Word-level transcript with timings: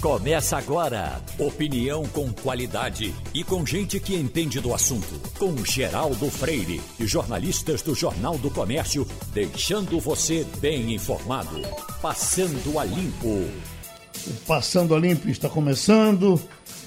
Começa 0.00 0.56
agora. 0.56 1.20
Opinião 1.40 2.04
com 2.06 2.32
qualidade 2.32 3.12
e 3.34 3.42
com 3.42 3.66
gente 3.66 3.98
que 3.98 4.14
entende 4.14 4.60
do 4.60 4.72
assunto. 4.72 5.20
Com 5.36 5.56
Geraldo 5.64 6.30
Freire 6.30 6.80
e 7.00 7.04
jornalistas 7.04 7.82
do 7.82 7.96
Jornal 7.96 8.38
do 8.38 8.48
Comércio, 8.48 9.04
deixando 9.34 9.98
você 9.98 10.46
bem 10.60 10.94
informado. 10.94 11.60
Passando 12.00 12.78
a 12.78 12.84
Limpo. 12.84 13.26
O 13.26 14.32
Passando 14.46 14.94
a 14.94 15.00
Limpo 15.00 15.28
está 15.28 15.48
começando. 15.48 16.40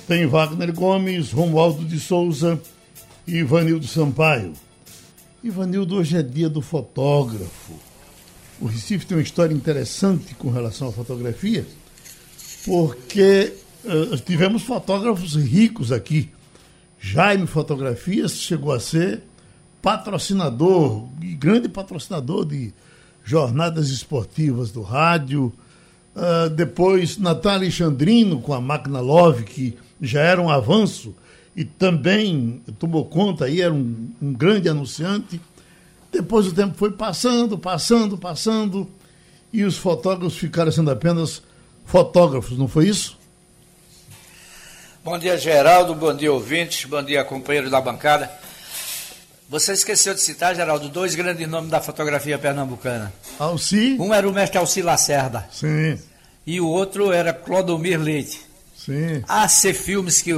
Tem 0.08 0.26
Wagner 0.26 0.74
Gomes, 0.74 1.34
Romualdo 1.34 1.84
de 1.84 2.00
Souza 2.00 2.62
e 3.28 3.40
Ivanildo 3.40 3.88
Sampaio. 3.88 4.54
Ivanildo, 5.44 5.98
hoje 5.98 6.16
é 6.16 6.24
dia 6.24 6.48
do 6.48 6.62
fotógrafo. 6.62 7.74
O 8.62 8.68
Recife 8.68 9.06
tem 9.06 9.18
uma 9.18 9.24
história 9.24 9.54
interessante 9.54 10.34
com 10.34 10.50
relação 10.50 10.88
à 10.88 10.92
fotografia 10.94 11.68
porque 12.66 13.54
uh, 13.84 14.18
tivemos 14.18 14.64
fotógrafos 14.64 15.36
ricos 15.36 15.92
aqui. 15.92 16.30
Jaime 17.00 17.48
Fotografias 17.48 18.34
chegou 18.34 18.72
a 18.72 18.80
ser 18.80 19.24
patrocinador, 19.82 21.08
grande 21.40 21.68
patrocinador 21.68 22.46
de 22.46 22.72
jornadas 23.24 23.90
esportivas 23.90 24.72
do 24.72 24.82
rádio. 24.82 25.52
Uh, 26.16 26.50
depois, 26.50 27.18
Natália 27.18 27.68
Alexandrino 27.68 28.42
com 28.42 28.54
a 28.54 28.62
Máquina 28.62 29.00
Love, 29.00 29.44
que 29.44 29.78
já 30.00 30.22
era 30.22 30.42
um 30.42 30.50
avanço 30.50 31.16
e 31.56 31.66
também 31.66 32.62
tomou 32.80 33.06
conta 33.06 33.46
aí, 33.46 33.62
era 33.62 33.74
um, 33.74 34.10
um 34.22 34.34
grande 34.34 34.70
anunciante. 34.70 35.42
Depois 36.12 36.48
o 36.48 36.54
tempo 36.54 36.76
foi 36.78 36.92
passando, 36.92 37.58
passando, 37.58 38.18
passando, 38.18 38.88
e 39.52 39.64
os 39.64 39.78
fotógrafos 39.78 40.38
ficaram 40.38 40.72
sendo 40.72 40.92
apenas 40.92 41.42
fotógrafos, 41.86 42.58
não 42.58 42.68
foi 42.68 42.88
isso? 42.88 43.18
Bom 45.04 45.18
dia, 45.18 45.38
Geraldo. 45.38 45.96
Bom 45.96 46.16
dia, 46.16 46.32
ouvintes. 46.32 46.86
Bom 46.86 47.02
dia, 47.02 47.24
companheiros 47.24 47.72
da 47.72 47.82
bancada. 47.82 48.32
Você 49.50 49.74
esqueceu 49.74 50.14
de 50.14 50.22
citar, 50.22 50.56
Geraldo, 50.56 50.88
dois 50.88 51.14
grandes 51.16 51.48
nomes 51.48 51.70
da 51.70 51.82
fotografia 51.82 52.38
pernambucana. 52.38 53.12
Alci? 53.38 53.98
Um 54.00 54.14
era 54.14 54.30
o 54.30 54.32
mestre 54.32 54.58
Alci 54.58 54.82
Lacerda. 54.82 55.50
Sim. 55.52 56.00
E 56.48 56.62
o 56.62 56.68
outro 56.68 57.12
era 57.12 57.34
Clodomir 57.34 58.00
Leite. 58.00 58.42
Sim. 58.78 59.24
A 59.28 59.48
C 59.50 59.74
Filmes, 59.74 60.22
que, 60.22 60.32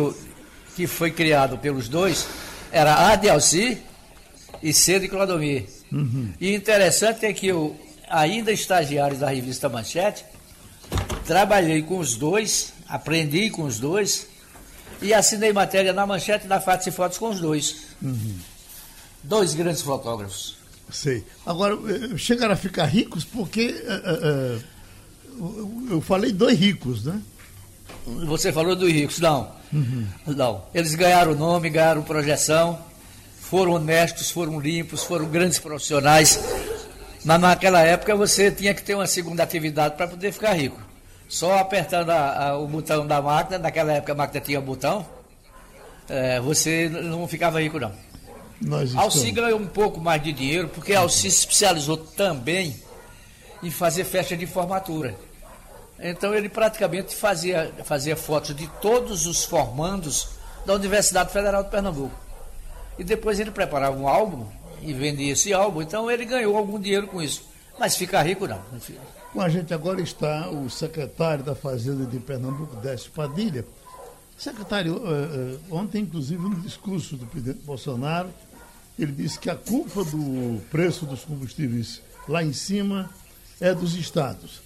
que 0.75 0.87
foi 0.87 1.11
criado 1.11 1.57
pelos 1.57 1.87
dois, 1.87 2.25
era 2.71 3.09
A 3.11 3.15
de 3.15 3.29
Alci 3.29 3.77
e 4.63 4.73
C 4.73 4.99
de 4.99 5.07
Clodomir. 5.07 5.65
Uhum. 5.91 6.33
E 6.41 6.55
interessante 6.55 7.25
é 7.25 7.33
que 7.33 7.47
eu, 7.47 7.79
ainda 8.09 8.51
estagiário 8.51 9.17
da 9.17 9.29
revista 9.29 9.69
Manchete, 9.69 10.25
Trabalhei 11.25 11.81
com 11.81 11.99
os 11.99 12.15
dois, 12.15 12.73
aprendi 12.87 13.49
com 13.49 13.63
os 13.63 13.79
dois 13.79 14.27
e 15.01 15.13
assinei 15.13 15.53
matéria 15.53 15.93
na 15.93 16.05
manchete 16.05 16.47
da 16.47 16.59
Fatos 16.59 16.87
e 16.87 16.91
Fotos 16.91 17.17
com 17.17 17.29
os 17.29 17.39
dois. 17.39 17.87
Uhum. 18.01 18.37
Dois 19.23 19.53
grandes 19.53 19.81
fotógrafos. 19.81 20.57
Sei. 20.91 21.23
Agora, 21.45 21.75
eh, 21.75 22.17
chegaram 22.17 22.53
a 22.53 22.57
ficar 22.57 22.85
ricos 22.85 23.23
porque 23.23 23.83
uh, 23.85 24.59
uh, 25.39 25.87
eu 25.91 26.01
falei 26.01 26.31
dois 26.31 26.59
ricos, 26.59 27.05
né? 27.05 27.21
Você 28.05 28.51
falou 28.51 28.75
dos 28.75 28.91
ricos, 28.91 29.19
não. 29.19 29.49
Uhum. 29.71 30.05
Não. 30.27 30.65
Eles 30.73 30.93
ganharam 30.93 31.33
nome, 31.33 31.69
ganharam 31.69 32.03
projeção, 32.03 32.79
foram 33.39 33.73
honestos, 33.73 34.29
foram 34.29 34.59
limpos, 34.59 35.03
foram 35.03 35.25
grandes 35.25 35.57
profissionais. 35.57 36.39
Mas 37.23 37.39
naquela 37.39 37.81
época 37.81 38.13
você 38.15 38.51
tinha 38.51 38.73
que 38.73 38.83
ter 38.83 38.95
uma 38.95 39.07
segunda 39.07 39.41
atividade 39.41 39.95
para 39.95 40.07
poder 40.07 40.33
ficar 40.33 40.53
rico. 40.53 40.79
Só 41.33 41.57
apertando 41.57 42.11
a, 42.11 42.49
a, 42.49 42.57
o 42.59 42.67
botão 42.67 43.07
da 43.07 43.19
máquina, 43.19 43.57
naquela 43.57 43.91
época 43.93 44.11
a 44.11 44.15
máquina 44.15 44.39
tinha 44.39 44.61
botão, 44.61 45.03
é, 46.07 46.39
você 46.39 46.87
não 46.87 47.27
ficava 47.27 47.59
rico 47.59 47.79
não. 47.79 47.91
Nós 48.61 48.95
Alci 48.95 49.31
ganhou 49.31 49.59
um 49.59 49.65
pouco 49.65 49.99
mais 49.99 50.21
de 50.21 50.31
dinheiro, 50.31 50.69
porque 50.69 50.93
Alci 50.93 51.31
se 51.31 51.39
especializou 51.39 51.97
também 51.97 52.75
em 53.63 53.71
fazer 53.71 54.03
festa 54.03 54.37
de 54.37 54.45
formatura. 54.45 55.15
Então 55.99 56.35
ele 56.35 56.49
praticamente 56.49 57.15
fazia, 57.15 57.73
fazia 57.83 58.15
fotos 58.15 58.55
de 58.55 58.67
todos 58.79 59.25
os 59.25 59.43
formandos 59.43 60.29
da 60.67 60.75
Universidade 60.75 61.33
Federal 61.33 61.63
de 61.63 61.71
Pernambuco. 61.71 62.15
E 62.95 63.03
depois 63.03 63.39
ele 63.39 63.49
preparava 63.49 63.97
um 63.97 64.07
álbum 64.07 64.45
e 64.83 64.93
vendia 64.93 65.33
esse 65.33 65.51
álbum, 65.51 65.81
então 65.81 66.11
ele 66.11 66.25
ganhou 66.25 66.55
algum 66.55 66.79
dinheiro 66.79 67.07
com 67.07 67.19
isso. 67.19 67.43
Mas 67.79 67.97
ficar 67.97 68.21
rico 68.21 68.45
não. 68.45 68.61
Com 69.33 69.41
a 69.41 69.49
gente 69.49 69.73
agora 69.73 69.99
está 69.99 70.47
o 70.47 70.69
secretário 70.69 71.43
da 71.43 71.55
Fazenda 71.55 72.05
de 72.05 72.19
Pernambuco, 72.19 72.75
Décio 72.75 73.11
Padilha. 73.11 73.65
Secretário, 74.37 74.97
uh, 74.97 74.99
uh, 74.99 75.75
ontem, 75.75 76.03
inclusive, 76.03 76.39
no 76.39 76.55
discurso 76.57 77.17
do 77.17 77.25
presidente 77.25 77.63
Bolsonaro, 77.65 78.29
ele 78.97 79.11
disse 79.11 79.39
que 79.39 79.49
a 79.49 79.55
culpa 79.55 80.03
do 80.03 80.61
preço 80.69 81.07
dos 81.07 81.25
combustíveis 81.25 81.99
lá 82.29 82.43
em 82.43 82.53
cima 82.53 83.09
é 83.59 83.73
dos 83.73 83.95
estados. 83.95 84.61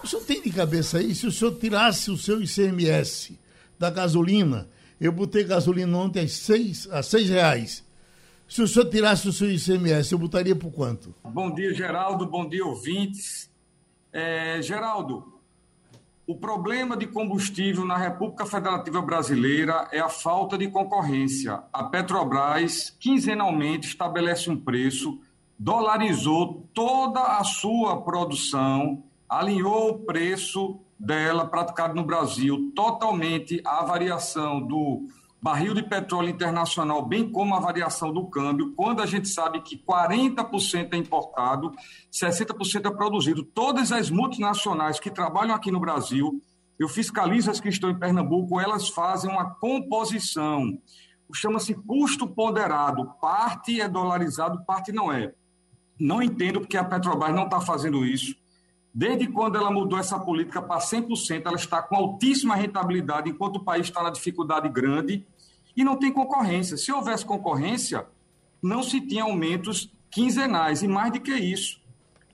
O 0.00 0.06
senhor 0.06 0.22
tem 0.22 0.40
de 0.40 0.50
cabeça 0.50 0.98
aí, 0.98 1.12
se 1.12 1.26
o 1.26 1.32
senhor 1.32 1.56
tirasse 1.58 2.08
o 2.08 2.16
seu 2.16 2.40
ICMS 2.40 3.36
da 3.76 3.90
gasolina, 3.90 4.68
eu 5.00 5.10
botei 5.10 5.42
gasolina 5.42 5.98
ontem 5.98 6.20
a 6.20 6.28
seis, 6.28 6.88
a 6.92 7.02
seis 7.02 7.28
reais. 7.28 7.82
Se 8.48 8.62
o 8.62 8.68
senhor 8.68 8.88
tirasse 8.88 9.28
o 9.28 9.32
seu 9.32 9.50
ICMS, 9.50 10.12
eu 10.12 10.20
botaria 10.20 10.54
por 10.54 10.70
quanto? 10.70 11.12
Bom 11.24 11.52
dia, 11.52 11.74
Geraldo. 11.74 12.26
Bom 12.26 12.48
dia, 12.48 12.64
ouvintes. 12.64 13.52
É, 14.16 14.62
Geraldo, 14.62 15.40
o 16.24 16.36
problema 16.36 16.96
de 16.96 17.04
combustível 17.04 17.84
na 17.84 17.96
República 17.96 18.46
Federativa 18.46 19.02
Brasileira 19.02 19.88
é 19.90 19.98
a 19.98 20.08
falta 20.08 20.56
de 20.56 20.68
concorrência. 20.68 21.64
A 21.72 21.82
Petrobras 21.82 22.96
quinzenalmente 23.00 23.88
estabelece 23.88 24.48
um 24.48 24.56
preço, 24.56 25.20
dolarizou 25.58 26.64
toda 26.72 27.38
a 27.38 27.42
sua 27.42 28.02
produção, 28.02 29.02
alinhou 29.28 29.90
o 29.90 29.98
preço 30.04 30.78
dela 30.96 31.44
praticado 31.44 31.92
no 31.92 32.04
Brasil 32.04 32.70
totalmente 32.72 33.60
à 33.64 33.82
variação 33.82 34.64
do 34.64 35.08
barril 35.44 35.74
de 35.74 35.82
petróleo 35.82 36.30
internacional, 36.30 37.04
bem 37.04 37.30
como 37.30 37.54
a 37.54 37.60
variação 37.60 38.10
do 38.10 38.24
câmbio, 38.24 38.72
quando 38.74 39.02
a 39.02 39.06
gente 39.06 39.28
sabe 39.28 39.60
que 39.60 39.76
40% 39.76 40.94
é 40.94 40.96
importado, 40.96 41.70
60% 42.10 42.86
é 42.86 42.90
produzido. 42.90 43.44
Todas 43.44 43.92
as 43.92 44.08
multinacionais 44.08 44.98
que 44.98 45.10
trabalham 45.10 45.54
aqui 45.54 45.70
no 45.70 45.78
Brasil, 45.78 46.42
eu 46.78 46.88
fiscalizo 46.88 47.50
as 47.50 47.60
que 47.60 47.68
estão 47.68 47.90
em 47.90 47.98
Pernambuco, 47.98 48.58
elas 48.58 48.88
fazem 48.88 49.30
uma 49.30 49.44
composição, 49.56 50.78
chama-se 51.34 51.74
custo 51.74 52.26
ponderado, 52.26 53.12
parte 53.20 53.82
é 53.82 53.86
dolarizado, 53.86 54.64
parte 54.64 54.92
não 54.92 55.12
é. 55.12 55.34
Não 56.00 56.22
entendo 56.22 56.60
porque 56.60 56.78
a 56.78 56.84
Petrobras 56.84 57.34
não 57.34 57.44
está 57.44 57.60
fazendo 57.60 58.02
isso. 58.06 58.34
Desde 58.94 59.26
quando 59.26 59.58
ela 59.58 59.70
mudou 59.70 59.98
essa 59.98 60.18
política 60.18 60.62
para 60.62 60.80
100%, 60.80 61.42
ela 61.44 61.56
está 61.56 61.82
com 61.82 61.96
altíssima 61.96 62.54
rentabilidade, 62.54 63.28
enquanto 63.28 63.56
o 63.56 63.64
país 63.64 63.88
está 63.88 64.02
na 64.02 64.08
dificuldade 64.08 64.70
grande 64.70 65.26
e 65.76 65.84
não 65.84 65.96
tem 65.96 66.12
concorrência. 66.12 66.76
Se 66.76 66.92
houvesse 66.92 67.24
concorrência, 67.24 68.06
não 68.62 68.82
se 68.82 69.00
tinha 69.00 69.24
aumentos 69.24 69.92
quinzenais. 70.10 70.82
E 70.82 70.88
mais 70.88 71.12
do 71.12 71.20
que 71.20 71.34
isso, 71.34 71.80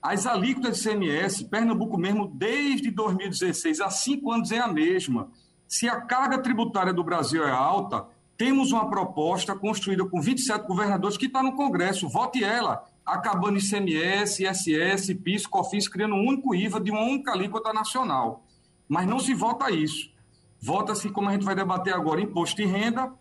as 0.02 0.26
alíquotas 0.26 0.78
de 0.78 0.88
CMS, 0.88 1.42
Pernambuco 1.42 1.98
mesmo, 1.98 2.26
desde 2.26 2.90
2016, 2.90 3.80
há 3.80 3.90
cinco 3.90 4.32
anos, 4.32 4.50
é 4.50 4.58
a 4.58 4.68
mesma. 4.68 5.28
Se 5.68 5.88
a 5.88 6.00
carga 6.00 6.38
tributária 6.38 6.92
do 6.92 7.04
Brasil 7.04 7.44
é 7.44 7.50
alta, 7.50 8.06
temos 8.36 8.72
uma 8.72 8.88
proposta 8.88 9.54
construída 9.54 10.04
com 10.06 10.20
27 10.20 10.66
governadores 10.66 11.18
que 11.18 11.26
está 11.26 11.42
no 11.42 11.54
Congresso. 11.54 12.08
Vote 12.08 12.42
ela, 12.42 12.84
acabando 13.04 13.58
ICMS, 13.58 14.42
ISS, 14.42 15.14
PIS, 15.22 15.46
COFINS, 15.46 15.88
criando 15.88 16.14
um 16.14 16.26
único 16.26 16.54
IVA 16.54 16.80
de 16.80 16.90
uma 16.90 17.02
única 17.02 17.32
alíquota 17.32 17.72
nacional. 17.72 18.42
Mas 18.88 19.06
não 19.06 19.18
se 19.18 19.34
vota 19.34 19.70
isso. 19.70 20.10
Vota-se, 20.58 21.10
como 21.10 21.28
a 21.28 21.32
gente 21.32 21.44
vai 21.44 21.54
debater 21.54 21.94
agora, 21.94 22.20
imposto 22.20 22.56
de 22.56 22.64
renda, 22.64 23.12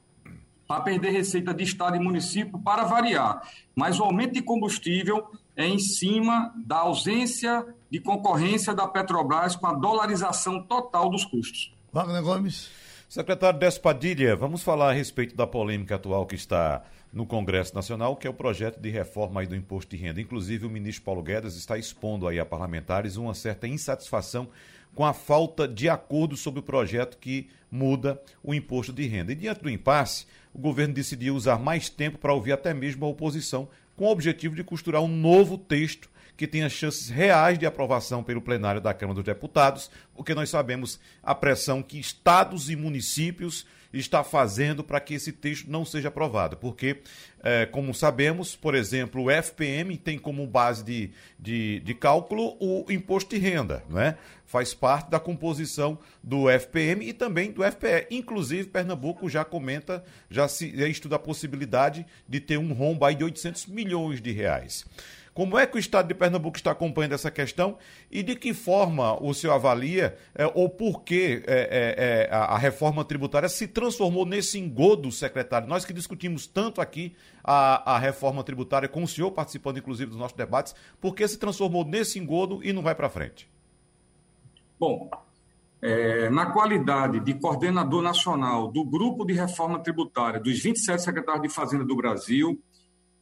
para 0.69 0.81
perder 0.81 1.09
receita 1.09 1.51
de 1.51 1.63
Estado 1.63 1.95
e 1.95 1.99
município, 1.99 2.59
para 2.59 2.83
variar. 2.83 3.41
Mas 3.75 3.99
o 3.99 4.03
aumento 4.03 4.35
de 4.35 4.41
combustível 4.43 5.25
é 5.57 5.65
em 5.65 5.79
cima 5.79 6.53
da 6.63 6.77
ausência 6.77 7.65
de 7.89 7.99
concorrência 7.99 8.71
da 8.71 8.87
Petrobras 8.87 9.55
com 9.55 9.65
a 9.65 9.73
dolarização 9.73 10.61
total 10.61 11.09
dos 11.09 11.25
custos. 11.25 11.73
Wagner 11.91 12.21
Gomes. 12.21 12.69
Secretário 13.09 13.59
Despadilha, 13.59 14.35
vamos 14.35 14.61
falar 14.61 14.91
a 14.91 14.93
respeito 14.93 15.35
da 15.35 15.47
polêmica 15.47 15.95
atual 15.95 16.27
que 16.27 16.35
está 16.35 16.83
no 17.11 17.25
Congresso 17.25 17.73
Nacional, 17.73 18.15
que 18.15 18.27
é 18.27 18.29
o 18.29 18.33
projeto 18.35 18.79
de 18.79 18.91
reforma 18.91 19.41
aí 19.41 19.47
do 19.47 19.55
imposto 19.55 19.89
de 19.95 19.99
renda. 19.99 20.21
Inclusive, 20.21 20.67
o 20.67 20.69
ministro 20.69 21.03
Paulo 21.03 21.23
Guedes 21.23 21.55
está 21.55 21.79
expondo 21.79 22.27
aí 22.27 22.39
a 22.39 22.45
parlamentares 22.45 23.17
uma 23.17 23.33
certa 23.33 23.67
insatisfação 23.67 24.47
com 24.93 25.03
a 25.03 25.13
falta 25.13 25.67
de 25.67 25.89
acordo 25.89 26.37
sobre 26.37 26.59
o 26.59 26.63
projeto 26.63 27.17
que 27.17 27.49
muda 27.71 28.21
o 28.43 28.53
imposto 28.53 28.93
de 28.93 29.07
renda. 29.07 29.31
E 29.31 29.35
diante 29.35 29.61
do 29.61 29.69
impasse, 29.69 30.27
o 30.53 30.59
governo 30.59 30.93
decidiu 30.93 31.35
usar 31.35 31.59
mais 31.59 31.89
tempo 31.89 32.17
para 32.17 32.33
ouvir 32.33 32.51
até 32.51 32.73
mesmo 32.73 33.05
a 33.05 33.09
oposição, 33.09 33.67
com 33.95 34.05
o 34.05 34.11
objetivo 34.11 34.55
de 34.55 34.63
costurar 34.63 35.01
um 35.01 35.07
novo 35.07 35.57
texto 35.57 36.09
que 36.37 36.47
tenha 36.47 36.69
chances 36.69 37.09
reais 37.09 37.59
de 37.59 37.65
aprovação 37.65 38.23
pelo 38.23 38.41
plenário 38.41 38.79
da 38.79 38.93
Câmara 38.93 39.15
dos 39.15 39.25
Deputados, 39.25 39.91
porque 40.15 40.33
nós 40.33 40.49
sabemos 40.49 40.99
a 41.21 41.35
pressão 41.35 41.83
que 41.83 41.99
estados 41.99 42.69
e 42.69 42.77
municípios 42.77 43.65
está 43.91 44.23
fazendo 44.23 44.83
para 44.83 44.99
que 44.99 45.13
esse 45.13 45.31
texto 45.31 45.69
não 45.69 45.83
seja 45.83 46.09
aprovado. 46.09 46.57
Porque, 46.57 46.97
é, 47.43 47.65
como 47.65 47.93
sabemos, 47.93 48.55
por 48.55 48.75
exemplo, 48.75 49.23
o 49.23 49.31
FPM 49.31 49.97
tem 49.97 50.17
como 50.17 50.45
base 50.45 50.83
de, 50.83 51.11
de, 51.37 51.79
de 51.79 51.93
cálculo 51.93 52.55
o 52.59 52.85
imposto 52.89 53.35
de 53.35 53.41
renda, 53.41 53.83
né? 53.89 54.17
faz 54.49 54.73
parte 54.73 55.11
da 55.11 55.19
composição 55.19 55.99
do 56.23 56.49
FPM 56.49 57.07
e 57.07 57.13
também 57.13 57.51
do 57.51 57.63
FPE. 57.63 58.07
Inclusive, 58.09 58.67
Pernambuco 58.67 59.29
já 59.29 59.45
comenta, 59.45 60.03
já 60.27 60.47
se 60.47 60.75
já 60.75 60.87
estuda 60.87 61.17
a 61.17 61.19
possibilidade 61.19 62.03
de 62.27 62.39
ter 62.39 62.57
um 62.57 62.73
rombo 62.73 63.05
aí 63.05 63.13
de 63.13 63.23
800 63.23 63.67
milhões 63.67 64.19
de 64.19 64.31
reais. 64.31 64.85
Como 65.39 65.57
é 65.57 65.65
que 65.65 65.77
o 65.77 65.79
Estado 65.79 66.09
de 66.09 66.13
Pernambuco 66.13 66.57
está 66.57 66.71
acompanhando 66.71 67.13
essa 67.13 67.31
questão 67.31 67.77
e 68.11 68.21
de 68.21 68.35
que 68.35 68.53
forma 68.53 69.17
o 69.23 69.33
senhor 69.33 69.53
avalia 69.53 70.17
é, 70.35 70.45
ou 70.53 70.67
por 70.67 71.01
que 71.01 71.41
é, 71.47 72.27
é, 72.27 72.29
a, 72.29 72.55
a, 72.55 72.57
reforma 72.57 73.05
tributária 73.05 73.47
se 73.47 73.65
transformou 73.65 74.25
nesse 74.25 74.59
engodo, 74.59 75.09
secretário? 75.13 75.65
Nós 75.65 75.85
que 75.85 75.93
discutimos 75.93 76.45
tanto 76.45 76.81
aqui 76.81 77.15
a, 77.41 77.95
a 77.95 77.97
reforma 77.97 78.43
tributária, 78.43 78.89
com 78.89 79.01
o 79.01 79.07
senhor 79.07 79.31
participando 79.31 79.77
inclusive 79.77 80.09
dos 80.09 80.19
nossos 80.19 80.35
debates, 80.35 80.75
por 80.99 81.15
que 81.15 81.25
se 81.25 81.39
transformou 81.39 81.85
nesse 81.85 82.19
engodo 82.19 82.59
e 82.61 82.73
não 82.73 82.81
vai 82.81 82.93
para 82.93 83.07
frente? 83.07 83.49
Bom, 84.77 85.09
é, 85.81 86.29
na 86.29 86.47
qualidade 86.47 87.21
de 87.21 87.33
coordenador 87.35 88.01
nacional 88.01 88.69
do 88.69 88.83
Grupo 88.83 89.23
de 89.23 89.31
Reforma 89.31 89.79
Tributária 89.79 90.37
dos 90.37 90.61
27 90.61 91.01
secretários 91.01 91.43
de 91.43 91.47
Fazenda 91.47 91.85
do 91.85 91.95
Brasil, 91.95 92.61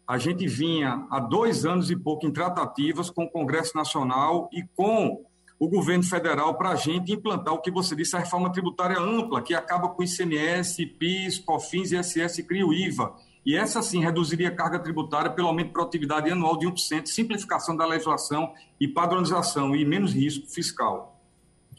a 0.07 0.17
gente 0.17 0.47
vinha 0.47 1.05
há 1.11 1.19
dois 1.19 1.65
anos 1.65 1.91
e 1.91 1.95
pouco 1.95 2.25
em 2.25 2.31
tratativas 2.31 3.09
com 3.09 3.25
o 3.25 3.29
Congresso 3.29 3.75
Nacional 3.75 4.49
e 4.53 4.63
com 4.75 5.25
o 5.59 5.67
governo 5.67 6.03
federal 6.03 6.55
para 6.55 6.69
a 6.69 6.75
gente 6.75 7.11
implantar 7.11 7.53
o 7.53 7.61
que 7.61 7.69
você 7.69 7.95
disse, 7.95 8.15
a 8.15 8.19
reforma 8.19 8.51
tributária 8.51 8.99
ampla, 8.99 9.41
que 9.41 9.53
acaba 9.53 9.89
com 9.89 10.03
ICMS, 10.03 10.85
PIS, 10.85 11.39
COFINS, 11.39 11.91
ISS 11.91 12.37
e 12.37 12.43
cria 12.43 12.65
o 12.65 12.73
IVA. 12.73 13.13
E 13.45 13.55
essa, 13.55 13.81
sim, 13.81 14.01
reduziria 14.01 14.49
a 14.49 14.55
carga 14.55 14.79
tributária 14.79 15.31
pelo 15.31 15.47
aumento 15.47 15.67
de 15.67 15.73
produtividade 15.73 16.29
anual 16.29 16.57
de 16.57 16.67
1%, 16.67 17.07
simplificação 17.07 17.75
da 17.75 17.85
legislação 17.85 18.53
e 18.79 18.87
padronização 18.87 19.75
e 19.75 19.83
menos 19.83 20.13
risco 20.13 20.47
fiscal. 20.47 21.19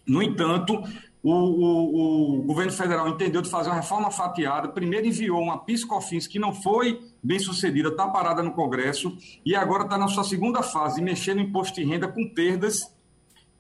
No 0.07 0.23
entanto, 0.23 0.83
o, 1.23 1.33
o, 1.33 2.39
o, 2.41 2.43
governo 2.43 2.73
federal 2.73 3.09
entendeu 3.09 3.43
de 3.43 3.51
fazer 3.51 3.69
uma 3.69 3.77
reforma 3.77 4.11
fatiada, 4.11 4.69
primeiro 4.69 5.07
enviou 5.07 5.41
uma 5.41 5.59
PIS-COFINS 5.59 6.27
que 6.27 6.39
não 6.39 6.55
foi 6.55 7.01
bem 7.29 7.39
sucedida, 7.39 7.91
está 7.91 8.09
parada 8.09 8.43
no 8.43 8.53
Congresso, 8.53 9.15
e 9.45 9.55
agora 9.55 9.85
está 9.85 9.99
na 9.99 10.09
sua 10.09 10.25
segunda 10.25 10.63
fase, 10.63 11.03
mexendo 11.03 11.43
imposto 11.43 11.79
de 11.79 11.85
renda 11.85 12.09
com 12.09 12.27
perdas 12.27 12.91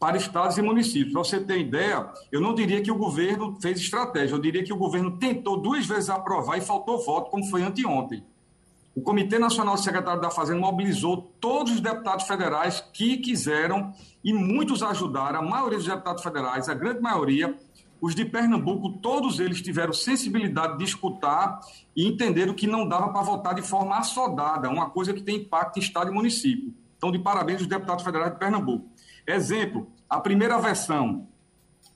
para 0.01 0.17
estados 0.17 0.57
e 0.57 0.63
municípios. 0.63 1.13
Para 1.13 1.23
você 1.23 1.39
ter 1.39 1.59
ideia, 1.59 2.11
eu 2.33 2.41
não 2.41 2.55
diria 2.55 2.81
que 2.81 2.91
o 2.91 2.95
governo 2.95 3.59
fez 3.61 3.79
estratégia, 3.79 4.35
eu 4.35 4.39
diria 4.39 4.65
que 4.65 4.73
o 4.73 4.77
governo 4.77 5.19
tentou 5.19 5.61
duas 5.61 5.85
vezes 5.85 6.09
aprovar 6.09 6.57
e 6.57 6.63
faltou 6.63 7.05
voto, 7.05 7.31
como 7.31 7.45
foi 7.45 7.63
anteontem. 7.63 8.25
O 8.95 9.03
Comitê 9.03 9.39
Nacional 9.39 9.77
Secretário 9.77 10.23
da 10.23 10.31
Fazenda 10.31 10.61
mobilizou 10.61 11.31
todos 11.39 11.75
os 11.75 11.81
deputados 11.83 12.27
federais 12.27 12.83
que 12.91 13.19
quiseram 13.19 13.93
e 14.25 14.33
muitos 14.33 14.83
ajudaram, 14.83 15.41
a 15.41 15.43
maioria 15.43 15.77
dos 15.77 15.87
deputados 15.87 16.23
federais, 16.23 16.71
a 16.71 16.75
grande 16.75 17.03
maioria, 17.03 17.55
os 18.01 18.15
de 18.15 18.25
Pernambuco, 18.25 18.99
todos 18.99 19.41
eles 19.41 19.61
tiveram 19.61 19.93
sensibilidade 19.93 20.79
de 20.79 20.85
escutar 20.85 21.61
e 21.95 22.07
entenderam 22.07 22.55
que 22.55 22.67
não 22.67 22.89
dava 22.89 23.09
para 23.13 23.23
votar 23.23 23.55
de 23.55 23.63
forma 23.63 23.97
assodada, 23.99 24.69
uma 24.69 24.91
coisa 24.91 25.13
que 25.13 25.23
tem 25.23 25.37
impacto 25.37 25.79
em 25.79 25.83
Estado 25.83 26.11
e 26.11 26.15
município. 26.15 26.73
Então, 26.97 27.11
de 27.11 27.19
parabéns 27.19 27.61
aos 27.61 27.69
deputados 27.69 28.05
federais 28.05 28.33
de 28.33 28.39
Pernambuco. 28.39 28.89
Exemplo, 29.27 29.89
a 30.09 30.21
primeira 30.21 30.59
versão 30.59 31.29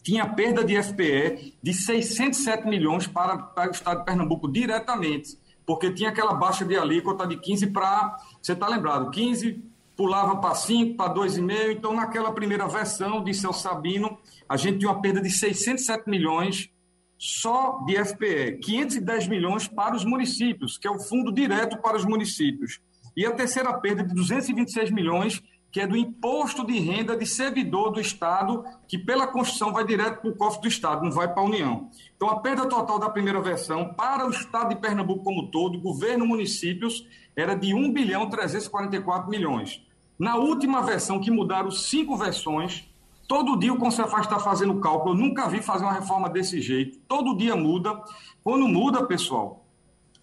tinha 0.02 0.26
perda 0.26 0.64
de 0.64 0.80
FPE 0.82 1.56
de 1.62 1.72
607 1.72 2.66
milhões 2.66 3.06
para, 3.06 3.38
para 3.38 3.70
o 3.70 3.72
Estado 3.72 3.98
de 3.98 4.04
Pernambuco 4.04 4.50
diretamente 4.50 5.40
porque 5.64 5.92
tinha 5.92 6.10
aquela 6.10 6.34
baixa 6.34 6.64
de 6.64 6.76
alíquota 6.76 7.26
de 7.26 7.36
15 7.36 7.68
para. 7.68 8.16
Você 8.40 8.52
está 8.52 8.68
lembrado? 8.68 9.10
15 9.10 9.62
pulava 9.96 10.36
para 10.36 10.54
5, 10.54 10.96
para 10.96 11.14
2,5. 11.14 11.72
Então, 11.72 11.94
naquela 11.94 12.32
primeira 12.32 12.66
versão 12.66 13.22
de 13.22 13.32
Celso 13.34 13.62
Sabino, 13.62 14.18
a 14.48 14.56
gente 14.56 14.78
tinha 14.78 14.90
uma 14.90 15.00
perda 15.00 15.20
de 15.20 15.30
607 15.30 16.08
milhões 16.08 16.70
só 17.18 17.78
de 17.86 17.94
FPE, 18.04 18.58
510 18.60 19.28
milhões 19.28 19.68
para 19.68 19.94
os 19.94 20.04
municípios, 20.04 20.76
que 20.76 20.88
é 20.88 20.90
o 20.90 20.98
fundo 20.98 21.32
direto 21.32 21.80
para 21.80 21.96
os 21.96 22.04
municípios. 22.04 22.80
E 23.16 23.24
a 23.24 23.32
terceira 23.32 23.72
perda 23.74 24.02
de 24.02 24.12
226 24.14 24.90
milhões 24.90 25.40
que 25.72 25.80
é 25.80 25.86
do 25.86 25.96
imposto 25.96 26.66
de 26.66 26.78
renda 26.78 27.16
de 27.16 27.24
servidor 27.24 27.90
do 27.92 27.98
Estado, 27.98 28.62
que 28.86 28.98
pela 28.98 29.26
Constituição 29.26 29.72
vai 29.72 29.86
direto 29.86 30.20
para 30.20 30.30
o 30.30 30.36
cofre 30.36 30.60
do 30.60 30.68
Estado, 30.68 31.02
não 31.02 31.10
vai 31.10 31.32
para 31.32 31.42
a 31.42 31.46
União. 31.46 31.88
Então, 32.14 32.28
a 32.28 32.40
perda 32.40 32.68
total 32.68 32.98
da 32.98 33.08
primeira 33.08 33.40
versão 33.40 33.94
para 33.94 34.26
o 34.26 34.30
Estado 34.30 34.68
de 34.68 34.76
Pernambuco 34.76 35.24
como 35.24 35.50
todo, 35.50 35.80
governo 35.80 36.26
municípios, 36.26 37.08
era 37.36 37.54
de 37.54 37.74
1 37.74 37.92
bilhão 37.92 38.28
344 38.28 39.30
milhões. 39.30 39.82
Na 40.18 40.36
última 40.36 40.82
versão, 40.82 41.20
que 41.20 41.30
mudaram 41.30 41.70
cinco 41.70 42.16
versões, 42.16 42.88
todo 43.26 43.58
dia 43.58 43.72
o 43.72 43.78
Concefaz 43.78 44.26
está 44.26 44.38
fazendo 44.38 44.78
cálculo, 44.80 45.14
eu 45.14 45.18
nunca 45.18 45.48
vi 45.48 45.62
fazer 45.62 45.84
uma 45.84 45.92
reforma 45.92 46.28
desse 46.28 46.60
jeito, 46.60 46.98
todo 47.08 47.36
dia 47.36 47.56
muda. 47.56 48.00
Quando 48.44 48.68
muda, 48.68 49.06
pessoal, 49.06 49.64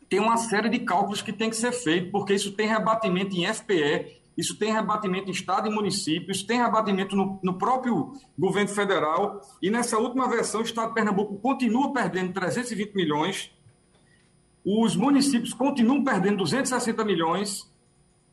tem 0.09 0.19
uma 0.19 0.37
série 0.37 0.69
de 0.69 0.79
cálculos 0.79 1.21
que 1.21 1.31
tem 1.31 1.49
que 1.49 1.55
ser 1.55 1.71
feito, 1.71 2.11
porque 2.11 2.33
isso 2.33 2.51
tem 2.53 2.67
rebatimento 2.67 3.35
em 3.35 3.45
FPE, 3.51 4.19
isso 4.39 4.57
tem 4.57 4.71
rebatimento 4.71 5.27
em 5.27 5.31
Estado 5.31 5.67
e 5.67 5.71
municípios, 5.71 6.37
isso 6.37 6.47
tem 6.47 6.57
rebatimento 6.57 7.15
no, 7.15 7.39
no, 7.43 7.57
próprio 7.57 8.13
governo 8.37 8.69
federal. 8.69 9.41
E 9.61 9.69
nessa 9.69 9.97
última 9.97 10.29
versão, 10.29 10.61
o 10.61 10.63
Estado 10.63 10.87
de 10.87 10.93
Pernambuco 10.93 11.37
continua 11.39 11.91
perdendo 11.91 12.31
320 12.31 12.95
milhões, 12.95 13.51
os 14.65 14.95
municípios 14.95 15.53
continuam 15.53 16.03
perdendo 16.03 16.37
260 16.37 17.03
milhões, 17.05 17.69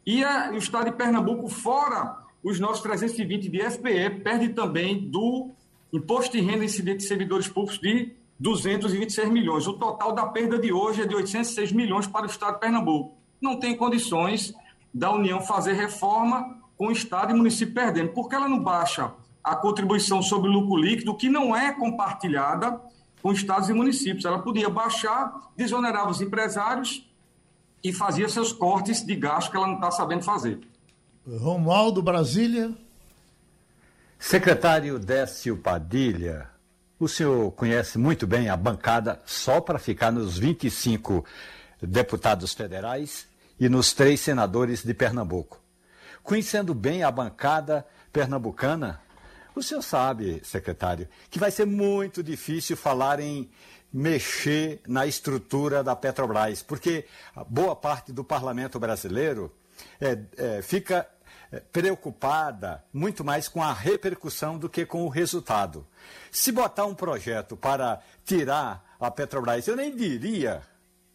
e, 0.06 0.23
a, 0.23 0.50
o 0.52 0.56
Estado 0.56 0.90
de 0.90 0.96
Pernambuco, 0.96 1.49
fora 1.49 2.19
os 2.43 2.61
nossos 2.61 2.81
320 2.82 3.49
de 3.49 3.70
FPE, 3.70 4.20
perde 4.23 4.50
também 4.50 5.08
do 5.11 5.50
Imposto 5.93 6.37
de 6.37 6.40
Renda 6.40 6.64
Incidente 6.64 6.99
de 6.99 7.05
Servidores 7.08 7.49
Públicos 7.49 7.81
de 7.81 8.12
226 8.38 9.28
milhões. 9.31 9.67
O 9.67 9.73
total 9.73 10.12
da 10.12 10.26
perda 10.26 10.58
de 10.58 10.73
hoje 10.73 11.02
é 11.02 11.06
de 11.06 11.14
806 11.14 11.73
milhões 11.73 12.06
para 12.06 12.23
o 12.23 12.31
Estado 12.31 12.55
de 12.55 12.61
Pernambuco. 12.61 13.17
Não 13.40 13.58
tem 13.58 13.76
condições 13.76 14.55
da 14.94 15.11
União 15.11 15.40
fazer 15.40 15.72
reforma 15.72 16.56
com 16.76 16.88
o 16.88 16.93
Estado 16.93 17.32
e 17.32 17.34
município 17.34 17.75
perdendo. 17.75 18.12
Porque 18.12 18.34
ela 18.34 18.49
não 18.49 18.61
baixa 18.61 19.12
a 19.43 19.56
contribuição 19.56 20.22
sobre 20.22 20.49
lucro 20.49 20.76
líquido, 20.76 21.17
que 21.17 21.29
não 21.29 21.56
é 21.56 21.72
compartilhada 21.72 22.81
com 23.27 23.33
estados 23.33 23.69
e 23.69 23.73
municípios. 23.73 24.25
Ela 24.25 24.39
podia 24.39 24.71
baixar, 24.71 25.51
desonerava 25.56 26.11
os 26.11 26.21
empresários 26.21 27.05
e 27.83 27.93
fazia 27.93 28.29
seus 28.29 28.53
cortes 28.53 29.05
de 29.05 29.17
gasto 29.17 29.51
que 29.51 29.56
ela 29.56 29.67
não 29.67 29.75
está 29.75 29.91
sabendo 29.91 30.23
fazer. 30.23 30.61
Romualdo, 31.27 32.01
Brasília. 32.01 32.73
Secretário 34.17 34.97
Décio 35.01 35.56
Padilha, 35.56 36.49
o 37.01 37.09
senhor 37.09 37.51
conhece 37.51 37.99
muito 37.99 38.29
bem 38.29 38.49
a 38.49 38.56
bancada 38.56 39.21
só 39.27 39.61
para 39.61 39.81
ficar 39.81 40.13
nos 40.13 40.39
25 40.39 41.25
deputados 41.83 42.55
federais 42.55 43.27
e 43.59 43.69
nos 43.69 43.93
três 43.93 44.21
senadores 44.21 44.85
de 44.85 44.95
Pernambuco. 44.95 45.61
Conhecendo 46.23 46.73
bem 46.73 47.03
a 47.03 47.11
bancada 47.11 47.85
pernambucana, 48.13 49.01
o 49.58 49.63
senhor 49.63 49.82
sabe, 49.82 50.41
secretário, 50.44 51.08
que 51.31 51.39
vai 51.39 51.51
ser 51.51 51.67
muito 51.67 52.22
difícil 52.22 52.77
falar 52.77 53.20
em 53.20 53.51
mexer 53.93 54.81
na 54.86 55.06
estrutura 55.06 55.82
da 55.82 55.96
Petrobras, 55.96 56.63
porque 56.63 57.06
boa 57.48 57.75
parte 57.75 58.13
do 58.13 58.22
parlamento 58.22 58.79
brasileiro 58.79 59.51
é, 60.01 60.19
é, 60.36 60.63
fica 60.63 61.08
é, 61.51 61.60
preocupada 61.60 62.84
muito 62.93 63.25
mais 63.25 63.48
com 63.48 63.63
a 63.63 63.72
repercussão 63.72 64.58
do 64.58 64.69
que 64.69 64.84
com 64.84 65.05
o 65.05 65.08
resultado. 65.08 65.86
Se 66.31 66.53
botar 66.53 66.84
um 66.84 66.94
projeto 66.94 67.56
para 67.56 68.03
tirar 68.25 68.96
a 69.01 69.10
Petrobras, 69.10 69.67
eu 69.67 69.77
nem 69.77 69.94
diria 69.94 70.63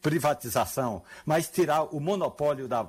privatização, 0.01 1.03
mas 1.25 1.48
tirar 1.48 1.84
o 1.96 2.00
monopólio 2.00 2.67
da, 2.67 2.88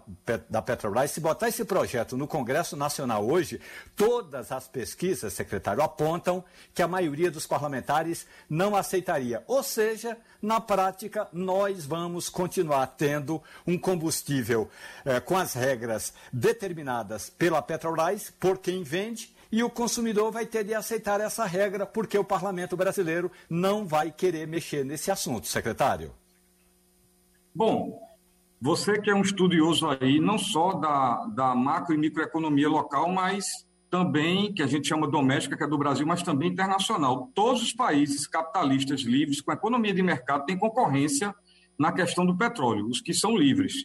da 0.49 0.63
Petrobras, 0.63 1.11
se 1.11 1.21
botar 1.21 1.49
esse 1.49 1.65
projeto 1.65 2.17
no 2.17 2.27
Congresso 2.27 2.77
Nacional 2.77 3.29
hoje, 3.29 3.61
todas 3.95 4.51
as 4.51 4.67
pesquisas, 4.67 5.33
secretário, 5.33 5.83
apontam 5.83 6.43
que 6.75 6.83
a 6.83 6.89
maioria 6.89 7.31
dos 7.31 7.47
parlamentares 7.47 8.27
não 8.49 8.75
aceitaria. 8.75 9.43
Ou 9.47 9.63
seja, 9.63 10.17
na 10.41 10.61
prática, 10.61 11.29
nós 11.33 11.85
vamos 11.85 12.29
continuar 12.29 12.87
tendo 12.87 13.43
um 13.67 13.79
combustível 13.79 14.71
eh, 15.05 15.21
com 15.21 15.37
as 15.37 15.53
regras 15.53 16.15
determinadas 16.33 17.29
pela 17.29 17.61
Petrobras, 17.61 18.33
por 18.41 18.59
quem 18.59 18.83
vende, 18.83 19.35
e 19.51 19.63
o 19.63 19.69
consumidor 19.69 20.33
vai 20.33 20.47
ter 20.47 20.65
de 20.65 20.75
aceitar 20.75 21.21
essa 21.21 21.45
regra, 21.45 21.85
porque 21.85 22.17
o 22.17 22.25
parlamento 22.25 22.75
brasileiro 22.75 23.31
não 23.51 23.87
vai 23.87 24.11
querer 24.11 24.49
mexer 24.49 24.83
nesse 24.83 25.11
assunto, 25.11 25.47
secretário. 25.47 26.22
Bom, 27.55 28.01
Você 28.61 29.01
que 29.01 29.11
é 29.11 29.15
um 29.15 29.23
estudioso 29.23 29.89
aí, 29.89 30.21
não 30.21 30.39
só 30.39 30.75
da, 30.75 31.27
da 31.27 31.55
macro 31.55 31.93
e 31.93 31.99
microeconomia 31.99 32.69
local, 32.69 33.11
mas 33.11 33.45
também, 33.91 34.55
que 34.55 34.63
a 34.63 34.67
gente 34.67 34.89
chama 34.89 35.07
doméstica, 35.07 35.57
que 35.57 35.65
é 35.65 35.67
do 35.67 35.77
Brasil, 35.77 36.07
mas 36.07 36.23
também 36.23 36.51
internacional. 36.51 37.29
Todos 37.35 37.61
os 37.61 37.73
países 37.75 38.27
capitalistas 38.27 39.03
livres, 39.03 39.43
com 39.43 39.53
economia 39.53 39.93
de 39.93 40.03
mercado, 40.03 40.47
têm 40.47 40.57
concorrência 40.57 41.35
na 41.79 41.93
questão 41.93 42.25
do 42.25 42.35
petróleo, 42.35 42.87
os 42.87 43.03
que 43.03 43.13
são 43.13 43.37
livres. 43.37 43.85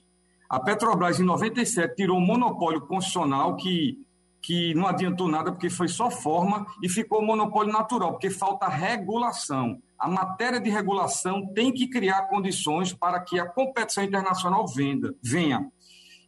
A 0.49 0.59
Petrobras, 0.59 1.19
em 1.19 1.25
97, 1.25 1.95
tirou 1.95 2.17
um 2.17 2.25
monopólio 2.25 2.81
constitucional 2.81 3.57
que, 3.57 3.97
que 4.41 4.73
não 4.75 4.87
adiantou 4.87 5.27
nada, 5.27 5.51
porque 5.51 5.69
foi 5.69 5.89
só 5.89 6.09
forma, 6.09 6.65
e 6.81 6.87
ficou 6.87 7.21
monopólio 7.21 7.73
natural, 7.73 8.11
porque 8.11 8.29
falta 8.29 8.69
regulação. 8.69 9.81
A 9.97 10.07
matéria 10.07 10.59
de 10.59 10.69
regulação 10.69 11.51
tem 11.53 11.71
que 11.71 11.87
criar 11.87 12.23
condições 12.23 12.93
para 12.93 13.19
que 13.19 13.39
a 13.39 13.47
competição 13.47 14.03
internacional 14.03 14.67
venda, 14.67 15.15
venha. 15.23 15.71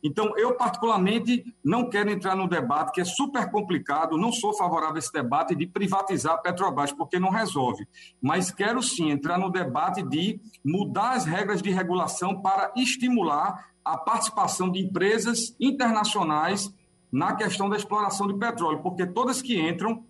Então, 0.02 0.34
eu, 0.38 0.56
particularmente, 0.56 1.44
não 1.64 1.90
quero 1.90 2.10
entrar 2.10 2.36
no 2.36 2.48
debate, 2.48 2.94
que 2.94 3.02
é 3.02 3.06
super 3.06 3.52
complicado, 3.52 4.18
não 4.18 4.32
sou 4.32 4.54
favorável 4.54 4.96
a 4.96 5.00
esse 5.00 5.12
debate 5.12 5.54
de 5.56 5.68
privatizar 5.68 6.36
a 6.36 6.38
Petrobras, 6.38 6.92
porque 6.92 7.20
não 7.20 7.30
resolve. 7.30 7.86
Mas 8.22 8.50
quero 8.50 8.82
sim 8.82 9.12
entrar 9.12 9.38
no 9.38 9.52
debate 9.52 10.02
de 10.02 10.40
mudar 10.64 11.12
as 11.12 11.26
regras 11.26 11.62
de 11.62 11.70
regulação 11.70 12.42
para 12.42 12.72
estimular 12.78 13.70
a 13.84 13.98
participação 13.98 14.72
de 14.72 14.80
empresas 14.80 15.56
internacionais 15.60 16.74
na 17.12 17.36
questão 17.36 17.70
da 17.70 17.76
exploração 17.76 18.28
de 18.28 18.38
petróleo, 18.38 18.82
porque 18.82 19.06
todas 19.06 19.42
que 19.42 19.60
entram 19.60 20.06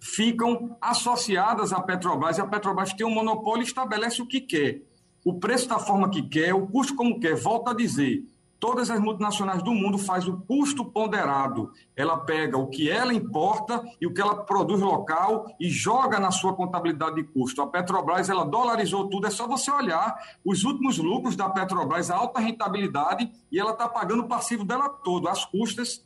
ficam 0.00 0.76
associadas 0.80 1.72
à 1.72 1.80
Petrobras, 1.80 2.38
e 2.38 2.40
a 2.40 2.46
Petrobras 2.46 2.92
tem 2.92 3.06
um 3.06 3.14
monopólio 3.14 3.62
e 3.62 3.66
estabelece 3.66 4.22
o 4.22 4.26
que 4.26 4.40
quer. 4.40 4.82
O 5.24 5.34
preço 5.34 5.68
da 5.68 5.78
forma 5.78 6.10
que 6.10 6.22
quer, 6.22 6.54
o 6.54 6.66
custo 6.66 6.94
como 6.94 7.18
quer. 7.18 7.34
Volto 7.34 7.68
a 7.68 7.74
dizer, 7.74 8.24
Todas 8.60 8.90
as 8.90 8.98
multinacionais 8.98 9.62
do 9.62 9.72
mundo 9.72 9.98
faz 9.98 10.26
o 10.26 10.36
custo 10.38 10.84
ponderado. 10.84 11.70
Ela 11.94 12.18
pega 12.18 12.58
o 12.58 12.66
que 12.66 12.90
ela 12.90 13.14
importa 13.14 13.84
e 14.00 14.06
o 14.06 14.12
que 14.12 14.20
ela 14.20 14.42
produz 14.44 14.80
local 14.80 15.46
e 15.60 15.70
joga 15.70 16.18
na 16.18 16.32
sua 16.32 16.54
contabilidade 16.54 17.16
de 17.16 17.22
custo. 17.22 17.62
A 17.62 17.68
Petrobras 17.68 18.28
ela 18.28 18.44
dolarizou 18.44 19.08
tudo. 19.08 19.28
É 19.28 19.30
só 19.30 19.46
você 19.46 19.70
olhar 19.70 20.16
os 20.44 20.64
últimos 20.64 20.98
lucros 20.98 21.36
da 21.36 21.48
Petrobras, 21.48 22.10
a 22.10 22.16
alta 22.16 22.40
rentabilidade 22.40 23.30
e 23.50 23.60
ela 23.60 23.70
está 23.70 23.88
pagando 23.88 24.24
o 24.24 24.28
passivo 24.28 24.64
dela 24.64 24.88
todo, 24.88 25.28
as 25.28 25.44
custas 25.44 26.04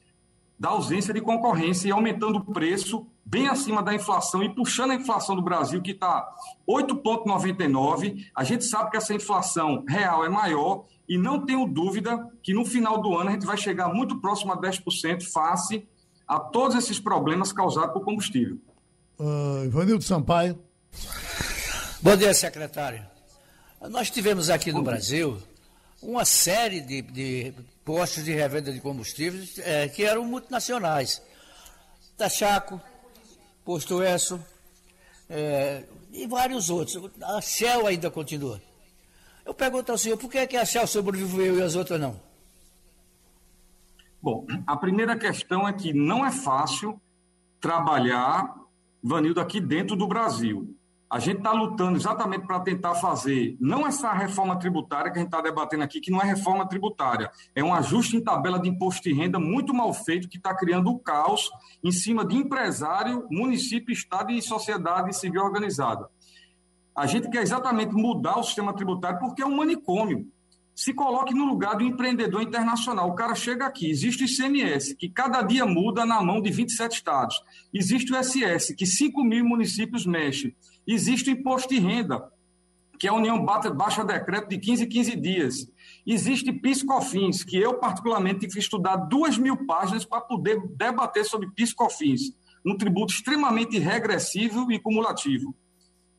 da 0.59 0.69
ausência 0.69 1.15
de 1.15 1.23
concorrência 1.23 1.89
e 1.89 1.91
aumentando 1.91 2.37
o 2.37 2.53
preço 2.53 3.07
bem 3.25 3.49
acima 3.49 3.83
da 3.83 3.95
inflação 3.95 4.43
e 4.43 4.55
puxando 4.55 4.91
a 4.91 4.95
inflação 4.95 5.35
do 5.35 5.43
Brasil, 5.43 5.81
que 5.81 5.93
está 5.93 6.29
8,99. 6.69 8.27
A 8.35 8.45
gente 8.45 8.65
sabe 8.65 8.91
que 8.91 8.97
essa 8.97 9.15
inflação 9.15 9.85
real 9.87 10.25
é 10.25 10.29
maior 10.29 10.85
e 11.09 11.17
não 11.19 11.45
tenho 11.45 11.67
dúvida 11.67 12.29
que 12.43 12.53
no 12.53 12.65
final 12.65 13.01
do 13.01 13.17
ano 13.17 13.31
a 13.31 13.33
gente 13.33 13.47
vai 13.47 13.57
chegar 13.57 13.89
muito 13.89 14.21
próximo 14.21 14.53
a 14.53 14.57
10% 14.57 15.23
face 15.33 15.87
a 16.27 16.39
todos 16.39 16.77
esses 16.77 16.99
problemas 16.99 17.53
causados 17.53 17.93
por 17.93 18.05
combustível. 18.05 18.59
Uh, 19.19 19.65
Ivanildo 19.65 20.03
Sampaio. 20.03 20.59
Bom 22.01 22.17
dia, 22.17 22.35
secretário. 22.35 23.05
Nós 23.91 24.11
tivemos 24.11 24.49
aqui 24.49 24.73
no 24.73 24.83
Brasil 24.83 25.39
uma 26.03 26.25
série 26.25 26.81
de, 26.81 27.03
de 27.03 27.55
postos 27.85 28.25
de 28.25 28.33
revenda 28.33 28.73
de 28.73 28.81
combustíveis 28.81 29.59
é, 29.59 29.89
que 29.89 30.05
eram 30.05 30.25
multinacionais. 30.25 31.23
Tachaco, 32.17 32.81
Posto 33.65 34.03
Esso 34.03 34.41
é, 35.29 35.85
e 36.13 36.27
vários 36.27 36.69
outros. 36.69 37.11
A 37.23 37.41
Shell 37.41 37.87
ainda 37.87 38.11
continua. 38.11 38.61
Eu 39.45 39.55
pergunto 39.55 39.91
ao 39.91 39.99
senhor, 39.99 40.17
por 40.17 40.31
que, 40.31 40.39
é 40.39 40.47
que 40.47 40.57
a 40.57 40.65
Shell 40.65 40.87
sobreviveu 40.87 41.59
e 41.59 41.63
as 41.63 41.75
outras 41.75 42.01
não? 42.01 42.21
Bom, 44.21 44.47
a 44.67 44.77
primeira 44.77 45.19
questão 45.19 45.67
é 45.67 45.73
que 45.73 45.93
não 45.93 46.25
é 46.25 46.31
fácil 46.31 47.01
trabalhar, 47.61 48.55
Vanildo, 49.03 49.41
aqui 49.41 49.61
dentro 49.61 49.97
do 49.97 50.07
Brasil. 50.07 50.77
A 51.13 51.19
gente 51.19 51.37
está 51.37 51.53
lutando 51.53 51.99
exatamente 51.99 52.47
para 52.47 52.59
tentar 52.61 52.95
fazer, 52.95 53.55
não 53.61 53.87
essa 53.87 54.11
reforma 54.15 54.59
tributária 54.59 55.13
que 55.13 55.19
a 55.19 55.21
gente 55.21 55.29
está 55.29 55.43
debatendo 55.43 55.85
aqui, 55.85 56.01
que 56.01 56.11
não 56.11 56.23
é 56.23 56.25
reforma 56.25 56.67
tributária, 56.67 57.31
é 57.55 57.63
um 57.63 57.75
ajuste 57.75 58.17
em 58.17 58.25
tabela 58.25 58.59
de 58.59 58.71
imposto 58.71 59.03
de 59.03 59.13
renda 59.13 59.39
muito 59.39 59.75
mal 59.75 59.93
feito, 59.93 60.27
que 60.27 60.39
está 60.39 60.57
criando 60.57 60.89
o 60.89 60.99
caos 60.99 61.51
em 61.85 61.93
cima 61.93 62.25
de 62.25 62.35
empresário, 62.35 63.27
município, 63.31 63.93
Estado 63.93 64.33
e 64.33 64.41
sociedade 64.41 65.15
civil 65.15 65.43
organizada. 65.43 66.09
A 66.97 67.07
gente 67.07 67.29
quer 67.29 67.43
exatamente 67.43 67.93
mudar 67.93 68.39
o 68.39 68.43
sistema 68.43 68.73
tributário 68.73 69.19
porque 69.19 69.43
é 69.43 69.47
um 69.47 69.55
manicômio. 69.55 70.27
Se 70.75 70.95
coloque 70.95 71.35
no 71.35 71.45
lugar 71.45 71.77
do 71.77 71.85
empreendedor 71.85 72.41
internacional. 72.41 73.11
O 73.11 73.15
cara 73.15 73.35
chega 73.35 73.67
aqui, 73.67 73.91
existe 73.91 74.25
o 74.25 74.27
ICMS, 74.27 74.97
que 74.97 75.11
cada 75.11 75.43
dia 75.43 75.67
muda 75.67 76.07
na 76.07 76.23
mão 76.23 76.41
de 76.41 76.51
27 76.51 76.95
estados. 76.95 77.39
Existe 77.71 78.15
o 78.15 78.17
SS, 78.17 78.75
que 78.75 78.87
5 78.87 79.23
mil 79.23 79.45
municípios 79.45 80.07
mexem. 80.07 80.57
Existe 80.87 81.31
o 81.31 81.33
imposto 81.33 81.69
de 81.69 81.81
renda, 81.81 82.31
que 82.99 83.09
a 83.09 83.13
União 83.13 83.45
baixa 83.45 84.05
decreto 84.05 84.49
de 84.49 84.59
15 84.59 84.85
em 84.85 84.89
15 84.89 85.17
dias. 85.17 85.73
Existe 86.07 86.53
PIS-COFINS, 86.53 87.43
que 87.43 87.57
eu 87.57 87.75
particularmente 87.75 88.41
tive 88.41 88.53
que 88.53 88.59
estudar 88.61 88.95
duas 88.95 89.37
mil 89.37 89.67
páginas 89.67 90.05
para 90.05 90.21
poder 90.21 90.61
debater 90.77 91.25
sobre 91.25 91.51
PIS-COFINS, 91.51 92.33
um 92.65 92.77
tributo 92.77 93.13
extremamente 93.13 93.79
regressivo 93.79 94.71
e 94.71 94.79
cumulativo. 94.79 95.55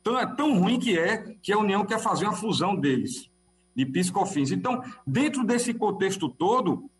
Então, 0.00 0.18
é 0.18 0.26
tão 0.26 0.58
ruim 0.58 0.78
que 0.78 0.98
é 0.98 1.34
que 1.42 1.52
a 1.52 1.58
União 1.58 1.86
quer 1.86 1.98
fazer 1.98 2.26
uma 2.26 2.36
fusão 2.36 2.76
deles, 2.76 3.30
de 3.74 3.86
PIS/COFINS. 3.86 4.52
Então, 4.52 4.82
dentro 5.06 5.42
desse 5.42 5.72
contexto 5.72 6.28
todo, 6.28 6.90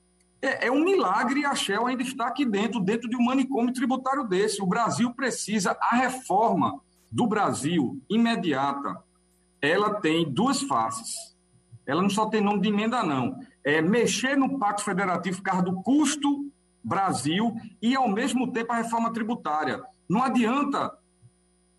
é, 0.41 0.69
é, 0.69 0.73
um 0.73 0.83
milagre 0.83 1.45
a 1.45 1.55
Shell 1.55 1.87
ainda 1.87 2.03
estar 2.03 2.27
aqui 2.27 2.47
dentro, 2.47 2.81
dentro 2.81 3.09
de 3.09 3.17
um 3.17 3.25
manicômio 3.25 3.73
tributário 3.73 4.25
desse. 4.27 4.63
O 4.63 4.67
Brasil 4.67 5.13
precisa, 5.13 5.77
a 5.79 5.97
reforma 5.97 6.81
do 7.15 7.29
Brasil 7.29 8.03
imediata, 8.11 9.01
ela 9.63 10.01
tem 10.01 10.29
duas 10.29 10.61
faces. 10.63 11.15
Ela 11.87 12.03
não 12.03 12.11
só 12.11 12.27
tem 12.27 12.41
nome 12.41 12.61
de 12.61 12.69
emenda, 12.69 13.05
não. 13.05 13.39
É 13.63 13.81
mexer 13.81 14.37
no 14.37 14.59
Pacto 14.59 14.83
Federativo 14.83 15.37
por 15.37 15.45
causa 15.45 15.63
do 15.63 15.81
custo 15.81 16.51
Brasil 16.83 17.55
e, 17.81 17.95
ao 17.95 18.09
mesmo 18.09 18.51
tempo, 18.51 18.73
a 18.73 18.77
reforma 18.77 19.13
tributária. 19.13 19.81
Não 20.09 20.25
adianta 20.25 20.93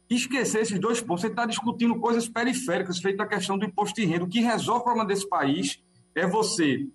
esquecer 0.10 0.62
esses 0.62 0.80
dois 0.80 1.02
pontos. 1.02 1.22
Você 1.22 1.28
está 1.28 1.46
discutindo 1.46 2.00
coisas 2.00 2.30
periféricas, 2.30 3.00
feito 3.00 3.20
a 3.22 3.28
questão 3.28 3.58
do 3.58 3.66
imposto 3.66 4.00
de 4.00 4.08
renda. 4.08 4.24
O 4.24 4.30
que 4.30 4.40
resolve 4.40 4.82
o 4.82 4.84
problema 4.86 5.06
desse 5.06 5.28
país 5.28 5.84
é 6.16 6.26
você 6.26 6.88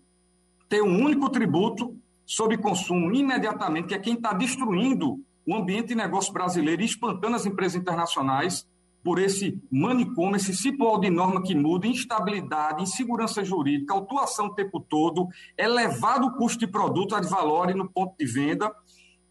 ter 0.67 0.83
um 0.83 1.05
único 1.05 1.29
tributo 1.29 1.95
sobre 2.25 2.57
consumo 2.57 3.13
imediatamente, 3.13 3.89
que 3.89 3.95
é 3.95 3.99
quem 3.99 4.15
está 4.15 4.33
destruindo 4.33 5.23
o 5.47 5.55
ambiente 5.55 5.89
de 5.89 5.95
negócio 5.95 6.33
brasileiro 6.33 6.83
e 6.83 6.87
espantando 6.87 7.37
as 7.37 7.47
empresas 7.47 7.81
internacionais 7.81 8.69
por 9.03 9.19
esse 9.19 9.59
manicômio, 9.71 10.37
esse 10.37 10.55
cipual 10.55 11.01
de 11.01 11.09
norma 11.09 11.43
que 11.43 11.55
muda, 11.55 11.87
instabilidade, 11.87 12.83
insegurança 12.83 13.43
jurídica, 13.43 13.95
autuação 13.95 14.47
o 14.47 14.55
tempo 14.55 14.79
todo, 14.79 15.29
elevado 15.57 16.37
custo 16.37 16.59
de 16.59 16.67
produto 16.67 17.15
ad 17.15 17.27
valor 17.27 17.75
no 17.75 17.89
ponto 17.89 18.15
de 18.19 18.27
venda, 18.27 18.71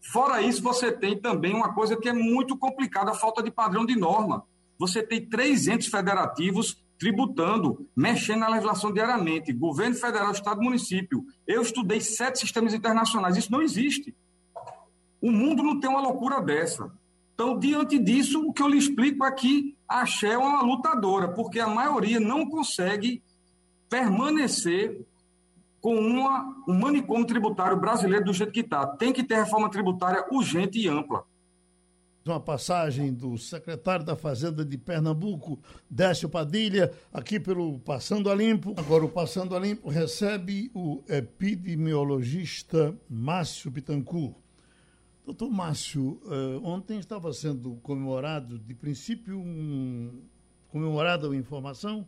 Fora 0.00 0.40
isso, 0.40 0.62
você 0.62 0.90
tem 0.90 1.20
também 1.20 1.54
uma 1.54 1.74
coisa 1.74 1.96
que 1.96 2.08
é 2.08 2.12
muito 2.12 2.56
complicada, 2.56 3.10
a 3.10 3.14
falta 3.14 3.42
de 3.42 3.50
padrão 3.50 3.84
de 3.84 3.96
norma. 3.96 4.44
Você 4.78 5.02
tem 5.02 5.28
três 5.28 5.68
entes 5.68 5.88
federativos 5.88 6.82
tributando, 6.98 7.86
mexendo 7.94 8.40
na 8.40 8.48
legislação 8.48 8.92
diariamente, 8.92 9.52
governo 9.52 9.94
federal, 9.94 10.32
estado, 10.32 10.62
município. 10.62 11.24
Eu 11.46 11.62
estudei 11.62 12.00
sete 12.00 12.38
sistemas 12.38 12.74
internacionais, 12.74 13.36
isso 13.36 13.52
não 13.52 13.62
existe. 13.62 14.14
O 15.20 15.30
mundo 15.30 15.62
não 15.62 15.78
tem 15.78 15.90
uma 15.90 16.00
loucura 16.00 16.40
dessa. 16.40 16.90
Então, 17.34 17.58
diante 17.58 17.98
disso, 17.98 18.46
o 18.46 18.52
que 18.52 18.62
eu 18.62 18.68
lhe 18.68 18.78
explico 18.78 19.24
é 19.24 19.32
que 19.32 19.74
a 19.88 20.04
Shell 20.04 20.32
é 20.32 20.38
uma 20.38 20.62
lutadora, 20.62 21.28
porque 21.28 21.58
a 21.58 21.66
maioria 21.66 22.20
não 22.20 22.48
consegue 22.48 23.22
permanecer 23.88 25.04
com 25.80 25.94
uma, 25.94 26.62
um 26.68 26.78
manicômio 26.78 27.26
tributário 27.26 27.78
brasileiro 27.78 28.26
do 28.26 28.32
jeito 28.32 28.52
que 28.52 28.60
está. 28.60 28.86
Tem 28.86 29.12
que 29.12 29.24
ter 29.24 29.36
reforma 29.36 29.70
tributária 29.70 30.24
urgente 30.30 30.78
e 30.78 30.88
ampla. 30.88 31.24
Uma 32.26 32.38
passagem 32.38 33.12
do 33.12 33.38
secretário 33.38 34.04
da 34.04 34.14
Fazenda 34.14 34.62
de 34.62 34.76
Pernambuco, 34.76 35.58
Décio 35.88 36.28
Padilha, 36.28 36.92
aqui 37.12 37.40
pelo 37.40 37.78
Passando 37.78 38.30
a 38.30 38.34
Limpo. 38.34 38.74
Agora, 38.76 39.04
o 39.04 39.08
Passando 39.08 39.56
a 39.56 39.58
Limpo 39.58 39.88
recebe 39.88 40.70
o 40.74 41.02
epidemiologista 41.08 42.94
Márcio 43.08 43.72
Pitancourt. 43.72 44.34
Doutor 45.30 45.48
Márcio, 45.48 46.20
uh, 46.24 46.60
ontem 46.64 46.98
estava 46.98 47.32
sendo 47.32 47.76
comemorado, 47.84 48.58
de 48.58 48.74
princípio, 48.74 49.38
um, 49.38 50.22
comemorada 50.70 51.28
uma 51.28 51.36
informação 51.36 52.04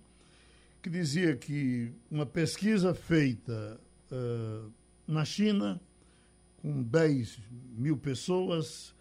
que 0.82 0.90
dizia 0.90 1.36
que 1.36 1.92
uma 2.10 2.26
pesquisa 2.26 2.92
feita 2.92 3.80
uh, 4.10 4.72
na 5.06 5.24
China, 5.24 5.80
com 6.60 6.82
10 6.82 7.38
mil 7.76 7.96
pessoas, 7.96 8.92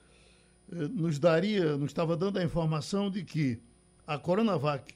uh, 0.71 0.87
nos 0.93 1.17
daria, 1.17 1.75
nos 1.75 1.89
estava 1.89 2.15
dando 2.15 2.37
a 2.37 2.43
informação 2.43 3.09
de 3.09 3.23
que 3.23 3.59
a 4.05 4.19
Coronavac 4.19 4.93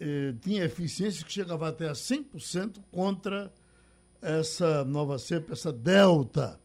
eh, 0.00 0.34
tinha 0.40 0.64
eficiência 0.64 1.24
que 1.24 1.32
chegava 1.32 1.68
até 1.68 1.88
a 1.88 1.92
100% 1.92 2.82
contra 2.90 3.52
essa 4.20 4.84
nova 4.84 5.20
cepa, 5.20 5.52
essa 5.52 5.72
delta. 5.72 6.63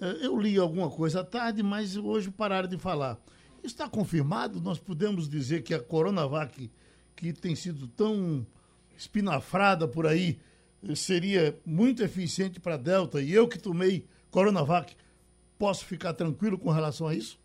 Eh, 0.00 0.26
eu 0.26 0.38
li 0.38 0.58
alguma 0.58 0.90
coisa 0.90 1.20
à 1.20 1.24
tarde, 1.24 1.62
mas 1.62 1.96
hoje 1.96 2.30
pararam 2.30 2.68
de 2.68 2.78
falar. 2.78 3.18
Está 3.62 3.88
confirmado? 3.88 4.60
Nós 4.60 4.78
podemos 4.78 5.28
dizer 5.28 5.62
que 5.62 5.74
a 5.74 5.80
Coronavac, 5.80 6.70
que 7.14 7.32
tem 7.32 7.54
sido 7.56 7.88
tão 7.88 8.46
espinafrada 8.96 9.88
por 9.88 10.06
aí, 10.06 10.38
seria 10.94 11.58
muito 11.64 12.02
eficiente 12.02 12.60
para 12.60 12.74
a 12.74 12.78
Delta 12.78 13.20
e 13.20 13.32
eu 13.32 13.48
que 13.48 13.58
tomei 13.58 14.06
Coronavac, 14.30 14.94
posso 15.58 15.84
ficar 15.84 16.12
tranquilo 16.12 16.58
com 16.58 16.70
relação 16.70 17.08
a 17.08 17.14
isso? 17.14 17.38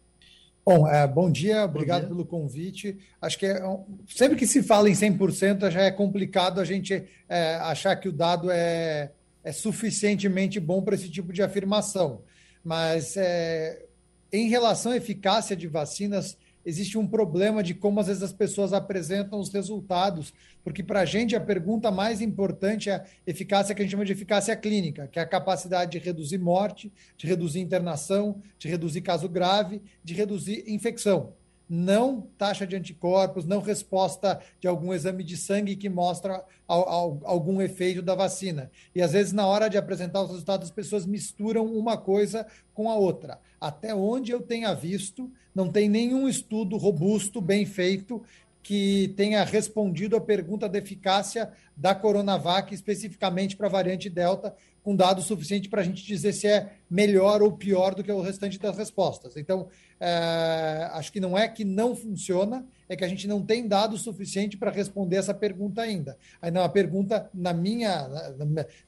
Bom, 0.64 0.88
é, 0.88 1.08
bom 1.08 1.32
dia, 1.32 1.64
obrigado 1.66 2.02
bom 2.02 2.08
dia. 2.08 2.16
pelo 2.16 2.26
convite. 2.26 2.98
Acho 3.20 3.40
que 3.40 3.48
é, 3.48 3.62
sempre 4.08 4.38
que 4.38 4.46
se 4.46 4.62
fala 4.62 4.90
em 4.90 4.94
100%, 4.94 5.72
já 5.72 5.82
é 5.82 5.92
complicado 5.92 6.60
a 6.60 6.66
gente 6.66 7.04
é, 7.28 7.56
achar 7.56 7.96
que 7.96 8.08
o 8.08 8.12
dado 8.12 8.52
é, 8.52 9.12
é 9.44 9.52
suficientemente 9.52 10.60
bom 10.60 10.84
para 10.84 10.94
esse 10.94 11.10
tipo 11.10 11.34
de 11.34 11.42
afirmação. 11.42 12.22
Mas 12.64 13.16
é, 13.18 13.86
em 14.32 14.48
relação 14.50 14.92
à 14.92 14.98
eficácia 14.98 15.56
de 15.56 15.68
vacinas, 15.68 16.38
existe 16.66 16.98
um 16.98 17.08
problema 17.08 17.64
de 17.64 17.74
como 17.74 18.00
às 18.00 18.08
vezes 18.08 18.24
as 18.24 18.32
pessoas 18.32 18.72
apresentam 18.72 19.40
os 19.40 19.52
resultados, 19.52 20.34
porque 20.64 20.84
para 20.84 21.02
a 21.02 21.06
gente 21.06 21.36
a 21.36 21.42
pergunta 21.42 21.90
mais 21.90 22.22
importante 22.22 22.90
é 22.90 22.96
a 22.96 23.06
eficácia 23.26 23.74
que 23.74 23.82
a 23.82 23.84
gente 23.84 23.92
chama 23.92 24.06
de 24.06 24.12
eficácia 24.12 24.56
clínica, 24.56 25.08
que 25.08 25.18
é 25.18 25.22
a 25.22 25.28
capacidade 25.28 25.92
de 25.92 25.98
reduzir 25.98 26.38
morte, 26.38 26.92
de 27.18 27.26
reduzir 27.26 27.60
internação, 27.60 28.42
de 28.60 28.68
reduzir 28.68 29.02
caso 29.02 29.28
grave, 29.28 29.82
de 30.04 30.14
reduzir 30.14 30.64
infecção 30.68 31.34
não 31.74 32.28
taxa 32.38 32.68
de 32.68 32.76
anticorpos, 32.76 33.46
não 33.46 33.62
resposta 33.62 34.42
de 34.60 34.68
algum 34.68 34.94
exame 34.94 35.24
de 35.24 35.38
sangue 35.38 35.78
que 35.78 35.88
mostra 35.88 36.44
algum 36.68 37.62
efeito 37.62 38.02
da 38.02 38.14
vacina. 38.14 38.70
E 38.94 39.02
às 39.02 39.14
vezes, 39.14 39.32
na 39.32 39.48
hora 39.48 39.70
de 39.70 39.78
apresentar 39.78 40.22
os 40.22 40.32
resultados, 40.32 40.68
as 40.68 40.76
pessoas 40.76 41.06
misturam 41.06 41.66
uma 41.66 41.96
coisa 41.96 42.46
com 42.74 42.90
a 42.90 42.96
outra. 42.96 43.40
Até 43.60 43.96
onde 43.96 44.34
eu 44.34 44.42
tenha 44.42 44.74
visto, 44.74 45.32
não 45.56 45.72
tem 45.72 45.88
nenhum 45.88 46.28
estudo 46.28 46.76
robusto, 46.76 47.40
bem 47.40 47.66
feito, 47.66 48.22
que 48.64 49.14
tenha 49.18 49.44
respondido 49.44 50.16
a 50.16 50.22
pergunta 50.22 50.70
da 50.70 50.78
eficácia 50.78 51.52
da 51.76 51.96
Coronavac, 51.96 52.74
especificamente 52.74 53.56
para 53.56 53.68
a 53.68 53.72
variante 53.72 54.10
Delta, 54.10 54.56
com 54.84 54.96
dados 54.96 55.26
suficientes 55.26 55.70
para 55.70 55.82
a 55.82 55.84
gente 55.84 56.04
dizer 56.04 56.34
se 56.34 56.48
é 56.48 56.74
melhor 56.90 57.42
ou 57.42 57.52
pior 57.52 57.94
do 57.94 58.04
que 58.04 58.12
o 58.12 58.22
restante 58.22 58.60
das 58.60 58.78
respostas. 58.78 59.38
Então, 59.38 59.68
é, 60.00 60.90
acho 60.94 61.12
que 61.12 61.20
não 61.20 61.38
é 61.38 61.48
que 61.48 61.64
não 61.64 61.96
funciona, 61.96 62.66
é 62.90 62.96
que 62.96 63.04
a 63.04 63.08
gente 63.08 63.28
não 63.28 63.44
tem 63.44 63.68
dados 63.68 64.02
suficiente 64.02 64.58
para 64.58 64.72
responder 64.72 65.18
essa 65.18 65.34
pergunta 65.34 65.82
ainda. 65.82 66.18
Aí 66.42 66.52
não, 66.52 66.64
a 66.64 66.70
pergunta, 66.70 67.30
na 67.34 67.54
minha, 67.54 68.08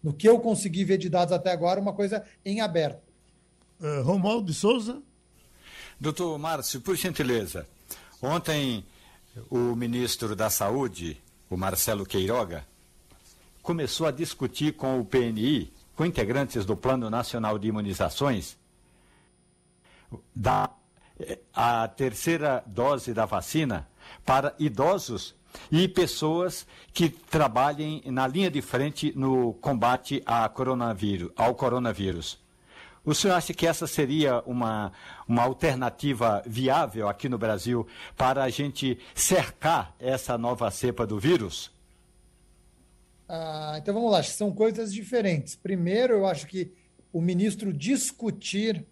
no 0.01 0.13
que 0.13 0.27
eu 0.27 0.39
consegui 0.39 0.83
ver 0.83 0.97
de 0.97 1.09
dados 1.09 1.31
até 1.31 1.51
agora, 1.51 1.79
uma 1.79 1.93
coisa 1.93 2.23
em 2.43 2.61
aberto. 2.61 3.01
Uh, 3.79 4.01
Romualdo 4.01 4.47
de 4.47 4.53
Souza. 4.53 5.01
Doutor 5.99 6.37
Márcio, 6.37 6.81
por 6.81 6.95
gentileza, 6.95 7.65
ontem 8.21 8.83
o 9.49 9.75
ministro 9.75 10.35
da 10.35 10.49
Saúde, 10.49 11.21
o 11.49 11.57
Marcelo 11.57 12.05
Queiroga, 12.05 12.65
começou 13.61 14.07
a 14.07 14.11
discutir 14.11 14.73
com 14.73 14.99
o 14.99 15.05
PNI, 15.05 15.71
com 15.95 16.05
integrantes 16.05 16.65
do 16.65 16.75
Plano 16.75 17.09
Nacional 17.09 17.57
de 17.57 17.67
Imunizações, 17.67 18.57
da 20.35 20.69
a 21.53 21.87
terceira 21.87 22.63
dose 22.65 23.13
da 23.13 23.25
vacina 23.25 23.87
para 24.25 24.55
idosos 24.59 25.35
e 25.71 25.87
pessoas 25.87 26.65
que 26.91 27.09
trabalhem 27.09 28.01
na 28.07 28.27
linha 28.27 28.49
de 28.49 28.61
frente 28.61 29.13
no 29.15 29.53
combate 29.53 30.23
coronavírus, 30.53 31.31
ao 31.35 31.53
coronavírus. 31.53 32.42
O 33.05 33.13
senhor 33.13 33.33
acha 33.33 33.53
que 33.53 33.67
essa 33.67 33.85
seria 33.85 34.41
uma, 34.45 34.93
uma 35.27 35.43
alternativa 35.43 36.41
viável 36.45 37.09
aqui 37.09 37.27
no 37.27 37.37
Brasil 37.37 37.85
para 38.15 38.43
a 38.43 38.49
gente 38.49 38.97
cercar 39.13 39.93
essa 39.99 40.37
nova 40.37 40.71
cepa 40.71 41.05
do 41.05 41.19
vírus? 41.19 41.69
Ah, 43.27 43.75
então 43.77 43.93
vamos 43.93 44.11
lá, 44.11 44.23
são 44.23 44.53
coisas 44.53 44.93
diferentes. 44.93 45.53
Primeiro, 45.55 46.13
eu 46.13 46.25
acho 46.25 46.47
que 46.47 46.71
o 47.11 47.19
ministro 47.19 47.73
discutir 47.73 48.85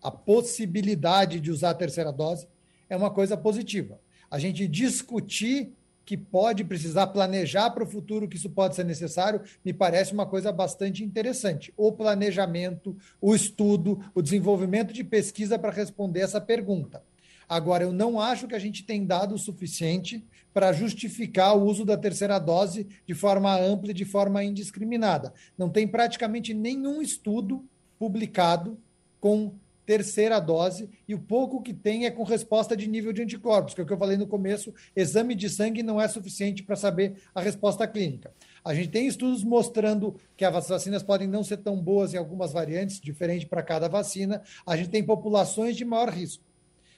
a 0.00 0.10
possibilidade 0.10 1.40
de 1.40 1.50
usar 1.50 1.70
a 1.70 1.74
terceira 1.74 2.12
dose 2.12 2.46
é 2.88 2.96
uma 2.96 3.10
coisa 3.10 3.36
positiva. 3.36 4.00
A 4.30 4.38
gente 4.38 4.68
discutir 4.68 5.76
que 6.08 6.16
pode 6.16 6.64
precisar 6.64 7.08
planejar 7.08 7.68
para 7.68 7.84
o 7.84 7.86
futuro 7.86 8.26
que 8.26 8.38
isso 8.38 8.48
pode 8.48 8.74
ser 8.74 8.82
necessário, 8.82 9.42
me 9.62 9.74
parece 9.74 10.14
uma 10.14 10.24
coisa 10.24 10.50
bastante 10.50 11.04
interessante. 11.04 11.70
O 11.76 11.92
planejamento, 11.92 12.96
o 13.20 13.34
estudo, 13.34 14.02
o 14.14 14.22
desenvolvimento 14.22 14.90
de 14.90 15.04
pesquisa 15.04 15.58
para 15.58 15.70
responder 15.70 16.20
essa 16.20 16.40
pergunta. 16.40 17.02
Agora, 17.46 17.84
eu 17.84 17.92
não 17.92 18.18
acho 18.18 18.48
que 18.48 18.54
a 18.54 18.58
gente 18.58 18.84
tem 18.84 19.04
dado 19.04 19.34
o 19.34 19.38
suficiente 19.38 20.26
para 20.54 20.72
justificar 20.72 21.54
o 21.54 21.62
uso 21.62 21.84
da 21.84 21.98
terceira 21.98 22.38
dose 22.38 22.86
de 23.06 23.12
forma 23.12 23.54
ampla 23.54 23.90
e 23.90 23.94
de 23.94 24.06
forma 24.06 24.42
indiscriminada. 24.42 25.34
Não 25.58 25.68
tem 25.68 25.86
praticamente 25.86 26.54
nenhum 26.54 27.02
estudo 27.02 27.62
publicado 27.98 28.78
com 29.20 29.52
terceira 29.88 30.38
dose, 30.38 30.90
e 31.08 31.14
o 31.14 31.18
pouco 31.18 31.62
que 31.62 31.72
tem 31.72 32.04
é 32.04 32.10
com 32.10 32.22
resposta 32.22 32.76
de 32.76 32.86
nível 32.86 33.10
de 33.10 33.22
anticorpos, 33.22 33.72
que 33.72 33.80
é 33.80 33.84
o 33.84 33.86
que 33.86 33.92
eu 33.94 33.96
falei 33.96 34.18
no 34.18 34.26
começo, 34.26 34.70
exame 34.94 35.34
de 35.34 35.48
sangue 35.48 35.82
não 35.82 35.98
é 35.98 36.06
suficiente 36.06 36.62
para 36.62 36.76
saber 36.76 37.14
a 37.34 37.40
resposta 37.40 37.88
clínica. 37.88 38.30
A 38.62 38.74
gente 38.74 38.90
tem 38.90 39.06
estudos 39.06 39.42
mostrando 39.42 40.14
que 40.36 40.44
as 40.44 40.68
vacinas 40.68 41.02
podem 41.02 41.26
não 41.26 41.42
ser 41.42 41.56
tão 41.56 41.80
boas 41.80 42.12
em 42.12 42.18
algumas 42.18 42.52
variantes, 42.52 43.00
diferente 43.00 43.46
para 43.46 43.62
cada 43.62 43.88
vacina. 43.88 44.42
A 44.66 44.76
gente 44.76 44.90
tem 44.90 45.02
populações 45.02 45.74
de 45.74 45.86
maior 45.86 46.10
risco. 46.10 46.44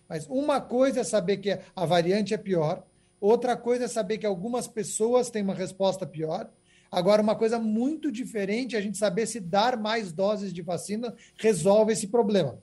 Mas 0.09 0.26
uma 0.26 0.61
coisa 0.61 1.03
é 1.03 1.05
saber 1.05 1.37
que 1.37 1.61
a 1.76 1.87
variante 1.87 2.35
é 2.35 2.38
pior, 2.38 2.85
outra 3.20 3.57
coisa 3.57 3.85
é 3.85 3.88
saber 3.88 4.18
que 4.18 4.26
algumas 4.26 4.66
pessoas 4.66 5.31
têm 5.31 5.44
uma 5.44 5.55
resposta 5.55 6.05
pior. 6.05 6.50
Agora, 6.90 7.22
uma 7.22 7.37
coisa 7.37 7.57
muito 7.57 8.11
diferente 8.11 8.74
é 8.74 8.81
a 8.81 8.83
gente 8.83 8.98
saber 8.98 9.29
se 9.29 9.38
dar 9.38 9.76
mais 9.76 10.11
doses 10.12 10.53
de 10.53 10.61
vacina 10.61 11.14
resolve 11.37 11.92
esse 11.92 12.09
problema. 12.09 12.59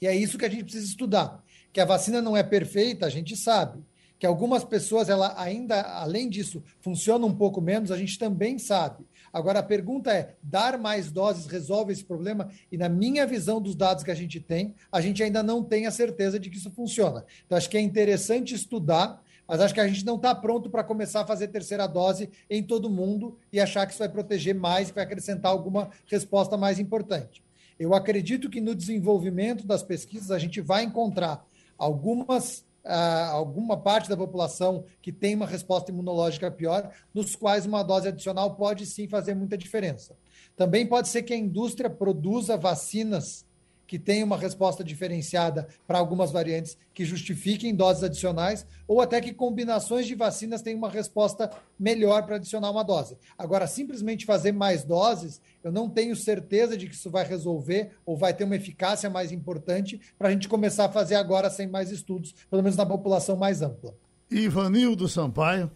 E 0.00 0.06
é 0.06 0.14
isso 0.14 0.38
que 0.38 0.44
a 0.44 0.48
gente 0.48 0.64
precisa 0.64 0.86
estudar. 0.86 1.42
Que 1.72 1.80
a 1.80 1.84
vacina 1.84 2.22
não 2.22 2.36
é 2.36 2.42
perfeita, 2.42 3.06
a 3.06 3.10
gente 3.10 3.36
sabe. 3.36 3.82
Que 4.18 4.26
algumas 4.26 4.64
pessoas, 4.64 5.08
ela 5.08 5.34
ainda, 5.40 5.82
além 5.82 6.28
disso, 6.28 6.62
funciona 6.80 7.26
um 7.26 7.34
pouco 7.34 7.60
menos, 7.60 7.90
a 7.90 7.98
gente 7.98 8.18
também 8.18 8.58
sabe. 8.58 9.04
Agora, 9.32 9.58
a 9.58 9.62
pergunta 9.62 10.10
é: 10.10 10.34
dar 10.42 10.78
mais 10.78 11.12
doses 11.12 11.46
resolve 11.46 11.92
esse 11.92 12.02
problema? 12.02 12.50
E 12.72 12.78
na 12.78 12.88
minha 12.88 13.26
visão 13.26 13.60
dos 13.60 13.74
dados 13.74 14.02
que 14.02 14.10
a 14.10 14.14
gente 14.14 14.40
tem, 14.40 14.74
a 14.90 15.00
gente 15.02 15.22
ainda 15.22 15.42
não 15.42 15.62
tem 15.62 15.86
a 15.86 15.90
certeza 15.90 16.40
de 16.40 16.48
que 16.48 16.56
isso 16.56 16.70
funciona. 16.70 17.24
Então, 17.44 17.58
acho 17.58 17.68
que 17.68 17.76
é 17.76 17.80
interessante 17.80 18.54
estudar, 18.54 19.22
mas 19.46 19.60
acho 19.60 19.74
que 19.74 19.80
a 19.80 19.86
gente 19.86 20.04
não 20.04 20.16
está 20.16 20.34
pronto 20.34 20.70
para 20.70 20.82
começar 20.82 21.20
a 21.20 21.26
fazer 21.26 21.48
terceira 21.48 21.86
dose 21.86 22.30
em 22.48 22.62
todo 22.62 22.88
mundo 22.88 23.36
e 23.52 23.60
achar 23.60 23.84
que 23.84 23.92
isso 23.92 23.98
vai 23.98 24.08
proteger 24.08 24.54
mais, 24.54 24.88
que 24.88 24.94
vai 24.94 25.04
acrescentar 25.04 25.52
alguma 25.52 25.90
resposta 26.06 26.56
mais 26.56 26.78
importante. 26.78 27.45
Eu 27.78 27.94
acredito 27.94 28.48
que 28.48 28.60
no 28.60 28.74
desenvolvimento 28.74 29.66
das 29.66 29.82
pesquisas 29.82 30.30
a 30.30 30.38
gente 30.38 30.60
vai 30.60 30.84
encontrar 30.84 31.44
algumas 31.78 32.64
Uh, 32.86 33.32
alguma 33.32 33.76
parte 33.76 34.08
da 34.08 34.16
população 34.16 34.84
que 35.02 35.10
tem 35.10 35.34
uma 35.34 35.44
resposta 35.44 35.90
imunológica 35.90 36.48
pior, 36.52 36.92
nos 37.12 37.34
quais 37.34 37.66
uma 37.66 37.82
dose 37.82 38.06
adicional 38.06 38.54
pode 38.54 38.86
sim 38.86 39.08
fazer 39.08 39.34
muita 39.34 39.58
diferença. 39.58 40.16
Também 40.56 40.86
pode 40.86 41.08
ser 41.08 41.24
que 41.24 41.34
a 41.34 41.36
indústria 41.36 41.90
produza 41.90 42.56
vacinas 42.56 43.44
que 43.86 43.98
tenha 43.98 44.24
uma 44.24 44.36
resposta 44.36 44.82
diferenciada 44.82 45.68
para 45.86 45.98
algumas 45.98 46.32
variantes 46.32 46.76
que 46.92 47.04
justifiquem 47.04 47.74
doses 47.74 48.02
adicionais, 48.02 48.66
ou 48.88 49.00
até 49.00 49.20
que 49.20 49.32
combinações 49.32 50.06
de 50.06 50.14
vacinas 50.14 50.62
tenham 50.62 50.78
uma 50.78 50.90
resposta 50.90 51.50
melhor 51.78 52.24
para 52.24 52.36
adicionar 52.36 52.70
uma 52.70 52.82
dose. 52.82 53.16
Agora, 53.38 53.66
simplesmente 53.66 54.26
fazer 54.26 54.52
mais 54.52 54.82
doses, 54.82 55.40
eu 55.62 55.70
não 55.70 55.88
tenho 55.88 56.16
certeza 56.16 56.76
de 56.76 56.88
que 56.88 56.94
isso 56.94 57.10
vai 57.10 57.24
resolver 57.24 57.92
ou 58.04 58.16
vai 58.16 58.32
ter 58.34 58.44
uma 58.44 58.56
eficácia 58.56 59.10
mais 59.10 59.30
importante 59.30 60.00
para 60.18 60.28
a 60.28 60.30
gente 60.30 60.48
começar 60.48 60.86
a 60.86 60.92
fazer 60.92 61.16
agora 61.16 61.50
sem 61.50 61.66
mais 61.66 61.90
estudos, 61.90 62.34
pelo 62.50 62.62
menos 62.62 62.76
na 62.76 62.86
população 62.86 63.36
mais 63.36 63.62
ampla. 63.62 63.94
Ivanildo 64.30 65.08
Sampaio. 65.08 65.70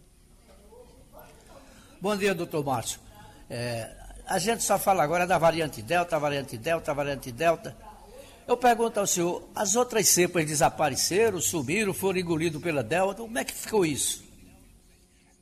Bom 2.01 2.17
dia, 2.17 2.33
doutor 2.33 2.65
Márcio. 2.65 2.99
É, 3.49 3.89
a 4.25 4.39
gente 4.39 4.63
só 4.63 4.79
fala 4.79 5.03
agora 5.03 5.27
da 5.27 5.37
variante 5.37 5.81
Delta, 5.81 6.17
variante 6.17 6.57
Delta, 6.57 6.93
variante 6.93 7.31
Delta. 7.31 7.90
Eu 8.51 8.57
pergunto 8.57 8.99
ao 8.99 9.07
senhor, 9.07 9.49
as 9.55 9.77
outras 9.77 10.09
cepas 10.09 10.45
desapareceram, 10.45 11.39
sumiram, 11.39 11.93
foram 11.93 12.19
engolidas 12.19 12.61
pela 12.61 12.83
Delta? 12.83 13.21
Como 13.21 13.39
é 13.39 13.45
que 13.45 13.53
ficou 13.53 13.85
isso? 13.85 14.25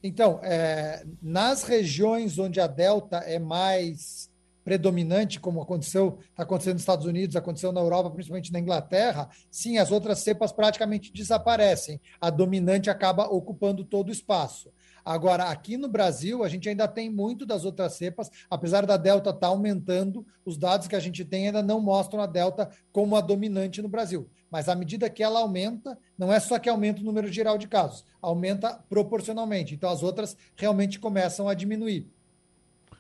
Então, 0.03 0.39
é, 0.43 1.03
nas 1.19 1.63
regiões 1.63 2.37
onde 2.37 2.61
a 2.61 2.67
Delta 2.67 3.17
é 3.17 3.39
mais 3.39 4.29
predominante, 4.63 5.39
como 5.39 5.59
aconteceu, 5.59 6.19
está 6.29 6.43
acontecendo 6.43 6.73
nos 6.73 6.83
Estados 6.83 7.07
Unidos, 7.07 7.35
aconteceu 7.35 7.71
na 7.71 7.81
Europa, 7.81 8.11
principalmente 8.11 8.53
na 8.53 8.59
Inglaterra, 8.59 9.27
sim, 9.49 9.79
as 9.79 9.91
outras 9.91 10.19
cepas 10.19 10.51
praticamente 10.51 11.11
desaparecem. 11.11 11.99
A 12.21 12.29
dominante 12.29 12.91
acaba 12.91 13.23
ocupando 13.23 13.83
todo 13.83 14.09
o 14.09 14.11
espaço. 14.11 14.71
Agora, 15.03 15.45
aqui 15.45 15.77
no 15.77 15.88
Brasil, 15.88 16.43
a 16.43 16.49
gente 16.49 16.67
ainda 16.69 16.88
tem 16.88 17.09
muito 17.09 17.45
das 17.45 17.65
outras 17.65 17.93
cepas, 17.93 18.29
apesar 18.49 18.85
da 18.85 18.97
Delta 18.97 19.29
estar 19.29 19.39
tá 19.39 19.47
aumentando, 19.47 20.25
os 20.45 20.57
dados 20.57 20.88
que 20.88 20.95
a 20.95 20.99
gente 20.99 21.23
tem 21.25 21.47
ainda 21.47 21.62
não 21.62 21.79
mostram 21.79 22.21
a 22.21 22.25
Delta 22.25 22.69
como 22.91 23.15
a 23.15 23.21
dominante 23.21 23.81
no 23.81 23.89
Brasil. 23.89 24.29
Mas 24.49 24.67
à 24.67 24.75
medida 24.75 25.09
que 25.09 25.23
ela 25.23 25.39
aumenta, 25.39 25.97
não 26.17 26.33
é 26.33 26.39
só 26.39 26.57
que 26.57 26.69
aumenta 26.69 27.01
o 27.01 27.05
número 27.05 27.27
geral 27.27 27.57
de 27.57 27.67
casos, 27.67 28.03
aumenta 28.21 28.83
proporcionalmente. 28.89 29.75
Então 29.75 29.89
as 29.89 30.03
outras 30.03 30.35
realmente 30.55 30.99
começam 30.99 31.47
a 31.47 31.53
diminuir. 31.53 32.09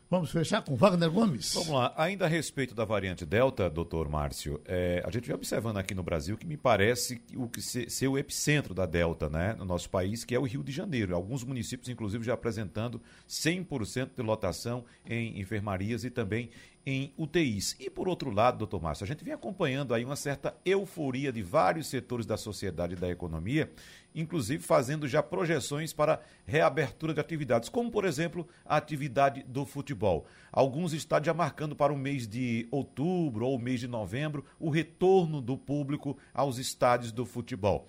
Vamos 0.09 0.31
fechar 0.31 0.63
com 0.63 0.75
Wagner 0.75 1.11
Gomes. 1.11 1.53
Vamos 1.53 1.69
lá. 1.69 1.93
Ainda 1.95 2.25
a 2.25 2.27
respeito 2.27 2.73
da 2.73 2.83
variante 2.83 3.27
Delta, 3.27 3.69
doutor 3.69 4.09
Márcio, 4.09 4.59
é, 4.65 5.03
a 5.05 5.11
gente 5.11 5.27
vem 5.27 5.35
observando 5.35 5.77
aqui 5.77 5.93
no 5.93 6.01
Brasil 6.01 6.35
que 6.35 6.47
me 6.47 6.57
parece 6.57 7.21
o 7.35 7.47
que 7.47 7.61
ser, 7.61 7.91
ser, 7.91 8.07
o 8.07 8.17
epicentro 8.17 8.73
da 8.73 8.87
Delta, 8.87 9.29
né, 9.29 9.53
no 9.53 9.65
nosso 9.65 9.87
país, 9.87 10.25
que 10.25 10.33
é 10.33 10.39
o 10.39 10.45
Rio 10.45 10.63
de 10.63 10.71
Janeiro. 10.71 11.15
Alguns 11.15 11.43
municípios, 11.43 11.89
inclusive, 11.89 12.23
já 12.23 12.33
apresentando 12.33 12.99
100% 13.27 14.09
de 14.15 14.23
lotação 14.23 14.83
em 15.05 15.39
enfermarias 15.39 16.03
e 16.03 16.09
também 16.09 16.49
em 16.89 17.13
UTIs. 17.15 17.75
E 17.79 17.87
por 17.87 18.07
outro 18.07 18.31
lado, 18.31 18.57
doutor 18.57 18.81
Márcio, 18.81 19.03
a 19.03 19.07
gente 19.07 19.23
vem 19.23 19.31
acompanhando 19.31 19.93
aí 19.93 20.03
uma 20.03 20.15
certa 20.15 20.55
euforia 20.65 21.31
de 21.31 21.43
vários 21.43 21.85
setores 21.85 22.25
da 22.25 22.35
sociedade 22.35 22.93
e 22.93 22.97
da 22.97 23.07
economia, 23.07 23.71
inclusive 24.15 24.63
fazendo 24.63 25.07
já 25.07 25.21
projeções 25.21 25.93
para 25.93 26.19
reabertura 26.47 27.13
de 27.13 27.19
atividades, 27.19 27.69
como 27.69 27.91
por 27.91 28.05
exemplo 28.05 28.47
a 28.65 28.75
atividade 28.77 29.43
do 29.43 29.67
futebol. 29.67 30.25
Alguns 30.51 30.91
estádios 30.91 31.27
já 31.27 31.33
marcando 31.33 31.75
para 31.75 31.93
o 31.93 31.97
mês 31.97 32.27
de 32.27 32.67
outubro 32.71 33.45
ou 33.45 33.59
mês 33.59 33.79
de 33.79 33.87
novembro 33.87 34.43
o 34.59 34.71
retorno 34.71 35.41
do 35.41 35.55
público 35.55 36.17
aos 36.33 36.57
estádios 36.57 37.11
do 37.11 37.23
futebol. 37.23 37.87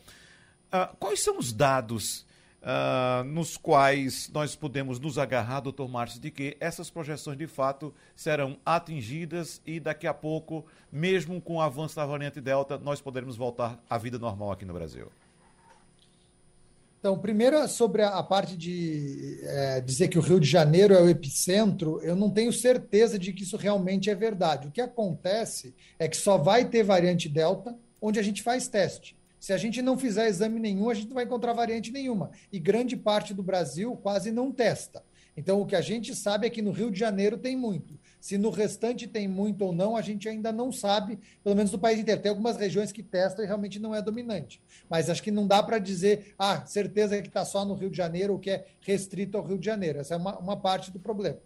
Uh, 0.67 0.95
quais 0.99 1.25
são 1.25 1.39
os 1.39 1.55
dados 1.55 2.27
uh, 2.63 3.25
nos 3.25 3.57
quais 3.57 4.31
nós 4.33 4.55
podemos 4.55 4.99
nos 4.99 5.19
agarrar, 5.19 5.61
doutor 5.61 5.89
Márcio, 5.89 6.21
de 6.21 6.31
que 6.31 6.57
essas 6.61 6.91
projeções 6.91 7.37
de 7.37 7.47
fato 7.47 7.95
serão 8.15 8.59
atingidas 8.65 9.61
e 9.67 9.81
daqui 9.81 10.07
a 10.07 10.15
pouco, 10.15 10.65
mesmo 10.91 11.41
com 11.41 11.57
o 11.57 11.61
avanço 11.61 11.97
da 11.97 12.07
variante 12.07 12.41
Delta, 12.41 12.79
nós 12.79 13.01
poderemos 13.01 13.37
voltar 13.37 13.83
à 13.89 13.99
vida 13.99 14.19
normal 14.19 14.53
aqui 14.53 14.65
no 14.65 14.75
Brasil? 14.75 15.11
Então, 16.99 17.19
primeiro, 17.19 17.67
sobre 17.67 18.03
a, 18.03 18.23
parte 18.23 18.55
de 18.55 19.41
é, 19.43 19.81
dizer 19.81 20.09
que 20.09 20.19
o 20.19 20.21
Rio 20.21 20.39
de 20.39 20.47
Janeiro 20.47 20.93
é 20.93 21.01
o 21.01 21.09
epicentro, 21.09 21.99
eu 22.03 22.15
não 22.15 22.29
tenho 22.29 22.53
certeza 22.53 23.19
de 23.19 23.33
que 23.33 23.43
isso 23.43 23.57
realmente 23.57 24.11
é 24.11 24.15
verdade. 24.15 24.69
O 24.69 24.71
que 24.71 24.83
acontece 24.83 25.75
é 25.99 26.07
que 26.07 26.17
só 26.17 26.37
vai 26.37 26.67
ter 26.67 26.83
variante 26.83 27.27
Delta 27.27 27.75
onde 28.03 28.19
a 28.19 28.23
gente 28.23 28.43
faz 28.43 28.69
teste. 28.69 29.17
Se 29.41 29.55
a 29.55 29.57
gente 29.57 29.81
não 29.81 29.97
fizer 29.97 30.29
exame 30.29 30.61
nenhum, 30.61 30.91
a 30.91 30.95
gente 30.95 31.09
não 31.09 31.15
vai 31.15 31.25
encontrar 31.25 31.55
variante 31.55 31.91
nenhuma. 31.91 32.31
E 32.53 32.61
grande 32.61 32.95
parte 32.95 33.33
do 33.33 33.43
Brasil 33.43 33.97
quase 33.97 34.31
não 34.31 34.53
testa. 34.53 35.03
Então, 35.37 35.61
o 35.63 35.67
que 35.67 35.75
a 35.75 35.81
gente 35.81 36.15
sabe 36.15 36.47
é 36.47 36.51
que 36.51 36.61
no 36.61 36.71
Rio 36.71 36.91
de 36.91 36.99
Janeiro 36.99 37.39
tem 37.39 37.57
muito. 37.57 37.99
Se 38.21 38.37
no 38.37 38.51
restante 38.51 39.07
tem 39.07 39.27
muito 39.27 39.65
ou 39.65 39.73
não, 39.73 39.97
a 39.97 40.03
gente 40.03 40.29
ainda 40.29 40.53
não 40.53 40.71
sabe, 40.71 41.19
pelo 41.43 41.57
menos 41.57 41.73
no 41.73 41.79
país 41.79 41.99
inteiro. 41.99 42.21
Tem 42.21 42.29
algumas 42.29 42.59
regiões 42.59 42.93
que 42.93 43.03
testam 43.03 43.43
e 43.43 43.47
realmente 43.47 43.79
não 43.79 43.95
é 43.95 44.03
dominante. 44.03 44.61
Mas 44.91 45.09
acho 45.09 45.23
que 45.23 45.31
não 45.31 45.47
dá 45.47 45.63
para 45.63 45.79
dizer, 45.79 46.35
ah, 46.39 46.67
certeza 46.67 47.21
que 47.23 47.29
está 47.29 47.45
só 47.45 47.65
no 47.65 47.75
Rio 47.75 47.89
de 47.89 47.97
Janeiro 47.97 48.35
ou 48.35 48.39
que 48.39 48.51
é 48.51 48.67
restrito 48.83 49.39
ao 49.39 49.45
Rio 49.45 49.59
de 49.59 49.65
Janeiro. 49.65 50.01
Essa 50.01 50.15
é 50.15 50.17
uma, 50.19 50.39
uma 50.39 50.57
parte 50.57 50.91
do 50.91 50.99
problema. 50.99 51.39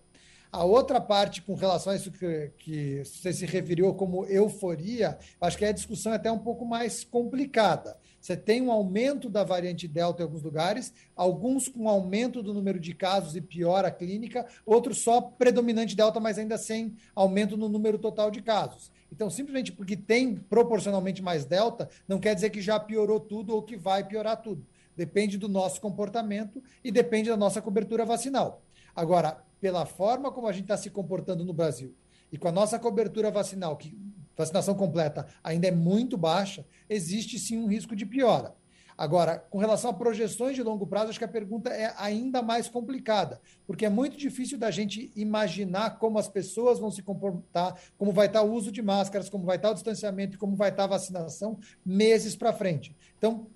A 0.54 0.62
outra 0.62 1.00
parte, 1.00 1.42
com 1.42 1.54
relação 1.54 1.92
a 1.92 1.96
isso 1.96 2.12
que, 2.12 2.52
que 2.58 3.02
você 3.04 3.32
se 3.32 3.44
referiu 3.44 3.92
como 3.92 4.24
euforia, 4.26 5.18
acho 5.40 5.58
que 5.58 5.64
a 5.64 5.72
discussão 5.72 6.12
é 6.12 6.14
até 6.14 6.30
um 6.30 6.38
pouco 6.38 6.64
mais 6.64 7.02
complicada. 7.02 7.98
Você 8.20 8.36
tem 8.36 8.62
um 8.62 8.70
aumento 8.70 9.28
da 9.28 9.42
variante 9.42 9.88
Delta 9.88 10.22
em 10.22 10.24
alguns 10.24 10.44
lugares, 10.44 10.94
alguns 11.16 11.66
com 11.66 11.88
aumento 11.88 12.40
do 12.40 12.54
número 12.54 12.78
de 12.78 12.94
casos 12.94 13.34
e 13.34 13.40
piora 13.40 13.90
clínica, 13.90 14.46
outros 14.64 15.02
só 15.02 15.20
predominante 15.20 15.96
Delta, 15.96 16.20
mas 16.20 16.38
ainda 16.38 16.56
sem 16.56 16.94
aumento 17.16 17.56
no 17.56 17.68
número 17.68 17.98
total 17.98 18.30
de 18.30 18.40
casos. 18.40 18.92
Então, 19.10 19.28
simplesmente 19.28 19.72
porque 19.72 19.96
tem 19.96 20.36
proporcionalmente 20.36 21.20
mais 21.20 21.44
Delta, 21.44 21.90
não 22.06 22.20
quer 22.20 22.32
dizer 22.32 22.50
que 22.50 22.62
já 22.62 22.78
piorou 22.78 23.18
tudo 23.18 23.56
ou 23.56 23.60
que 23.60 23.76
vai 23.76 24.04
piorar 24.04 24.40
tudo. 24.40 24.64
Depende 24.96 25.36
do 25.36 25.48
nosso 25.48 25.80
comportamento 25.80 26.62
e 26.84 26.92
depende 26.92 27.28
da 27.28 27.36
nossa 27.36 27.60
cobertura 27.60 28.04
vacinal. 28.04 28.62
Agora, 28.94 29.42
pela 29.64 29.86
forma 29.86 30.30
como 30.30 30.46
a 30.46 30.52
gente 30.52 30.64
está 30.64 30.76
se 30.76 30.90
comportando 30.90 31.42
no 31.42 31.54
Brasil 31.54 31.94
e 32.30 32.36
com 32.36 32.46
a 32.46 32.52
nossa 32.52 32.78
cobertura 32.78 33.30
vacinal, 33.30 33.78
que 33.78 33.98
vacinação 34.36 34.74
completa 34.74 35.26
ainda 35.42 35.66
é 35.66 35.70
muito 35.70 36.18
baixa, 36.18 36.66
existe 36.86 37.38
sim 37.38 37.56
um 37.56 37.66
risco 37.66 37.96
de 37.96 38.04
piora. 38.04 38.54
Agora, 38.96 39.38
com 39.38 39.56
relação 39.56 39.88
a 39.88 39.94
projeções 39.94 40.54
de 40.54 40.62
longo 40.62 40.86
prazo, 40.86 41.08
acho 41.08 41.18
que 41.18 41.24
a 41.24 41.28
pergunta 41.28 41.70
é 41.70 41.94
ainda 41.96 42.42
mais 42.42 42.68
complicada, 42.68 43.40
porque 43.66 43.86
é 43.86 43.88
muito 43.88 44.18
difícil 44.18 44.58
da 44.58 44.70
gente 44.70 45.10
imaginar 45.16 45.98
como 45.98 46.18
as 46.18 46.28
pessoas 46.28 46.78
vão 46.78 46.90
se 46.90 47.02
comportar, 47.02 47.74
como 47.96 48.12
vai 48.12 48.26
estar 48.26 48.42
o 48.42 48.52
uso 48.52 48.70
de 48.70 48.82
máscaras, 48.82 49.30
como 49.30 49.46
vai 49.46 49.56
estar 49.56 49.70
o 49.70 49.74
distanciamento, 49.74 50.36
como 50.36 50.56
vai 50.56 50.68
estar 50.68 50.84
a 50.84 50.88
vacinação 50.88 51.58
meses 51.82 52.36
para 52.36 52.52
frente. 52.52 52.94
Então, 53.16 53.46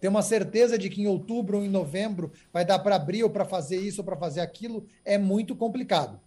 ter 0.00 0.08
uma 0.08 0.22
certeza 0.22 0.78
de 0.78 0.90
que 0.90 1.02
em 1.02 1.06
outubro 1.06 1.58
ou 1.58 1.64
em 1.64 1.68
novembro 1.68 2.32
vai 2.52 2.64
dar 2.64 2.78
para 2.78 2.96
abrir 2.96 3.22
ou 3.22 3.30
para 3.30 3.44
fazer 3.44 3.78
isso 3.78 4.00
ou 4.00 4.04
para 4.04 4.16
fazer 4.16 4.40
aquilo 4.40 4.86
é 5.04 5.16
muito 5.16 5.54
complicado. 5.54 6.20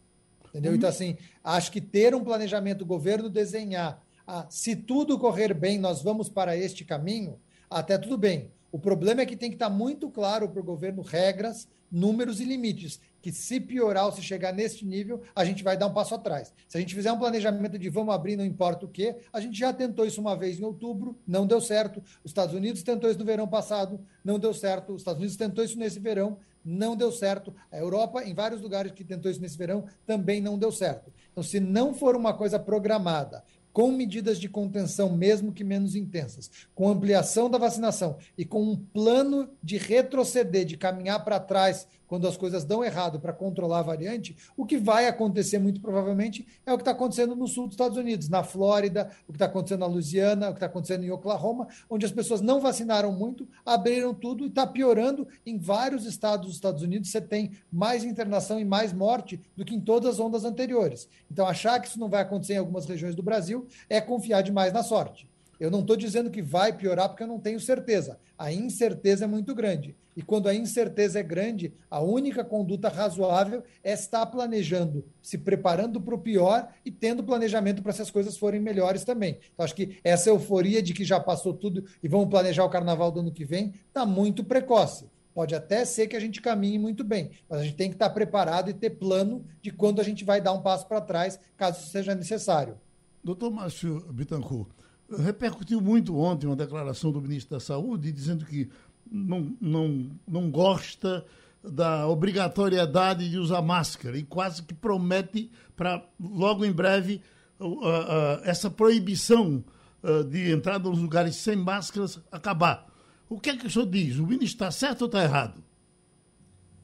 Entendeu? 0.49 0.71
Uhum. 0.71 0.77
Então, 0.77 0.89
assim, 0.89 1.17
acho 1.43 1.71
que 1.71 1.79
ter 1.79 2.15
um 2.15 2.23
planejamento, 2.23 2.81
o 2.81 2.85
governo 2.85 3.29
desenhar, 3.29 4.01
ah, 4.25 4.45
se 4.49 4.75
tudo 4.75 5.17
correr 5.17 5.53
bem, 5.53 5.77
nós 5.77 6.01
vamos 6.01 6.29
para 6.29 6.57
este 6.57 6.83
caminho, 6.83 7.39
até 7.69 7.97
tudo 7.97 8.17
bem. 8.17 8.51
O 8.71 8.79
problema 8.79 9.21
é 9.21 9.25
que 9.25 9.35
tem 9.35 9.49
que 9.49 9.55
estar 9.55 9.69
muito 9.69 10.09
claro 10.09 10.47
para 10.49 10.59
o 10.59 10.63
governo 10.63 11.01
regras, 11.01 11.67
números 11.91 12.39
e 12.39 12.45
limites 12.45 12.99
que 13.21 13.31
se 13.31 13.59
piorar 13.59 14.05
ou 14.05 14.11
se 14.11 14.21
chegar 14.21 14.53
neste 14.53 14.85
nível, 14.85 15.21
a 15.35 15.43
gente 15.43 15.63
vai 15.63 15.77
dar 15.77 15.87
um 15.87 15.93
passo 15.93 16.15
atrás. 16.15 16.53
Se 16.67 16.77
a 16.77 16.79
gente 16.79 16.95
fizer 16.95 17.11
um 17.11 17.19
planejamento 17.19 17.77
de 17.77 17.89
vamos 17.89 18.13
abrir, 18.13 18.35
não 18.35 18.45
importa 18.45 18.85
o 18.85 18.89
quê, 18.89 19.17
a 19.31 19.39
gente 19.39 19.57
já 19.57 19.73
tentou 19.73 20.05
isso 20.05 20.21
uma 20.21 20.35
vez 20.35 20.59
em 20.59 20.63
outubro, 20.63 21.17
não 21.27 21.45
deu 21.45 21.61
certo. 21.61 22.01
Os 22.23 22.31
Estados 22.31 22.53
Unidos 22.53 22.83
tentou 22.83 23.09
isso 23.09 23.19
no 23.19 23.25
verão 23.25 23.47
passado, 23.47 23.99
não 24.23 24.39
deu 24.39 24.53
certo. 24.53 24.93
Os 24.93 25.01
Estados 25.01 25.19
Unidos 25.19 25.37
tentou 25.37 25.63
isso 25.63 25.77
nesse 25.77 25.99
verão, 25.99 26.37
não 26.63 26.95
deu 26.95 27.11
certo. 27.11 27.53
A 27.71 27.77
Europa, 27.77 28.23
em 28.23 28.33
vários 28.33 28.61
lugares 28.61 28.91
que 28.91 29.03
tentou 29.03 29.29
isso 29.29 29.41
nesse 29.41 29.57
verão, 29.57 29.85
também 30.05 30.41
não 30.41 30.57
deu 30.57 30.71
certo. 30.71 31.11
Então, 31.31 31.43
se 31.43 31.59
não 31.59 31.93
for 31.93 32.15
uma 32.15 32.33
coisa 32.33 32.59
programada, 32.59 33.43
com 33.71 33.91
medidas 33.91 34.39
de 34.39 34.49
contenção, 34.49 35.15
mesmo 35.15 35.53
que 35.53 35.63
menos 35.63 35.95
intensas, 35.95 36.49
com 36.73 36.89
ampliação 36.89 37.49
da 37.49 37.57
vacinação 37.57 38.17
e 38.37 38.43
com 38.43 38.61
um 38.63 38.75
plano 38.75 39.49
de 39.63 39.77
retroceder, 39.77 40.65
de 40.65 40.75
caminhar 40.75 41.23
para 41.23 41.39
trás 41.39 41.87
quando 42.09 42.27
as 42.27 42.35
coisas 42.35 42.65
dão 42.65 42.83
errado 42.83 43.19
para 43.19 43.31
controlar 43.31 43.79
a 43.79 43.83
variante, 43.83 44.35
o 44.57 44.65
que 44.65 44.77
vai 44.77 45.07
acontecer 45.07 45.59
muito 45.59 45.79
provavelmente 45.79 46.45
é 46.65 46.73
o 46.73 46.75
que 46.75 46.81
está 46.81 46.91
acontecendo 46.91 47.35
no 47.35 47.47
sul 47.47 47.67
dos 47.67 47.75
Estados 47.75 47.97
Unidos, 47.97 48.27
na 48.27 48.43
Flórida, 48.43 49.11
o 49.27 49.31
que 49.31 49.35
está 49.35 49.45
acontecendo 49.45 49.81
na 49.81 49.85
Louisiana, 49.85 50.47
o 50.49 50.53
que 50.53 50.57
está 50.57 50.65
acontecendo 50.65 51.03
em 51.03 51.11
Oklahoma, 51.11 51.67
onde 51.87 52.07
as 52.07 52.11
pessoas 52.11 52.41
não 52.41 52.59
vacinaram 52.59 53.11
muito, 53.11 53.47
abriram 53.63 54.11
tudo 54.11 54.43
e 54.43 54.47
está 54.47 54.65
piorando. 54.65 55.27
Em 55.45 55.59
vários 55.59 56.07
estados 56.07 56.47
dos 56.47 56.55
Estados 56.55 56.81
Unidos 56.81 57.11
você 57.11 57.21
tem 57.21 57.51
mais 57.71 58.03
internação 58.03 58.59
e 58.59 58.65
mais 58.65 58.91
morte 58.91 59.39
do 59.55 59.63
que 59.63 59.75
em 59.75 59.79
todas 59.79 60.15
as 60.15 60.19
ondas 60.19 60.43
anteriores. 60.43 61.07
Então, 61.31 61.47
achar 61.47 61.79
que 61.79 61.87
isso 61.87 61.99
não 61.99 62.09
vai 62.09 62.23
acontecer 62.23 62.53
em 62.53 62.57
algumas 62.57 62.87
regiões 62.87 63.15
do 63.15 63.21
Brasil 63.21 63.67
é 63.87 64.01
confiar 64.01 64.41
demais 64.41 64.73
na 64.73 64.81
sorte. 64.81 65.29
Eu 65.59 65.69
não 65.69 65.81
estou 65.81 65.95
dizendo 65.95 66.31
que 66.31 66.41
vai 66.41 66.71
piorar 66.71 67.09
porque 67.09 67.23
eu 67.23 67.27
não 67.27 67.39
tenho 67.39 67.59
certeza. 67.59 68.17
A 68.37 68.51
incerteza 68.53 69.25
é 69.25 69.27
muito 69.27 69.53
grande. 69.53 69.95
E 70.15 70.21
quando 70.21 70.47
a 70.47 70.55
incerteza 70.55 71.19
é 71.19 71.23
grande, 71.23 71.73
a 71.89 72.01
única 72.01 72.43
conduta 72.43 72.89
razoável 72.89 73.63
é 73.83 73.93
estar 73.93 74.25
planejando, 74.25 75.05
se 75.21 75.37
preparando 75.37 76.01
para 76.01 76.15
o 76.15 76.19
pior 76.19 76.67
e 76.85 76.91
tendo 76.91 77.23
planejamento 77.23 77.81
para 77.81 77.93
se 77.93 78.01
as 78.01 78.11
coisas 78.11 78.37
forem 78.37 78.59
melhores 78.59 79.03
também. 79.03 79.39
Então, 79.53 79.63
acho 79.63 79.75
que 79.75 79.97
essa 80.03 80.29
euforia 80.29 80.81
de 80.81 80.93
que 80.93 81.05
já 81.05 81.19
passou 81.19 81.53
tudo 81.53 81.85
e 82.01 82.07
vamos 82.07 82.29
planejar 82.29 82.65
o 82.65 82.69
carnaval 82.69 83.11
do 83.11 83.19
ano 83.21 83.31
que 83.31 83.45
vem 83.45 83.73
está 83.87 84.05
muito 84.05 84.43
precoce. 84.43 85.05
Pode 85.33 85.55
até 85.55 85.85
ser 85.85 86.07
que 86.07 86.15
a 86.15 86.19
gente 86.19 86.41
caminhe 86.41 86.77
muito 86.77 87.03
bem, 87.03 87.31
mas 87.47 87.61
a 87.61 87.63
gente 87.63 87.75
tem 87.75 87.89
que 87.89 87.95
estar 87.95 88.09
preparado 88.09 88.69
e 88.69 88.73
ter 88.73 88.89
plano 88.89 89.45
de 89.61 89.71
quando 89.71 90.01
a 90.01 90.03
gente 90.03 90.25
vai 90.25 90.41
dar 90.41 90.51
um 90.51 90.61
passo 90.61 90.87
para 90.87 90.99
trás, 90.99 91.39
caso 91.55 91.87
seja 91.87 92.13
necessário. 92.13 92.77
Doutor 93.23 93.51
Márcio 93.51 94.01
Bittencourt, 94.11 94.69
repercutiu 95.17 95.81
muito 95.81 96.17
ontem 96.17 96.47
uma 96.47 96.55
declaração 96.55 97.11
do 97.11 97.21
ministro 97.21 97.55
da 97.55 97.59
Saúde 97.59 98.11
dizendo 98.11 98.45
que 98.45 98.69
não, 99.11 99.55
não, 99.59 100.11
não 100.27 100.51
gosta 100.51 101.25
da 101.63 102.07
obrigatoriedade 102.07 103.29
de 103.29 103.37
usar 103.37 103.61
máscara 103.61 104.17
e 104.17 104.23
quase 104.23 104.63
que 104.63 104.73
promete 104.73 105.51
para 105.75 106.05
logo 106.19 106.63
em 106.63 106.71
breve 106.71 107.21
uh, 107.59 107.65
uh, 107.65 108.41
essa 108.43 108.69
proibição 108.69 109.63
uh, 110.03 110.23
de 110.23 110.51
entrada 110.51 110.89
nos 110.89 110.99
lugares 110.99 111.35
sem 111.35 111.55
máscaras 111.55 112.19
acabar. 112.31 112.87
O 113.27 113.39
que 113.39 113.49
é 113.49 113.57
que 113.57 113.67
o 113.67 113.69
senhor 113.69 113.85
diz? 113.85 114.17
O 114.17 114.25
ministro 114.25 114.65
está 114.65 114.71
certo 114.71 115.01
ou 115.01 115.07
está 115.07 115.23
errado? 115.23 115.63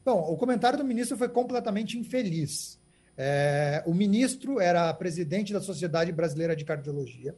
Bom, 0.04 0.20
o 0.32 0.36
comentário 0.36 0.78
do 0.78 0.84
ministro 0.84 1.16
foi 1.16 1.28
completamente 1.28 1.98
infeliz. 1.98 2.78
É, 3.16 3.82
o 3.86 3.94
ministro 3.94 4.60
era 4.60 4.92
presidente 4.94 5.52
da 5.52 5.60
Sociedade 5.60 6.12
Brasileira 6.12 6.54
de 6.54 6.64
Cardiologia. 6.64 7.34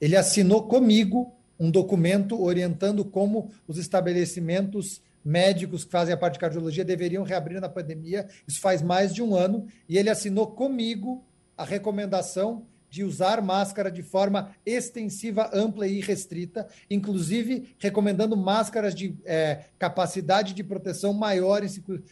Ele 0.00 0.16
assinou 0.16 0.68
comigo 0.68 1.32
um 1.58 1.70
documento 1.70 2.40
orientando 2.40 3.04
como 3.04 3.50
os 3.66 3.78
estabelecimentos 3.78 5.02
médicos 5.24 5.84
que 5.84 5.90
fazem 5.90 6.14
a 6.14 6.16
parte 6.16 6.34
de 6.34 6.40
cardiologia 6.40 6.84
deveriam 6.84 7.24
reabrir 7.24 7.60
na 7.60 7.68
pandemia. 7.68 8.28
Isso 8.46 8.60
faz 8.60 8.80
mais 8.80 9.12
de 9.12 9.22
um 9.22 9.34
ano. 9.34 9.66
E 9.88 9.98
ele 9.98 10.08
assinou 10.08 10.46
comigo 10.46 11.24
a 11.56 11.64
recomendação 11.64 12.64
de 12.90 13.04
usar 13.04 13.42
máscara 13.42 13.90
de 13.90 14.02
forma 14.02 14.54
extensiva, 14.64 15.50
ampla 15.52 15.86
e 15.86 16.00
restrita, 16.00 16.66
inclusive 16.90 17.74
recomendando 17.78 18.36
máscaras 18.36 18.94
de 18.94 19.16
é, 19.24 19.64
capacidade 19.78 20.54
de 20.54 20.64
proteção 20.64 21.12
maior 21.12 21.62
em 21.62 21.68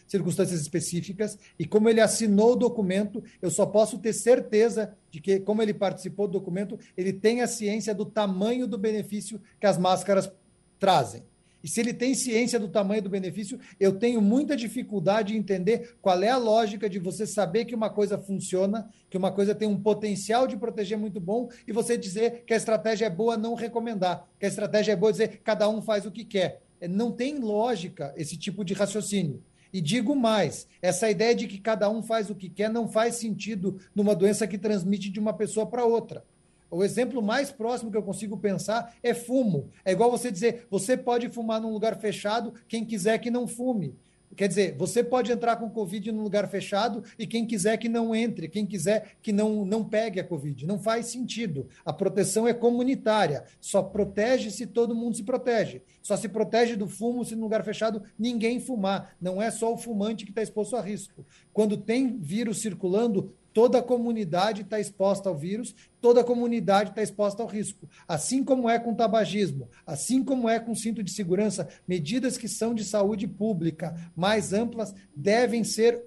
circunstâncias 0.07 0.61
específicas. 0.61 1.37
E 1.57 1.65
como 1.65 1.89
ele 1.89 2.01
assinou 2.01 2.53
o 2.53 2.55
documento, 2.55 3.23
eu 3.41 3.49
só 3.49 3.65
posso 3.65 3.97
ter 3.97 4.13
certeza 4.13 4.95
de 5.09 5.19
que, 5.19 5.39
como 5.39 5.61
ele 5.61 5.73
participou 5.73 6.27
do 6.27 6.33
documento, 6.33 6.77
ele 6.95 7.13
tem 7.13 7.41
a 7.41 7.47
ciência 7.47 7.93
do 7.95 8.05
tamanho 8.05 8.67
do 8.67 8.77
benefício 8.77 9.41
que 9.59 9.65
as 9.65 9.77
máscaras 9.77 10.31
trazem. 10.79 11.23
E 11.67 11.69
se 11.69 11.81
ele 11.81 11.93
tem 11.93 12.15
ciência 12.15 12.57
do 12.57 12.69
tamanho 12.69 13.01
do 13.01 13.09
benefício, 13.09 13.59
eu 13.77 13.91
tenho 13.91 14.21
muita 14.21 14.55
dificuldade 14.55 15.35
em 15.35 15.37
entender 15.37 15.97
qual 16.01 16.23
é 16.23 16.29
a 16.29 16.37
lógica 16.37 16.89
de 16.89 16.97
você 16.97 17.27
saber 17.27 17.65
que 17.65 17.75
uma 17.75 17.89
coisa 17.89 18.17
funciona, 18.17 18.89
que 19.09 19.17
uma 19.17 19.33
coisa 19.33 19.53
tem 19.53 19.67
um 19.67 19.77
potencial 19.77 20.47
de 20.47 20.55
proteger 20.55 20.97
muito 20.97 21.19
bom, 21.19 21.49
e 21.67 21.73
você 21.73 21.97
dizer 21.97 22.45
que 22.47 22.53
a 22.53 22.55
estratégia 22.55 23.07
é 23.07 23.09
boa 23.09 23.35
não 23.35 23.53
recomendar, 23.53 24.25
que 24.39 24.45
a 24.45 24.47
estratégia 24.47 24.93
é 24.93 24.95
boa 24.95 25.11
dizer 25.11 25.41
cada 25.43 25.67
um 25.67 25.81
faz 25.81 26.05
o 26.05 26.11
que 26.11 26.23
quer. 26.23 26.61
É, 26.79 26.87
não 26.87 27.11
tem 27.11 27.37
lógica 27.37 28.13
esse 28.15 28.37
tipo 28.37 28.63
de 28.63 28.73
raciocínio. 28.73 29.43
E 29.73 29.81
digo 29.81 30.15
mais: 30.15 30.69
essa 30.81 31.09
ideia 31.09 31.35
de 31.35 31.47
que 31.47 31.59
cada 31.59 31.89
um 31.89 32.01
faz 32.01 32.29
o 32.29 32.35
que 32.35 32.47
quer 32.47 32.69
não 32.69 32.87
faz 32.87 33.15
sentido 33.15 33.77
numa 33.93 34.15
doença 34.15 34.47
que 34.47 34.57
transmite 34.57 35.09
de 35.09 35.19
uma 35.19 35.33
pessoa 35.33 35.65
para 35.65 35.83
outra. 35.83 36.23
O 36.69 36.83
exemplo 36.83 37.21
mais 37.21 37.51
próximo 37.51 37.91
que 37.91 37.97
eu 37.97 38.03
consigo 38.03 38.37
pensar 38.37 38.95
é 39.01 39.13
fumo. 39.13 39.69
É 39.85 39.91
igual 39.91 40.11
você 40.11 40.31
dizer, 40.31 40.67
você 40.69 40.97
pode 40.97 41.29
fumar 41.29 41.61
num 41.61 41.71
lugar 41.71 41.97
fechado, 41.99 42.53
quem 42.67 42.83
quiser 42.83 43.17
que 43.19 43.31
não 43.31 43.47
fume. 43.47 43.95
Quer 44.35 44.47
dizer, 44.47 44.75
você 44.77 45.03
pode 45.03 45.31
entrar 45.31 45.55
com 45.55 45.67
Covid 45.67 46.11
num 46.11 46.21
lugar 46.21 46.47
fechado 46.47 47.03
e 47.17 47.25
quem 47.25 47.43
quiser 47.43 47.75
que 47.77 47.89
não 47.89 48.13
entre, 48.13 48.47
quem 48.47 48.67
quiser 48.67 49.15
que 49.19 49.31
não, 49.31 49.65
não 49.65 49.83
pegue 49.83 50.19
a 50.19 50.23
Covid. 50.23 50.67
Não 50.67 50.77
faz 50.77 51.07
sentido. 51.07 51.67
A 51.83 51.91
proteção 51.91 52.47
é 52.47 52.53
comunitária. 52.53 53.45
Só 53.59 53.81
protege 53.81 54.51
se 54.51 54.67
todo 54.67 54.93
mundo 54.93 55.15
se 55.15 55.23
protege. 55.23 55.81
Só 56.03 56.15
se 56.15 56.29
protege 56.29 56.75
do 56.75 56.87
fumo 56.87 57.25
se 57.25 57.35
no 57.35 57.41
lugar 57.41 57.63
fechado 57.63 58.03
ninguém 58.17 58.59
fumar. 58.59 59.15
Não 59.19 59.41
é 59.41 59.49
só 59.49 59.73
o 59.73 59.77
fumante 59.77 60.23
que 60.23 60.31
está 60.31 60.43
exposto 60.43 60.75
a 60.75 60.81
risco. 60.81 61.25
Quando 61.51 61.75
tem 61.75 62.17
vírus 62.19 62.59
circulando, 62.59 63.33
toda 63.57 63.79
a 63.79 63.81
comunidade 63.81 64.61
está 64.61 64.79
exposta 64.79 65.29
ao 65.29 65.35
vírus, 65.35 65.73
toda 65.99 66.21
a 66.21 66.23
comunidade 66.23 66.91
está 66.91 67.01
exposta 67.01 67.41
ao 67.41 67.49
risco. 67.49 67.89
Assim 68.07 68.43
como 68.43 68.69
é 68.69 68.77
com 68.77 68.93
tabagismo, 68.93 69.67
assim 69.83 70.23
como 70.23 70.47
é 70.47 70.59
com 70.59 70.75
cinto 70.75 71.01
de 71.01 71.09
segurança, 71.09 71.67
medidas 71.87 72.37
que 72.37 72.47
são 72.47 72.75
de 72.75 72.85
saúde 72.85 73.27
pública 73.27 73.95
mais 74.15 74.53
amplas 74.53 74.93
devem 75.15 75.63
ser 75.63 76.03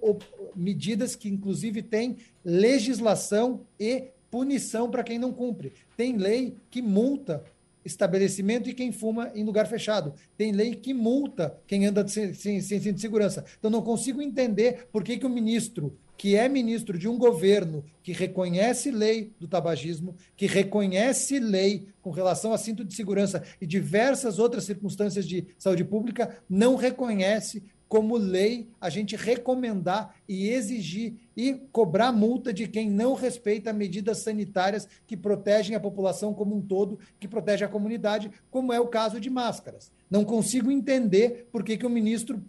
medidas 0.55 1.13
que, 1.13 1.27
inclusive, 1.27 1.81
têm 1.81 2.19
legislação 2.41 3.65
e 3.77 4.11
punição 4.29 4.89
para 4.89 5.03
quem 5.03 5.19
não 5.19 5.33
cumpre. 5.33 5.73
Tem 5.97 6.15
lei 6.15 6.55
que 6.69 6.81
multa 6.81 7.43
estabelecimento 7.83 8.69
e 8.69 8.73
quem 8.73 8.93
fuma 8.93 9.29
em 9.35 9.43
lugar 9.43 9.67
fechado. 9.67 10.13
Tem 10.37 10.53
lei 10.53 10.73
que 10.73 10.93
multa 10.93 11.59
quem 11.67 11.85
anda 11.85 12.07
sem, 12.07 12.33
sem, 12.33 12.61
sem 12.61 12.79
cinto 12.79 12.95
de 12.95 13.01
segurança. 13.01 13.43
Então, 13.59 13.69
não 13.69 13.81
consigo 13.81 14.21
entender 14.21 14.87
por 14.89 15.03
que, 15.03 15.17
que 15.17 15.25
o 15.25 15.29
ministro 15.29 15.97
que 16.21 16.35
é 16.35 16.47
ministro 16.47 16.99
de 16.99 17.07
um 17.07 17.17
governo 17.17 17.83
que 18.03 18.11
reconhece 18.11 18.91
lei 18.91 19.33
do 19.39 19.47
tabagismo, 19.47 20.15
que 20.37 20.45
reconhece 20.45 21.39
lei 21.39 21.87
com 21.99 22.11
relação 22.11 22.53
a 22.53 22.59
cinto 22.59 22.85
de 22.85 22.93
segurança 22.93 23.41
e 23.59 23.65
diversas 23.65 24.37
outras 24.37 24.65
circunstâncias 24.65 25.27
de 25.27 25.47
saúde 25.57 25.83
pública, 25.83 26.37
não 26.47 26.75
reconhece 26.75 27.63
como 27.87 28.17
lei 28.17 28.69
a 28.79 28.87
gente 28.87 29.15
recomendar 29.15 30.15
e 30.29 30.47
exigir 30.49 31.15
e 31.35 31.53
cobrar 31.71 32.11
multa 32.11 32.53
de 32.53 32.67
quem 32.67 32.87
não 32.87 33.15
respeita 33.15 33.73
medidas 33.73 34.19
sanitárias 34.19 34.87
que 35.07 35.17
protegem 35.17 35.75
a 35.75 35.79
população 35.79 36.35
como 36.35 36.55
um 36.55 36.61
todo, 36.61 36.99
que 37.19 37.27
protege 37.27 37.65
a 37.65 37.67
comunidade, 37.67 38.29
como 38.51 38.71
é 38.71 38.79
o 38.79 38.87
caso 38.87 39.19
de 39.19 39.31
máscaras. 39.31 39.91
Não 40.07 40.23
consigo 40.23 40.69
entender 40.69 41.47
por 41.51 41.63
que, 41.63 41.77
que 41.77 41.85
o 41.85 41.89
ministro 41.89 42.39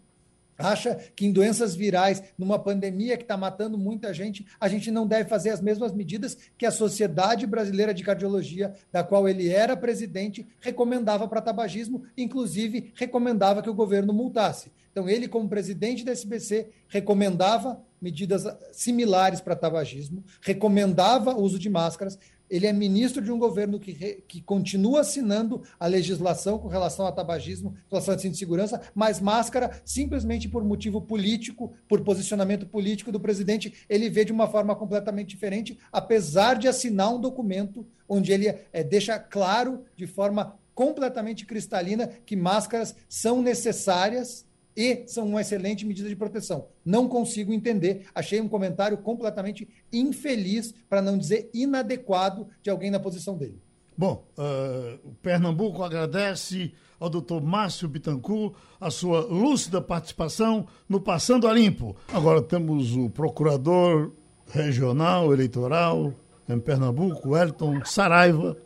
acha 0.59 0.95
que 1.17 1.27
em 1.27 1.33
doenças 1.33 1.75
virais, 1.75 2.23
numa 2.38 2.59
pandemia 2.59 3.17
que 3.17 3.25
está 3.25 3.37
matando 3.37 3.79
muita 3.79 4.12
gente, 4.12 4.47
a 4.61 4.69
gente 4.69 4.91
não 4.91 5.07
deve 5.07 5.29
fazer 5.29 5.51
as 5.51 5.61
mesmas 5.61 5.93
medidas 5.93 6.37
que 6.57 6.67
a 6.67 6.71
Sociedade 6.71 7.47
Brasileira 7.47 7.93
de 7.95 8.03
Cardiologia, 8.03 8.75
da 8.91 9.03
qual 9.03 9.29
ele 9.29 9.49
era 9.49 9.77
presidente, 9.77 10.47
recomendava 10.61 11.27
para 11.29 11.41
tabagismo, 11.41 12.05
inclusive 12.17 12.93
recomendava 12.95 13.62
que 13.62 13.71
o 13.71 13.75
governo 13.75 14.12
multasse. 14.12 14.71
Então, 14.93 15.09
ele, 15.09 15.27
como 15.27 15.49
presidente 15.49 16.05
da 16.05 16.12
SBC, 16.12 16.69
recomendava 16.87 17.83
medidas 18.01 18.45
similares 18.73 19.41
para 19.41 19.57
tabagismo, 19.57 20.23
recomendava 20.43 21.33
o 21.33 21.41
uso 21.41 21.59
de 21.59 21.71
máscaras, 21.71 22.19
ele 22.53 22.67
é 22.67 22.73
ministro 22.73 23.23
de 23.23 23.33
um 23.33 23.38
governo 23.38 23.81
que, 23.81 23.93
re, 23.93 24.23
que 24.29 24.43
continua 24.43 25.01
assinando 25.01 25.62
a 25.81 25.87
legislação 25.87 26.59
com 26.59 26.69
relação 26.69 27.07
ao 27.07 27.12
tabagismo, 27.12 27.71
com 27.88 27.97
relação 27.97 28.12
à 28.12 28.17
de 28.19 28.37
segurança, 28.37 28.83
mas 28.95 29.21
máscara, 29.21 29.81
simplesmente 29.87 30.51
por 30.51 30.62
motivo 30.62 31.01
político, 31.01 31.73
por 31.88 32.03
posicionamento 32.03 32.67
político 32.67 33.11
do 33.11 33.19
presidente, 33.19 33.73
ele 33.88 34.11
vê 34.11 34.23
de 34.23 34.33
uma 34.33 34.47
forma 34.47 34.77
completamente 34.77 35.31
diferente, 35.31 35.79
apesar 35.91 36.59
de 36.59 36.69
assinar 36.69 37.15
um 37.15 37.21
documento 37.21 37.87
onde 38.07 38.33
ele 38.33 38.49
é, 38.71 38.85
deixa 38.85 39.19
claro, 39.19 39.87
de 39.97 40.07
forma 40.07 40.59
completamente 40.75 41.47
cristalina, 41.47 42.09
que 42.27 42.37
máscaras 42.37 42.95
são 43.09 43.41
necessárias 43.41 44.45
e 44.77 45.05
são 45.07 45.27
uma 45.27 45.41
excelente 45.41 45.85
medida 45.85 46.09
de 46.09 46.17
proteção. 46.17 46.67
Não 46.85 47.09
consigo 47.09 47.53
entender. 47.53 48.07
Achei 48.15 48.41
um 48.41 48.49
comentário 48.49 48.99
completamente 48.99 49.69
infeliz, 49.93 50.75
para 50.89 51.03
não 51.03 51.19
dizer 51.19 51.51
inadequado, 51.53 52.47
de 52.63 52.71
alguém 52.71 52.91
na 52.91 53.01
posição 53.01 53.37
dele. 53.37 53.61
Bom, 53.97 54.27
uh, 54.39 54.99
Pernambuco 55.23 55.83
agradece 55.83 56.73
ao 56.99 57.11
doutor 57.11 57.43
Márcio 57.43 57.89
Bittencourt 57.89 58.55
a 58.81 58.91
sua 58.91 59.21
lúcida 59.21 59.81
participação 59.81 60.67
no 60.89 61.01
Passando 61.01 61.47
a 61.47 61.53
Limpo. 61.53 61.95
Agora 62.09 62.41
temos 62.41 62.97
o 62.97 63.11
procurador 63.11 64.13
regional 64.51 65.33
eleitoral 65.33 66.15
em 66.49 66.59
Pernambuco, 66.59 67.37
Elton 67.37 67.85
Saraiva, 67.85 68.57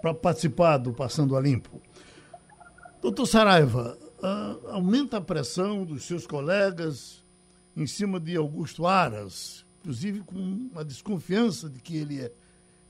para 0.00 0.14
participar 0.14 0.78
do 0.78 0.92
Passando 0.92 1.36
a 1.36 1.40
Limpo. 1.40 1.80
Doutor 3.02 3.26
Saraiva, 3.26 3.98
uh, 4.22 4.68
aumenta 4.68 5.16
a 5.16 5.20
pressão 5.20 5.84
dos 5.84 6.04
seus 6.04 6.26
colegas 6.26 7.24
em 7.76 7.86
cima 7.86 8.20
de 8.20 8.36
Augusto 8.36 8.86
Aras, 8.86 9.64
inclusive 9.80 10.20
com 10.20 10.36
uma 10.36 10.84
desconfiança 10.84 11.68
de 11.68 11.80
que 11.80 11.96
ele 11.96 12.20
é, 12.20 12.32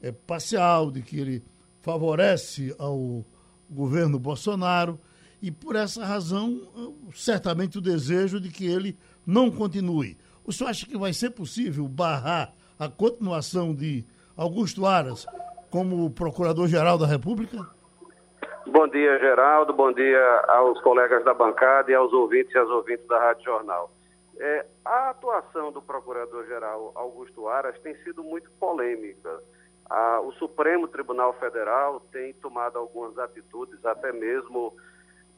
é 0.02 0.12
parcial, 0.12 0.90
de 0.90 1.02
que 1.02 1.18
ele 1.18 1.42
favorece 1.80 2.74
ao 2.78 3.24
governo 3.70 4.18
Bolsonaro 4.18 4.98
e 5.40 5.50
por 5.50 5.76
essa 5.76 6.04
razão 6.04 6.94
certamente 7.14 7.78
o 7.78 7.80
desejo 7.80 8.40
de 8.40 8.50
que 8.50 8.66
ele 8.66 8.98
não 9.26 9.50
continue. 9.50 10.18
O 10.44 10.52
senhor 10.52 10.70
acha 10.70 10.86
que 10.86 10.98
vai 10.98 11.12
ser 11.12 11.30
possível 11.30 11.86
barrar 11.88 12.52
a 12.78 12.88
continuação 12.88 13.74
de 13.74 14.04
Augusto 14.36 14.86
Aras 14.86 15.26
como 15.70 16.10
procurador-geral 16.10 16.98
da 16.98 17.06
República? 17.06 17.79
Bom 18.66 18.87
dia, 18.87 19.18
Geraldo. 19.18 19.73
Bom 19.73 19.90
dia 19.90 20.44
aos 20.49 20.81
colegas 20.83 21.25
da 21.25 21.33
bancada 21.33 21.90
e 21.90 21.94
aos 21.94 22.12
ouvintes 22.12 22.55
e 22.55 22.59
às 22.59 22.68
ouvintes 22.68 23.07
da 23.07 23.18
Rádio 23.18 23.44
Jornal. 23.44 23.90
É, 24.38 24.66
a 24.85 25.11
atuação 25.11 25.73
do 25.73 25.81
Procurador-Geral 25.81 26.92
Augusto 26.94 27.49
Aras 27.49 27.79
tem 27.81 27.94
sido 28.03 28.23
muito 28.23 28.51
polêmica. 28.61 29.40
A, 29.88 30.20
o 30.20 30.33
Supremo 30.33 30.87
Tribunal 30.87 31.33
Federal 31.35 32.01
tem 32.12 32.35
tomado 32.35 32.79
algumas 32.79 33.18
atitudes, 33.18 33.85
até 33.85 34.12
mesmo, 34.12 34.75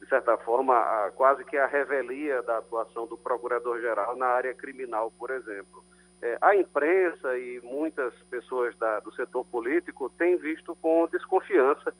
de 0.01 0.07
certa 0.09 0.35
forma, 0.37 0.77
a, 0.77 1.11
quase 1.11 1.45
que 1.45 1.57
a 1.57 1.65
revelia 1.65 2.41
da 2.43 2.57
atuação 2.57 3.07
do 3.07 3.17
Procurador-Geral 3.17 4.17
na 4.17 4.27
área 4.27 4.53
criminal, 4.53 5.11
por 5.17 5.31
exemplo. 5.31 5.81
É, 6.21 6.37
a 6.41 6.55
imprensa 6.55 7.37
e 7.37 7.61
muitas 7.63 8.13
pessoas 8.29 8.77
da, 8.77 8.99
do 8.99 9.13
setor 9.13 9.45
político 9.45 10.09
têm 10.17 10.35
visto 10.35 10.75
com 10.75 11.07
desconfiança 11.07 11.93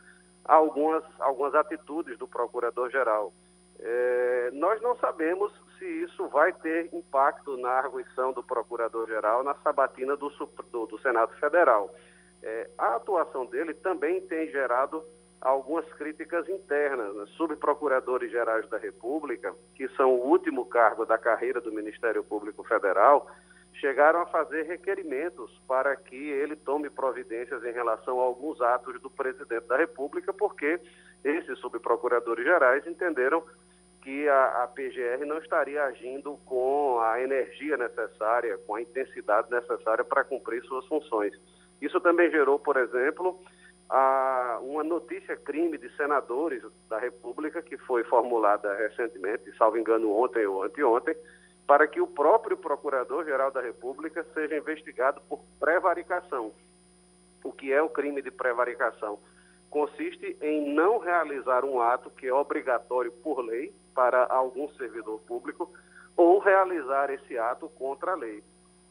algumas, 0.46 1.04
algumas 1.20 1.56
atitudes 1.56 2.18
do 2.18 2.28
Procurador-Geral. 2.28 3.34
É, 3.80 4.50
nós 4.54 4.82
não 4.82 4.96
sabemos 4.98 5.52
se 5.78 5.86
isso 5.86 6.28
vai 6.28 6.54
ter 6.54 6.94
impacto 6.94 7.58
na 7.58 7.70
arguição 7.70 8.32
do 8.32 8.44
Procurador-Geral 8.44 9.44
na 9.44 9.56
sabatina 9.56 10.16
do, 10.16 10.30
do, 10.72 10.86
do 10.86 11.00
Senado 11.00 11.34
Federal. 11.36 11.94
É, 12.42 12.70
a 12.78 12.96
atuação 12.96 13.46
dele 13.46 13.74
também 13.74 14.22
tem 14.22 14.50
gerado 14.50 15.04
algumas 15.44 15.86
críticas 15.94 16.48
internas. 16.48 17.14
Né? 17.16 17.26
Subprocuradores 17.38 18.32
gerais 18.32 18.68
da 18.70 18.78
República, 18.78 19.54
que 19.76 19.88
são 19.90 20.16
o 20.16 20.28
último 20.28 20.66
cargo 20.66 21.06
da 21.06 21.18
carreira 21.18 21.60
do 21.60 21.72
Ministério 21.72 22.24
Público 22.24 22.64
Federal, 22.64 23.28
chegaram 23.76 24.22
a 24.22 24.26
fazer 24.26 24.64
requerimentos 24.64 25.52
para 25.68 25.96
que 25.96 26.16
ele 26.16 26.56
tome 26.56 26.90
providências 26.90 27.64
em 27.64 27.72
relação 27.72 28.20
a 28.20 28.24
alguns 28.24 28.62
atos 28.62 29.02
do 29.02 29.10
presidente 29.10 29.68
da 29.68 29.78
República, 29.78 30.32
porque 30.34 30.80
esses 31.24 31.58
subprocuradores 31.60 32.44
gerais 32.46 32.86
entenderam 32.86 33.44
que 34.02 34.28
a, 34.28 34.64
a, 34.64 34.68
PGR 34.68 35.26
não 35.26 35.38
estaria 35.38 35.82
agindo 35.84 36.38
com 36.46 37.00
a 37.00 37.22
energia 37.22 37.78
necessária, 37.78 38.58
com 38.68 38.76
a 38.76 38.82
intensidade 38.82 39.50
necessária 39.50 40.04
para 40.04 40.26
cumprir 40.26 40.62
suas 40.66 40.86
funções. 40.88 41.34
Isso 41.82 42.00
também 42.02 42.30
gerou, 42.30 42.60
por 42.60 42.76
exemplo, 42.76 43.40
a, 43.90 44.60
uma 44.62 44.84
notícia 44.84 45.38
crime 45.38 45.78
de 45.78 45.90
senadores 45.96 46.62
da 46.90 47.00
República 47.00 47.62
que 47.62 47.78
foi 47.78 48.04
formulada 48.04 48.74
recentemente, 48.76 49.56
salvo 49.58 49.78
engano 49.78 50.12
ontem 50.12 50.46
ou 50.46 50.64
anteontem, 50.64 51.16
para 51.66 51.88
que 51.88 52.02
o 52.02 52.08
próprio 52.08 52.58
Procurador-Geral 52.58 53.52
da 53.52 53.62
República 53.62 54.26
seja 54.34 54.58
investigado 54.58 55.22
por 55.30 55.40
prevaricação. 55.60 56.52
O 57.44 57.52
que 57.52 57.72
é 57.72 57.82
o 57.82 57.90
crime 57.90 58.22
de 58.22 58.32
prevaricação? 58.32 59.20
Consiste 59.70 60.38
em 60.42 60.74
não 60.74 61.00
realizar 61.00 61.66
um 61.66 61.82
ato 61.82 62.10
que 62.12 62.28
é 62.28 62.34
obrigatório 62.34 63.12
por 63.12 63.42
lei 63.42 63.74
para 63.94 64.26
algum 64.26 64.70
servidor 64.74 65.20
público 65.22 65.72
ou 66.16 66.40
realizar 66.40 67.10
esse 67.10 67.38
ato 67.38 67.70
contra 67.70 68.12
a 68.12 68.16
lei. 68.16 68.44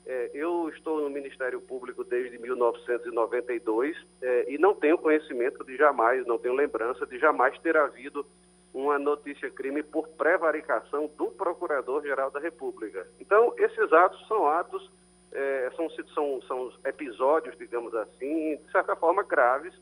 É, 0.04 0.30
eu 0.34 0.68
estou 0.70 1.00
no 1.00 1.08
Ministério 1.08 1.60
Público 1.60 2.02
desde 2.02 2.36
1992 2.36 3.96
é, 4.20 4.52
e 4.52 4.58
não 4.58 4.74
tenho 4.74 4.98
conhecimento 4.98 5.64
de 5.64 5.76
jamais, 5.76 6.26
não 6.26 6.38
tenho 6.38 6.54
lembrança 6.54 7.06
de 7.06 7.18
jamais 7.18 7.56
ter 7.60 7.76
havido 7.76 8.26
uma 8.72 8.98
notícia 8.98 9.50
crime 9.50 9.82
por 9.82 10.08
prevaricação 10.08 11.10
do 11.16 11.26
Procurador-Geral 11.26 12.30
da 12.30 12.40
República. 12.40 13.06
Então, 13.20 13.54
esses 13.58 13.92
atos 13.92 14.26
são 14.26 14.46
atos, 14.48 14.90
é, 15.32 15.70
são, 15.76 15.90
são, 16.14 16.42
são 16.42 16.72
episódios, 16.84 17.56
digamos 17.58 17.94
assim, 17.94 18.56
de 18.56 18.72
certa 18.72 18.96
forma 18.96 19.22
graves, 19.22 19.74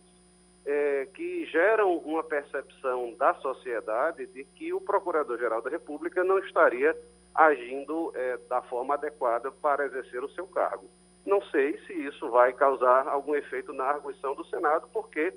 é, 0.66 1.06
que 1.14 1.46
geram 1.46 1.98
uma 1.98 2.22
percepção 2.22 3.14
da 3.14 3.34
sociedade 3.34 4.26
de 4.26 4.44
que 4.44 4.72
o 4.72 4.80
Procurador-Geral 4.80 5.62
da 5.62 5.70
República 5.70 6.22
não 6.24 6.38
estaria 6.38 6.96
agindo 7.34 8.12
é, 8.14 8.36
da 8.48 8.60
forma 8.62 8.94
adequada 8.94 9.50
para 9.50 9.86
exercer 9.86 10.22
o 10.22 10.30
seu 10.30 10.46
cargo. 10.48 10.88
Não 11.24 11.40
sei 11.42 11.78
se 11.86 11.92
isso 11.92 12.28
vai 12.30 12.52
causar 12.52 13.06
algum 13.06 13.34
efeito 13.34 13.72
na 13.72 13.84
arguição 13.84 14.34
do 14.34 14.44
Senado, 14.46 14.88
porque 14.92 15.32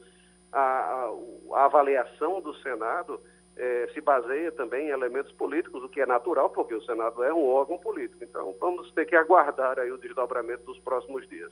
a, 0.52 0.60
a, 0.60 1.14
a 1.54 1.66
avaliação 1.66 2.42
do 2.42 2.54
Senado 2.56 3.20
é, 3.56 3.90
se 3.94 4.02
baseia 4.02 4.52
também 4.52 4.88
em 4.88 4.92
elementos 4.92 5.32
políticos, 5.34 5.84
o 5.84 5.90
que 5.90 6.02
é 6.02 6.06
natural, 6.06 6.50
porque 6.50 6.74
o 6.74 6.84
Senado 6.84 7.24
é 7.24 7.34
um 7.34 7.46
órgão 7.46 7.78
político. 7.78 8.24
Então, 8.24 8.56
vamos 8.60 8.92
ter 8.92 9.06
que 9.06 9.16
aguardar 9.16 9.80
aí 9.80 9.92
o 9.92 9.98
desdobramento 9.98 10.64
dos 10.66 10.80
próximos 10.80 11.28
dias. 11.28 11.52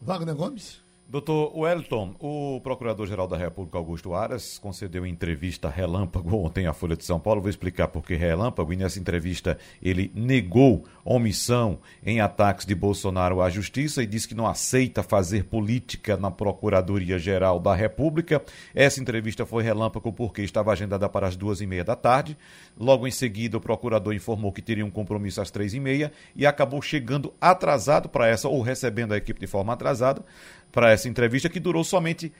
Wagner 0.00 0.34
Gomes? 0.34 0.82
Doutor 1.12 1.54
Wellington, 1.54 2.14
o 2.18 2.58
Procurador-Geral 2.62 3.28
da 3.28 3.36
República, 3.36 3.76
Augusto 3.76 4.14
Aras, 4.14 4.56
concedeu 4.56 5.04
entrevista 5.04 5.68
relâmpago 5.68 6.34
ontem 6.34 6.66
à 6.66 6.72
Folha 6.72 6.96
de 6.96 7.04
São 7.04 7.20
Paulo. 7.20 7.42
Vou 7.42 7.50
explicar 7.50 7.88
por 7.88 8.02
que 8.02 8.14
relâmpago. 8.14 8.72
E 8.72 8.76
nessa 8.78 8.98
entrevista 8.98 9.58
ele 9.82 10.10
negou 10.14 10.86
omissão 11.04 11.80
em 12.02 12.22
ataques 12.22 12.64
de 12.64 12.74
Bolsonaro 12.74 13.42
à 13.42 13.50
Justiça 13.50 14.02
e 14.02 14.06
disse 14.06 14.26
que 14.26 14.34
não 14.34 14.46
aceita 14.46 15.02
fazer 15.02 15.44
política 15.44 16.16
na 16.16 16.30
Procuradoria-Geral 16.30 17.60
da 17.60 17.74
República. 17.74 18.42
Essa 18.74 18.98
entrevista 18.98 19.44
foi 19.44 19.62
relâmpago 19.62 20.14
porque 20.14 20.40
estava 20.40 20.72
agendada 20.72 21.10
para 21.10 21.26
as 21.26 21.36
duas 21.36 21.60
e 21.60 21.66
meia 21.66 21.84
da 21.84 21.94
tarde. 21.94 22.38
Logo 22.74 23.06
em 23.06 23.10
seguida, 23.10 23.58
o 23.58 23.60
procurador 23.60 24.14
informou 24.14 24.50
que 24.50 24.62
teria 24.62 24.86
um 24.86 24.90
compromisso 24.90 25.42
às 25.42 25.50
três 25.50 25.74
e 25.74 25.78
meia 25.78 26.10
e 26.34 26.46
acabou 26.46 26.80
chegando 26.80 27.34
atrasado 27.38 28.08
para 28.08 28.26
essa, 28.26 28.48
ou 28.48 28.62
recebendo 28.62 29.12
a 29.12 29.18
equipe 29.18 29.38
de 29.38 29.46
forma 29.46 29.74
atrasada 29.74 30.24
para 30.72 30.90
essa 30.90 31.08
entrevista 31.08 31.48
que 31.48 31.60
durou 31.60 31.84
somente 31.84 32.32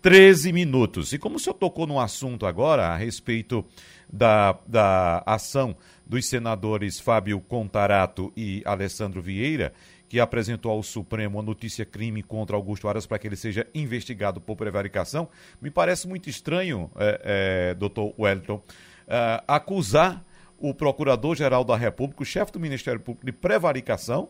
13 0.00 0.52
minutos. 0.52 1.12
E 1.12 1.18
como 1.18 1.36
o 1.36 1.38
senhor 1.38 1.54
tocou 1.54 1.86
no 1.86 2.00
assunto 2.00 2.46
agora 2.46 2.86
a 2.86 2.96
respeito 2.96 3.64
da, 4.10 4.58
da 4.66 5.22
ação 5.26 5.76
dos 6.06 6.26
senadores 6.26 6.98
Fábio 6.98 7.40
Contarato 7.40 8.32
e 8.36 8.62
Alessandro 8.64 9.20
Vieira, 9.20 9.72
que 10.08 10.18
apresentou 10.18 10.72
ao 10.72 10.82
Supremo 10.82 11.38
a 11.38 11.42
notícia 11.42 11.84
crime 11.84 12.22
contra 12.22 12.56
Augusto 12.56 12.88
Aras 12.88 13.06
para 13.06 13.18
que 13.18 13.28
ele 13.28 13.36
seja 13.36 13.66
investigado 13.74 14.40
por 14.40 14.56
prevaricação, 14.56 15.28
me 15.60 15.70
parece 15.70 16.08
muito 16.08 16.28
estranho, 16.28 16.90
é, 16.96 17.70
é, 17.70 17.74
doutor 17.74 18.12
Wellington, 18.18 18.60
é, 19.06 19.42
acusar 19.46 20.24
o 20.58 20.74
Procurador-Geral 20.74 21.64
da 21.64 21.76
República, 21.76 22.22
o 22.22 22.26
chefe 22.26 22.52
do 22.52 22.60
Ministério 22.60 23.00
Público, 23.00 23.24
de 23.24 23.32
prevaricação, 23.32 24.28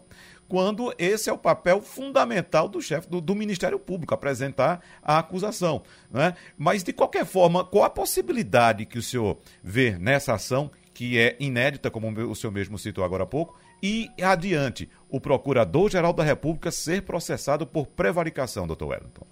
quando 0.51 0.93
esse 0.99 1.31
é 1.31 1.33
o 1.33 1.39
papel 1.39 1.81
fundamental 1.81 2.69
do 2.69 2.83
chefe 2.83 3.09
do, 3.09 3.21
do, 3.21 3.37
Ministério 3.37 3.79
Público, 3.79 4.13
apresentar 4.13 4.85
a 5.01 5.21
acusação. 5.21 5.85
Né? 6.11 6.35
Mas, 6.59 6.83
de 6.83 6.93
qualquer 6.93 7.25
forma, 7.25 7.65
qual 7.65 7.85
a 7.85 7.91
possibilidade 7.91 8.85
que 8.85 8.99
o 8.99 9.03
senhor 9.03 9.39
vê 9.63 9.93
nessa 9.97 10.35
ação, 10.35 10.69
que 10.93 11.17
é 11.17 11.37
inédita, 11.39 11.89
como 11.89 12.11
o 12.29 12.35
senhor 12.35 12.53
mesmo 12.53 12.77
citou 12.77 13.05
agora 13.05 13.23
há 13.23 13.27
pouco, 13.27 13.57
e 13.81 14.11
adiante, 14.21 14.91
o 15.09 15.21
Procurador-Geral 15.21 16.13
da 16.13 16.25
República 16.25 16.73
ser 16.73 17.03
processado 17.03 17.65
por 17.65 17.87
prevaricação, 17.87 18.67
doutor 18.67 18.89
Wellington? 18.89 19.27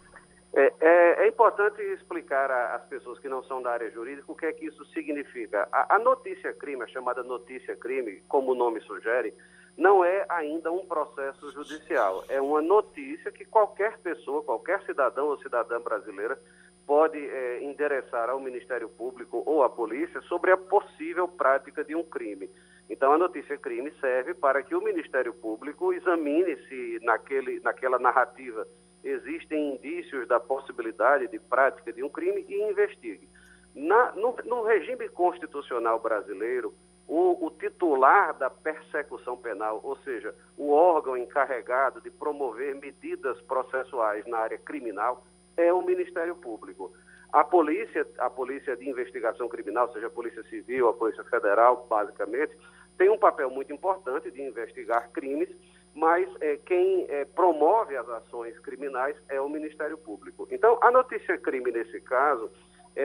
É, 0.54 0.72
é, 0.80 1.24
é 1.24 1.28
importante 1.28 1.82
explicar 1.82 2.48
às 2.50 2.84
pessoas 2.86 3.18
que 3.18 3.28
não 3.28 3.42
são 3.42 3.60
da 3.60 3.72
área 3.72 3.90
jurídica 3.90 4.30
o 4.30 4.36
que 4.36 4.46
é 4.46 4.52
que 4.52 4.66
isso 4.66 4.84
significa. 4.86 5.68
A, 5.72 5.96
a 5.96 5.98
notícia 5.98 6.54
crime, 6.54 6.84
a 6.84 6.86
chamada 6.86 7.24
notícia 7.24 7.74
crime, 7.74 8.22
como 8.28 8.52
o 8.52 8.54
nome 8.54 8.80
sugere, 8.82 9.34
não 9.78 10.04
é 10.04 10.26
ainda 10.28 10.72
um 10.72 10.84
processo 10.84 11.52
judicial. 11.52 12.24
É 12.28 12.40
uma 12.40 12.60
notícia 12.60 13.30
que 13.30 13.44
qualquer 13.44 13.96
pessoa, 13.98 14.42
qualquer 14.42 14.82
cidadão 14.82 15.28
ou 15.28 15.38
cidadã 15.38 15.80
brasileira 15.80 16.36
pode 16.84 17.18
é, 17.18 17.62
endereçar 17.62 18.28
ao 18.28 18.40
Ministério 18.40 18.88
Público 18.88 19.40
ou 19.46 19.62
à 19.62 19.70
polícia 19.70 20.20
sobre 20.22 20.50
a 20.50 20.56
possível 20.56 21.28
prática 21.28 21.84
de 21.84 21.94
um 21.94 22.02
crime. 22.02 22.50
Então, 22.90 23.12
a 23.12 23.18
notícia 23.18 23.56
crime 23.56 23.92
serve 24.00 24.34
para 24.34 24.62
que 24.64 24.74
o 24.74 24.82
Ministério 24.82 25.32
Público 25.32 25.92
examine 25.92 26.56
se 26.66 26.98
naquele, 27.02 27.60
naquela 27.60 28.00
narrativa 28.00 28.66
existem 29.04 29.74
indícios 29.74 30.26
da 30.26 30.40
possibilidade 30.40 31.28
de 31.28 31.38
prática 31.38 31.92
de 31.92 32.02
um 32.02 32.08
crime 32.08 32.44
e 32.48 32.62
investigue. 32.62 33.28
Na, 33.76 34.10
no, 34.12 34.34
no 34.44 34.64
regime 34.64 35.08
constitucional 35.10 36.00
brasileiro, 36.00 36.74
o, 37.08 37.46
o, 37.46 37.50
titular 37.50 38.34
da 38.34 38.50
persecução 38.50 39.34
penal, 39.36 39.80
ou 39.82 39.96
seja, 39.98 40.34
o 40.58 40.70
órgão 40.70 41.16
encarregado 41.16 42.02
de 42.02 42.10
promover 42.10 42.74
medidas 42.74 43.40
processuais 43.42 44.26
na 44.26 44.38
área 44.38 44.58
criminal, 44.58 45.24
é 45.56 45.72
o 45.72 45.80
Ministério 45.80 46.36
Público. 46.36 46.92
A 47.32 47.42
polícia, 47.42 48.06
a 48.18 48.28
polícia 48.28 48.76
de 48.76 48.88
investigação 48.88 49.48
criminal, 49.48 49.90
seja 49.92 50.06
a 50.06 50.10
Polícia 50.10 50.42
Civil, 50.44 50.88
a 50.88 50.92
Polícia 50.92 51.24
Federal, 51.24 51.86
basicamente, 51.88 52.54
tem 52.98 53.08
um 53.08 53.18
papel 53.18 53.48
muito 53.48 53.72
importante 53.72 54.30
de 54.30 54.42
investigar 54.42 55.10
crimes, 55.10 55.48
mas 55.94 56.28
é, 56.40 56.56
quem 56.58 57.06
é, 57.08 57.24
promove 57.24 57.96
as 57.96 58.08
ações 58.08 58.58
criminais 58.60 59.16
é 59.28 59.40
o 59.40 59.48
Ministério 59.48 59.96
Público. 59.96 60.46
Então, 60.50 60.78
a 60.82 60.90
notícia 60.90 61.38
crime 61.38 61.72
nesse 61.72 62.00
caso 62.02 62.50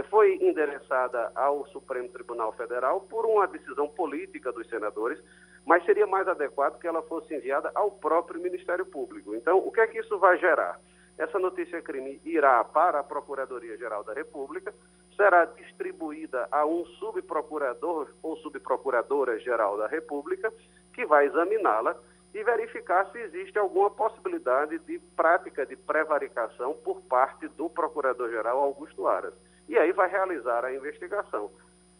foi 0.01 0.39
endereçada 0.41 1.31
ao 1.35 1.67
Supremo 1.67 2.09
Tribunal 2.09 2.51
Federal 2.53 3.01
por 3.01 3.27
uma 3.27 3.45
decisão 3.45 3.87
política 3.87 4.51
dos 4.51 4.67
senadores, 4.67 5.21
mas 5.63 5.85
seria 5.85 6.07
mais 6.07 6.27
adequado 6.27 6.79
que 6.79 6.87
ela 6.87 7.03
fosse 7.03 7.35
enviada 7.35 7.71
ao 7.75 7.91
próprio 7.91 8.41
Ministério 8.41 8.87
Público. 8.87 9.35
Então, 9.35 9.59
o 9.59 9.71
que 9.71 9.81
é 9.81 9.85
que 9.85 9.99
isso 9.99 10.17
vai 10.17 10.39
gerar? 10.39 10.79
Essa 11.15 11.37
notícia 11.37 11.79
crime 11.79 12.19
irá 12.25 12.63
para 12.63 12.99
a 12.99 13.03
Procuradoria-Geral 13.03 14.03
da 14.03 14.13
República, 14.13 14.73
será 15.15 15.45
distribuída 15.45 16.47
a 16.51 16.65
um 16.65 16.83
subprocurador 16.97 18.09
ou 18.23 18.35
subprocuradora-geral 18.37 19.77
da 19.77 19.85
República, 19.85 20.51
que 20.91 21.05
vai 21.05 21.27
examiná-la 21.27 21.95
e 22.33 22.43
verificar 22.43 23.11
se 23.11 23.19
existe 23.19 23.59
alguma 23.59 23.91
possibilidade 23.91 24.79
de 24.79 24.97
prática 25.15 25.67
de 25.67 25.75
prevaricação 25.75 26.73
por 26.83 26.99
parte 27.01 27.47
do 27.49 27.69
Procurador-Geral 27.69 28.57
Augusto 28.59 29.07
Aras 29.07 29.35
e 29.73 29.77
aí 29.77 29.91
vai 29.91 30.07
realizar 30.07 30.63
a 30.63 30.73
investigação. 30.73 31.49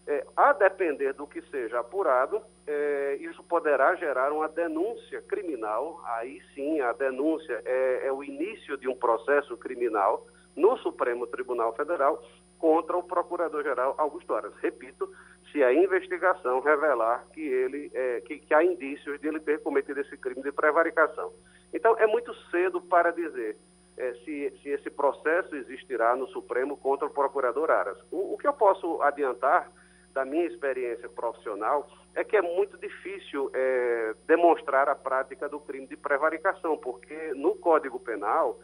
É, 0.05 0.23
a 0.37 0.53
depender 0.53 1.13
do 1.13 1.25
que 1.25 1.41
seja 1.43 1.79
apurado, 1.79 2.39
é, 2.67 3.17
isso 3.19 3.41
poderá 3.43 3.95
gerar 3.95 4.31
uma 4.31 4.47
denúncia 4.47 5.21
criminal. 5.23 5.99
Aí 6.05 6.39
sim, 6.53 6.81
a 6.81 6.93
denúncia 6.93 7.61
é, 7.65 8.07
é 8.07 8.11
o 8.11 8.23
início 8.23 8.77
de 8.77 8.87
um 8.87 8.95
processo 8.95 9.57
criminal 9.57 10.27
no 10.55 10.77
Supremo 10.77 11.25
Tribunal 11.25 11.73
Federal 11.73 12.21
contra 12.59 12.95
o 12.95 13.01
Procurador-Geral 13.01 13.95
Augusto 13.97 14.35
Aras. 14.35 14.53
Repito, 14.61 15.09
se 15.51 15.63
a 15.63 15.73
investigação 15.73 16.59
revelar 16.59 17.25
que 17.33 17.41
ele 17.41 17.89
é, 17.93 18.21
que, 18.21 18.37
que, 18.37 18.53
há 18.53 18.63
indícios 18.63 19.19
de 19.19 19.27
ele 19.27 19.39
ter 19.39 19.63
cometido 19.63 19.99
esse 19.99 20.15
crime 20.17 20.43
de 20.43 20.51
prevaricação. 20.51 21.33
Então, 21.73 21.97
é 21.97 22.05
muito 22.05 22.33
cedo 22.51 22.79
para 22.81 23.11
dizer 23.11 23.57
é, 23.97 24.13
se, 24.25 24.53
se, 24.61 24.69
esse 24.69 24.89
processo 24.89 25.55
existirá 25.55 26.15
no 26.15 26.27
Supremo 26.27 26.77
contra 26.77 27.07
o 27.07 27.11
procurador 27.11 27.69
Aras. 27.69 27.97
O, 28.11 28.33
o, 28.33 28.37
que 28.37 28.47
eu 28.47 28.53
posso 28.53 29.01
adiantar 29.01 29.71
da 30.13 30.25
minha 30.25 30.45
experiência 30.45 31.09
profissional 31.09 31.87
é 32.15 32.23
que 32.23 32.37
é 32.37 32.41
muito 32.41 32.77
difícil 32.77 33.49
é, 33.53 34.15
demonstrar 34.27 34.87
a 34.87 34.95
prática 34.95 35.49
do 35.49 35.59
crime 35.59 35.87
de 35.87 35.97
prevaricação, 35.97 36.77
porque 36.77 37.33
no 37.35 37.55
Código 37.55 37.99
Penal 37.99 38.59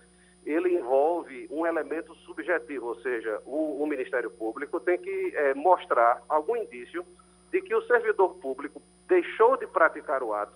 ele 0.45 0.77
envolve 0.77 1.47
um 1.51 1.65
elemento 1.65 2.13
subjetivo, 2.15 2.88
ou 2.88 2.95
seja, 3.01 3.41
o, 3.45 3.84
o 3.84 3.88
Ministério 3.88 4.32
Público 4.32 4.80
tem 4.80 4.97
que 4.97 5.34
é, 5.36 5.53
mostrar 5.53 6.23
algum 6.30 6.55
indício 6.55 7.05
de 7.51 7.61
que 7.61 7.75
o 7.75 7.82
servidor 7.84 8.36
público 8.36 8.82
deixou 9.07 9.57
de 9.57 9.67
praticar 9.67 10.23
o 10.23 10.34
ato 10.34 10.53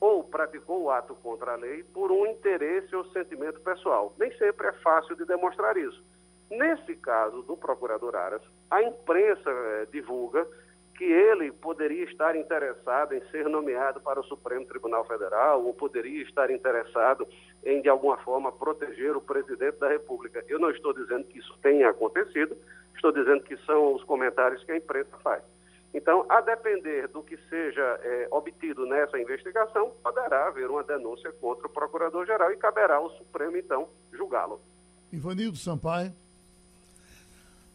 ou 0.00 0.24
praticou 0.24 0.82
o 0.82 0.90
ato 0.90 1.14
contra 1.16 1.52
a 1.52 1.56
lei 1.56 1.82
por 1.84 2.12
um 2.12 2.26
interesse 2.26 2.94
ou 2.94 3.04
sentimento 3.06 3.60
pessoal. 3.60 4.14
Nem 4.18 4.30
sempre 4.36 4.68
é 4.68 4.72
fácil 4.72 5.16
de 5.16 5.24
demonstrar 5.24 5.76
isso. 5.76 6.02
Nesse 6.50 6.94
caso 6.96 7.42
do 7.42 7.56
procurador 7.56 8.14
Aras, 8.14 8.42
a 8.70 8.82
imprensa 8.82 9.50
eh, 9.50 9.86
divulga 9.90 10.46
que 10.96 11.04
ele 11.04 11.52
poderia 11.52 12.04
estar 12.04 12.34
interessado 12.36 13.14
em 13.14 13.20
ser 13.30 13.48
nomeado 13.48 14.00
para 14.00 14.20
o 14.20 14.24
Supremo 14.24 14.64
Tribunal 14.64 15.04
Federal 15.04 15.64
ou 15.64 15.74
poderia 15.74 16.22
estar 16.22 16.50
interessado 16.50 17.26
em, 17.64 17.82
de 17.82 17.88
alguma 17.88 18.16
forma, 18.18 18.50
proteger 18.50 19.14
o 19.16 19.20
presidente 19.20 19.78
da 19.78 19.88
República. 19.88 20.44
Eu 20.48 20.58
não 20.58 20.70
estou 20.70 20.94
dizendo 20.94 21.24
que 21.24 21.38
isso 21.38 21.54
tenha 21.60 21.90
acontecido, 21.90 22.56
estou 22.94 23.12
dizendo 23.12 23.42
que 23.42 23.56
são 23.58 23.94
os 23.94 24.02
comentários 24.04 24.62
que 24.64 24.72
a 24.72 24.76
imprensa 24.76 25.16
faz. 25.22 25.42
Então, 25.96 26.26
a 26.28 26.42
depender 26.42 27.08
do 27.08 27.22
que 27.22 27.38
seja 27.48 27.80
é, 28.02 28.28
obtido 28.30 28.84
nessa 28.84 29.18
investigação, 29.18 29.92
poderá 30.02 30.48
haver 30.48 30.68
uma 30.68 30.84
denúncia 30.84 31.32
contra 31.40 31.66
o 31.66 31.70
Procurador-Geral 31.70 32.52
e 32.52 32.56
caberá 32.58 32.96
ao 32.96 33.08
Supremo, 33.16 33.56
então, 33.56 33.88
julgá-lo. 34.12 34.60
Ivanildo 35.10 35.56
Sampaio. 35.56 36.12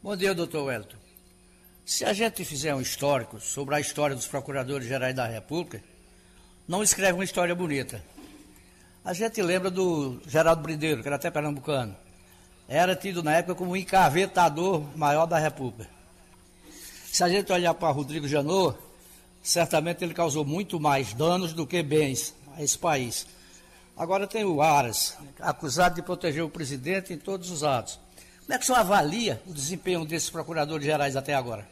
Bom 0.03 0.15
dia, 0.15 0.35
doutor 0.35 0.65
Wellington. 0.65 0.97
Se 1.83 2.05
a 2.05 2.13
gente 2.13 2.45
fizer 2.45 2.75
um 2.75 2.79
histórico 2.79 3.39
sobre 3.39 3.73
a 3.73 3.79
história 3.79 4.15
dos 4.15 4.27
Procuradores-Gerais 4.27 5.15
da 5.15 5.25
República, 5.25 5.81
não 6.67 6.83
escreve 6.83 7.13
uma 7.13 7.23
história 7.23 7.55
bonita. 7.55 8.03
A 9.03 9.13
gente 9.13 9.41
lembra 9.41 9.71
do 9.71 10.21
Geraldo 10.27 10.61
Brindeiro, 10.61 11.01
que 11.01 11.07
era 11.07 11.15
até 11.15 11.31
pernambucano. 11.31 11.97
Era 12.69 12.95
tido 12.95 13.23
na 13.23 13.35
época 13.35 13.55
como 13.55 13.71
o 13.71 13.77
encavetador 13.77 14.85
maior 14.95 15.25
da 15.25 15.39
República. 15.39 16.00
Se 17.11 17.25
a 17.25 17.27
gente 17.27 17.51
olhar 17.51 17.73
para 17.73 17.91
Rodrigo 17.91 18.25
Janot, 18.25 18.77
certamente 19.43 20.01
ele 20.01 20.13
causou 20.13 20.45
muito 20.45 20.79
mais 20.79 21.13
danos 21.13 21.51
do 21.51 21.67
que 21.67 21.83
bens 21.83 22.33
a 22.55 22.63
esse 22.63 22.79
país. 22.79 23.27
Agora 23.97 24.25
tem 24.25 24.45
o 24.45 24.61
Aras, 24.61 25.17
acusado 25.41 25.95
de 25.95 26.01
proteger 26.01 26.41
o 26.41 26.49
presidente 26.49 27.11
em 27.11 27.17
todos 27.17 27.51
os 27.51 27.65
atos. 27.65 27.99
Como 28.39 28.53
é 28.53 28.57
que 28.57 28.63
o 28.63 28.65
senhor 28.65 28.79
avalia 28.79 29.41
o 29.45 29.53
desempenho 29.53 30.05
desses 30.05 30.29
procuradores 30.29 30.85
gerais 30.85 31.17
até 31.17 31.33
agora? 31.33 31.67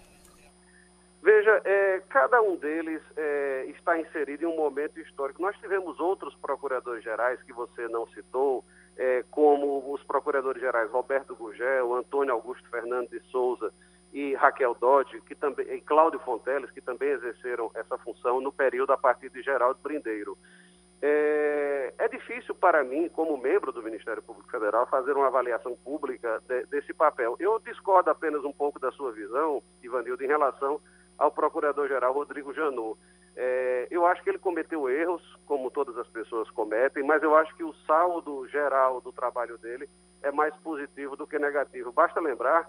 Veja, 1.24 1.62
é, 1.64 2.02
cada 2.10 2.42
um 2.42 2.58
deles 2.58 3.02
é, 3.16 3.66
está 3.70 3.98
inserido 3.98 4.44
em 4.44 4.48
um 4.48 4.58
momento 4.58 5.00
histórico. 5.00 5.42
Nós 5.42 5.56
tivemos 5.60 6.02
outros 6.02 6.36
procuradores 6.36 7.02
gerais 7.02 7.42
que 7.44 7.54
você 7.54 7.88
não 7.88 8.06
citou, 8.08 8.62
é, 8.98 9.24
como 9.32 9.90
os 9.94 10.04
procuradores 10.04 10.62
gerais 10.62 10.92
Roberto 10.92 11.34
Gugel, 11.34 11.96
Antônio 11.96 12.34
Augusto 12.34 12.70
Fernandes 12.70 13.12
de 13.12 13.22
Souza, 13.32 13.72
e 14.12 14.34
Raquel 14.36 14.76
Dodge, 14.76 15.22
que 15.22 15.36
também, 15.36 15.66
e 15.74 15.82
Cláudio 15.82 16.20
Fonteles, 16.20 16.72
que 16.72 16.82
também 16.82 17.10
exerceram 17.10 17.72
essa 17.76 17.98
função 17.98 18.42
no 18.42 18.52
período 18.52 18.92
a 18.92 18.98
partir 18.98 19.30
de 19.30 19.42
Geraldo 19.42 19.80
Brindeiro. 19.82 20.38
É, 21.02 21.94
é, 21.98 22.08
difícil 22.10 22.54
para 22.54 22.84
mim, 22.84 23.08
como 23.10 23.38
membro 23.38 23.72
do 23.72 23.82
Ministério 23.82 24.22
Público 24.22 24.50
Federal, 24.50 24.86
fazer 24.88 25.14
uma 25.14 25.28
avaliação 25.28 25.78
pública 25.78 26.42
de, 26.48 26.66
desse 26.66 26.94
papel. 26.94 27.38
Eu 27.40 27.60
discordo 27.60 28.10
apenas 28.10 28.44
um 28.44 28.52
pouco 28.52 28.80
da 28.80 28.92
sua 28.92 29.12
visão, 29.12 29.64
Ivanildo, 29.82 30.24
em 30.24 30.28
relação 30.28 30.82
ao 31.18 31.32
Procurador-Geral 31.32 32.14
Rodrigo 32.14 32.54
Janot. 32.54 33.00
É, 33.36 33.88
eu 33.90 34.06
acho 34.06 34.22
que 34.22 34.30
ele 34.30 34.40
cometeu 34.40 34.90
erros, 34.90 35.22
como 35.46 35.72
todas 35.72 35.98
as 35.98 36.08
pessoas 36.08 36.50
cometem, 36.52 37.04
mas 37.04 37.24
eu 37.24 37.34
acho 37.36 37.56
que 37.56 37.64
o 37.64 37.74
saldo 37.88 38.46
geral 38.50 39.00
do 39.00 39.14
trabalho 39.14 39.58
dele 39.58 39.88
é 40.22 40.32
mais 40.32 40.54
positivo 40.58 41.16
do 41.16 41.26
que 41.26 41.40
negativo. 41.40 41.94
Basta 41.94 42.20
lembrar 42.20 42.68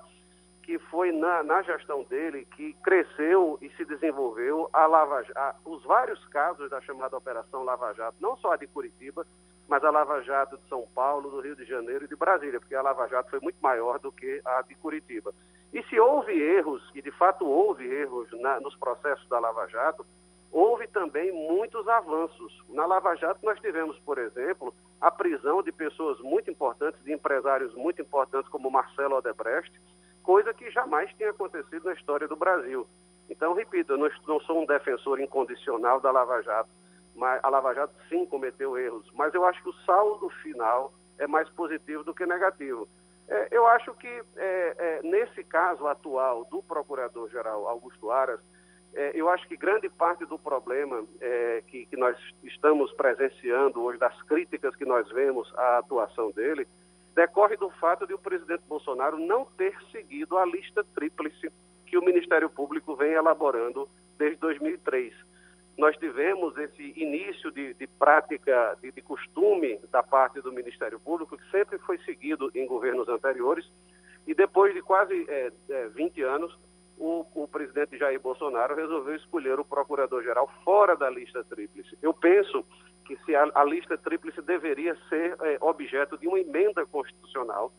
que 0.62 0.78
foi 0.78 1.12
na, 1.12 1.42
na 1.42 1.62
gestão 1.62 2.02
dele 2.04 2.46
que 2.56 2.72
cresceu 2.82 3.58
e 3.60 3.68
se 3.70 3.84
desenvolveu 3.84 4.68
a 4.72 4.86
Lava 4.86 5.24
a, 5.34 5.54
os 5.64 5.82
vários 5.84 6.24
casos 6.28 6.70
da 6.70 6.80
chamada 6.80 7.16
Operação 7.16 7.64
Lava 7.64 7.92
Jato, 7.94 8.16
não 8.20 8.36
só 8.36 8.52
a 8.52 8.56
de 8.56 8.66
Curitiba, 8.66 9.26
mas 9.68 9.84
a 9.84 9.90
Lava 9.90 10.20
Jato 10.22 10.58
de 10.58 10.68
São 10.68 10.86
Paulo, 10.94 11.30
do 11.30 11.40
Rio 11.40 11.54
de 11.54 11.64
Janeiro 11.64 12.04
e 12.04 12.08
de 12.08 12.16
Brasília, 12.16 12.58
porque 12.58 12.74
a 12.74 12.82
Lava 12.82 13.06
Jato 13.08 13.30
foi 13.30 13.40
muito 13.40 13.58
maior 13.60 13.98
do 13.98 14.10
que 14.10 14.40
a 14.44 14.62
de 14.62 14.74
Curitiba. 14.74 15.32
E 15.72 15.82
se 15.84 15.98
houve 15.98 16.32
erros, 16.32 16.82
e 16.94 17.00
de 17.00 17.12
fato 17.12 17.46
houve 17.46 17.86
erros 17.86 18.28
na, 18.40 18.58
nos 18.60 18.74
processos 18.76 19.28
da 19.28 19.38
Lava 19.38 19.66
Jato, 19.68 20.04
houve 20.50 20.88
também 20.88 21.30
muitos 21.32 21.86
avanços. 21.88 22.52
Na 22.68 22.84
Lava 22.84 23.14
Jato 23.14 23.38
nós 23.44 23.60
tivemos, 23.60 23.98
por 24.00 24.18
exemplo, 24.18 24.74
a 25.00 25.10
prisão 25.10 25.62
de 25.62 25.70
pessoas 25.70 26.18
muito 26.20 26.50
importantes, 26.50 27.02
de 27.04 27.12
empresários 27.12 27.74
muito 27.74 28.02
importantes 28.02 28.50
como 28.50 28.70
Marcelo 28.70 29.16
Odebrecht, 29.16 29.72
coisa 30.22 30.52
que 30.54 30.70
jamais 30.70 31.12
tinha 31.14 31.30
acontecido 31.30 31.84
na 31.84 31.92
história 31.92 32.28
do 32.28 32.36
Brasil. 32.36 32.86
Então, 33.28 33.54
repito, 33.54 33.92
eu 33.92 33.98
não, 33.98 34.40
sou 34.40 34.62
um 34.62 34.66
defensor 34.66 35.20
incondicional 35.20 36.00
da 36.00 36.10
Lava 36.10 36.42
Jato, 36.42 36.70
mas 37.14 37.40
a 37.42 37.48
Lava 37.48 37.74
Jato 37.74 37.94
sim 38.08 38.26
cometeu 38.26 38.76
erros, 38.76 39.08
mas 39.14 39.32
eu 39.34 39.44
acho 39.44 39.62
que 39.62 39.68
o 39.68 39.84
saldo 39.84 40.28
final 40.42 40.92
é 41.18 41.26
mais 41.26 41.48
positivo 41.50 42.02
do 42.02 42.14
que 42.14 42.26
negativo. 42.26 42.88
É, 43.28 43.48
eu 43.52 43.66
acho 43.68 43.94
que, 43.94 44.08
é, 44.08 44.24
é, 44.36 45.00
nesse 45.04 45.44
caso 45.44 45.86
atual 45.86 46.44
do 46.46 46.60
Procurador-Geral 46.62 47.68
Augusto 47.68 48.10
Aras, 48.10 48.40
é, 48.92 49.12
eu 49.14 49.28
acho 49.28 49.46
que 49.46 49.56
grande 49.56 49.88
parte 49.88 50.26
do 50.26 50.36
problema 50.36 51.04
é, 51.20 51.62
que, 51.68 51.86
que 51.86 51.96
nós 51.96 52.16
estamos 52.42 52.92
presenciando 52.94 53.80
hoje, 53.82 53.98
das 53.98 54.20
críticas 54.22 54.74
que 54.74 54.84
nós 54.84 55.08
vemos 55.10 55.52
à 55.56 55.78
atuação 55.78 56.32
dele, 56.32 56.66
decorre 57.20 57.54
do 57.58 57.68
fato 57.72 58.06
de 58.06 58.14
o 58.14 58.18
presidente 58.18 58.62
Bolsonaro 58.66 59.18
não 59.18 59.44
ter 59.44 59.76
seguido 59.92 60.38
a 60.38 60.46
lista 60.46 60.82
tríplice 60.94 61.52
que 61.84 61.98
o 61.98 62.02
Ministério 62.02 62.48
Público 62.48 62.96
vem 62.96 63.12
elaborando 63.12 63.86
desde 64.16 64.38
2003. 64.38 65.12
Nós 65.76 65.94
tivemos 65.98 66.56
esse 66.56 66.94
início 66.96 67.50
de, 67.50 67.74
de 67.74 67.86
prática, 67.86 68.74
de, 68.80 68.90
de, 68.90 69.02
costume 69.02 69.78
da 69.90 70.02
parte 70.02 70.40
do 70.40 70.50
Ministério 70.50 70.98
Público, 70.98 71.36
que 71.36 71.50
sempre 71.50 71.78
foi 71.80 71.98
seguido 71.98 72.50
em 72.54 72.66
governos 72.66 73.06
anteriores, 73.06 73.70
e 74.26 74.34
depois 74.34 74.72
de 74.72 74.80
quase 74.80 75.26
é, 75.28 75.52
é, 75.68 75.88
20 75.88 76.22
anos, 76.22 76.58
o, 76.96 77.26
o, 77.34 77.46
presidente 77.46 77.98
Jair 77.98 78.20
Bolsonaro 78.20 78.74
resolveu 78.74 79.14
escolher 79.16 79.60
o 79.60 79.64
procurador-geral 79.64 80.50
fora 80.64 80.96
da 80.96 81.10
lista 81.10 81.44
tríplice. 81.44 81.98
Eu 82.00 82.14
penso 82.14 82.64
que 83.04 83.16
se 83.24 83.34
a, 83.34 83.50
a 83.54 83.64
lista 83.64 83.96
tríplice 83.98 84.40
deveria 84.42 84.96
ser 85.08 85.36
é, 85.40 85.58
objeto 85.60 86.16
de 86.18 86.28
uma 86.28 86.38
emenda 86.38 86.84
constitucional 86.86 87.72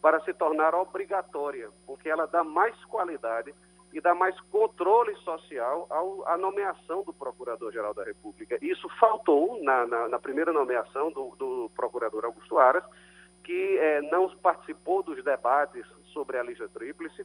para 0.00 0.20
se 0.20 0.32
tornar 0.32 0.74
obrigatória, 0.74 1.68
porque 1.86 2.08
ela 2.08 2.26
dá 2.26 2.44
mais 2.44 2.74
qualidade 2.84 3.54
e 3.92 4.00
dá 4.00 4.14
mais 4.14 4.38
controle 4.42 5.14
social 5.16 5.86
ao, 5.88 6.26
à 6.28 6.36
nomeação 6.36 7.02
do 7.02 7.12
Procurador-Geral 7.12 7.94
da 7.94 8.04
República. 8.04 8.58
Isso 8.60 8.88
faltou 9.00 9.62
na, 9.62 9.86
na, 9.86 10.08
na 10.08 10.18
primeira 10.18 10.52
nomeação 10.52 11.10
do, 11.10 11.34
do, 11.36 11.70
Procurador 11.74 12.24
Augusto 12.24 12.58
Aras, 12.58 12.84
que 13.42 13.78
é, 13.78 14.02
não 14.02 14.28
participou 14.36 15.02
dos 15.02 15.22
debates 15.24 15.86
sobre 16.12 16.38
a 16.38 16.42
lista 16.42 16.68
tríplice 16.68 17.24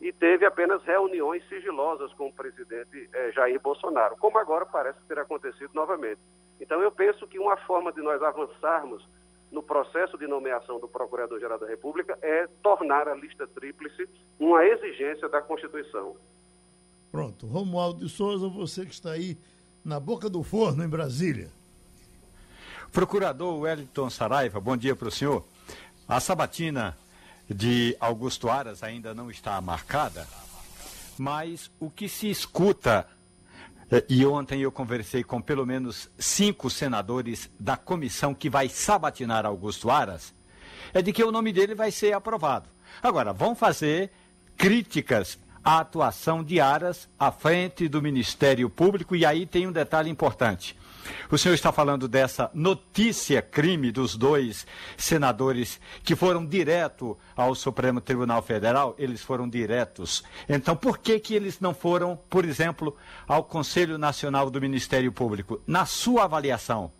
e 0.00 0.12
teve 0.12 0.44
apenas 0.44 0.82
reuniões 0.82 1.46
sigilosas 1.48 2.12
com 2.14 2.26
o 2.26 2.32
presidente 2.32 3.08
é, 3.12 3.32
Jair 3.32 3.60
Bolsonaro, 3.60 4.16
como 4.16 4.38
agora 4.38 4.66
parece 4.66 4.98
ter 5.08 5.18
acontecido 5.18 5.70
novamente. 5.72 6.20
Então, 6.60 6.80
eu 6.80 6.90
penso 6.90 7.26
que 7.26 7.38
uma 7.38 7.56
forma 7.56 7.92
de 7.92 8.00
nós 8.00 8.22
avançarmos 8.22 9.06
no 9.50 9.62
processo 9.62 10.16
de 10.16 10.26
nomeação 10.26 10.80
do 10.80 10.88
Procurador-Geral 10.88 11.58
da 11.58 11.66
República 11.66 12.18
é 12.22 12.48
tornar 12.62 13.06
a 13.06 13.14
lista 13.14 13.46
tríplice 13.46 14.08
uma 14.38 14.64
exigência 14.64 15.28
da 15.28 15.42
Constituição. 15.42 16.16
Pronto. 17.10 17.46
Romualdo 17.46 18.04
de 18.04 18.10
Souza, 18.10 18.48
você 18.48 18.86
que 18.86 18.92
está 18.94 19.10
aí 19.10 19.36
na 19.84 20.00
boca 20.00 20.30
do 20.30 20.42
forno 20.42 20.82
em 20.82 20.88
Brasília. 20.88 21.50
Procurador 22.90 23.58
Wellington 23.60 24.08
Saraiva, 24.08 24.60
bom 24.60 24.76
dia 24.76 24.96
para 24.96 25.08
o 25.08 25.10
senhor. 25.10 25.44
A 26.08 26.20
sabatina 26.20 26.96
de 27.48 27.96
Augusto 28.00 28.48
Aras 28.48 28.82
ainda 28.82 29.14
não 29.14 29.30
está 29.30 29.60
marcada, 29.60 30.26
mas 31.18 31.70
o 31.78 31.90
que 31.90 32.08
se 32.08 32.30
escuta 32.30 33.06
e 34.08 34.24
ontem 34.24 34.60
eu 34.60 34.72
conversei 34.72 35.22
com 35.22 35.40
pelo 35.40 35.66
menos 35.66 36.08
cinco 36.18 36.70
senadores 36.70 37.50
da 37.58 37.76
comissão 37.76 38.34
que 38.34 38.48
vai 38.48 38.68
sabatinar 38.68 39.44
Augusto 39.44 39.90
Aras, 39.90 40.34
é 40.94 41.02
de 41.02 41.12
que 41.12 41.22
o 41.22 41.32
nome 41.32 41.52
dele 41.52 41.74
vai 41.74 41.90
ser 41.90 42.12
aprovado. 42.12 42.68
Agora, 43.02 43.32
vão 43.32 43.54
fazer 43.54 44.10
críticas 44.56 45.38
à 45.62 45.80
atuação 45.80 46.42
de 46.42 46.60
Aras 46.60 47.08
à 47.18 47.30
frente 47.30 47.88
do 47.88 48.00
Ministério 48.02 48.68
Público, 48.70 49.14
e 49.14 49.26
aí 49.26 49.46
tem 49.46 49.66
um 49.66 49.72
detalhe 49.72 50.10
importante. 50.10 50.76
O 51.30 51.38
senhor 51.38 51.54
está 51.54 51.72
falando 51.72 52.06
dessa 52.06 52.50
notícia 52.54 53.40
crime 53.42 53.90
dos 53.90 54.16
dois 54.16 54.66
senadores 54.96 55.80
que 56.04 56.14
foram 56.14 56.44
direto 56.44 57.16
ao 57.36 57.54
Supremo 57.54 58.00
Tribunal 58.00 58.42
Federal? 58.42 58.94
Eles 58.98 59.22
foram 59.22 59.48
diretos. 59.48 60.22
Então, 60.48 60.76
por 60.76 60.98
que 60.98 61.18
que 61.18 61.34
eles 61.34 61.60
não 61.60 61.74
foram, 61.74 62.18
por 62.28 62.44
exemplo, 62.44 62.96
ao 63.26 63.44
Conselho 63.44 63.98
Nacional 63.98 64.50
do 64.50 64.60
Ministério 64.60 65.12
Público? 65.12 65.60
Na 65.66 65.86
sua 65.86 66.24
avaliação, 66.24 66.92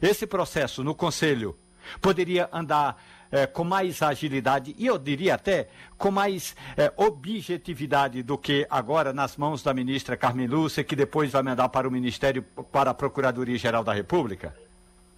esse 0.00 0.26
processo 0.26 0.84
no 0.84 0.94
Conselho 0.94 1.56
poderia 2.00 2.48
andar 2.52 3.02
é, 3.30 3.46
com 3.46 3.64
mais 3.64 4.02
agilidade 4.02 4.74
e 4.78 4.86
eu 4.86 4.98
diria 4.98 5.34
até 5.34 5.68
com 5.96 6.10
mais 6.10 6.56
é, 6.76 6.92
objetividade 6.96 8.22
do 8.22 8.36
que 8.36 8.66
agora 8.70 9.12
nas 9.12 9.36
mãos 9.36 9.62
da 9.62 9.72
ministra 9.72 10.16
Carmen 10.16 10.46
Lúcia, 10.46 10.84
que 10.84 10.96
depois 10.96 11.32
vai 11.32 11.42
mandar 11.42 11.68
para 11.68 11.86
o 11.86 11.90
Ministério, 11.90 12.42
para 12.72 12.90
a 12.90 12.94
Procuradoria-Geral 12.94 13.84
da 13.84 13.92
República? 13.92 14.54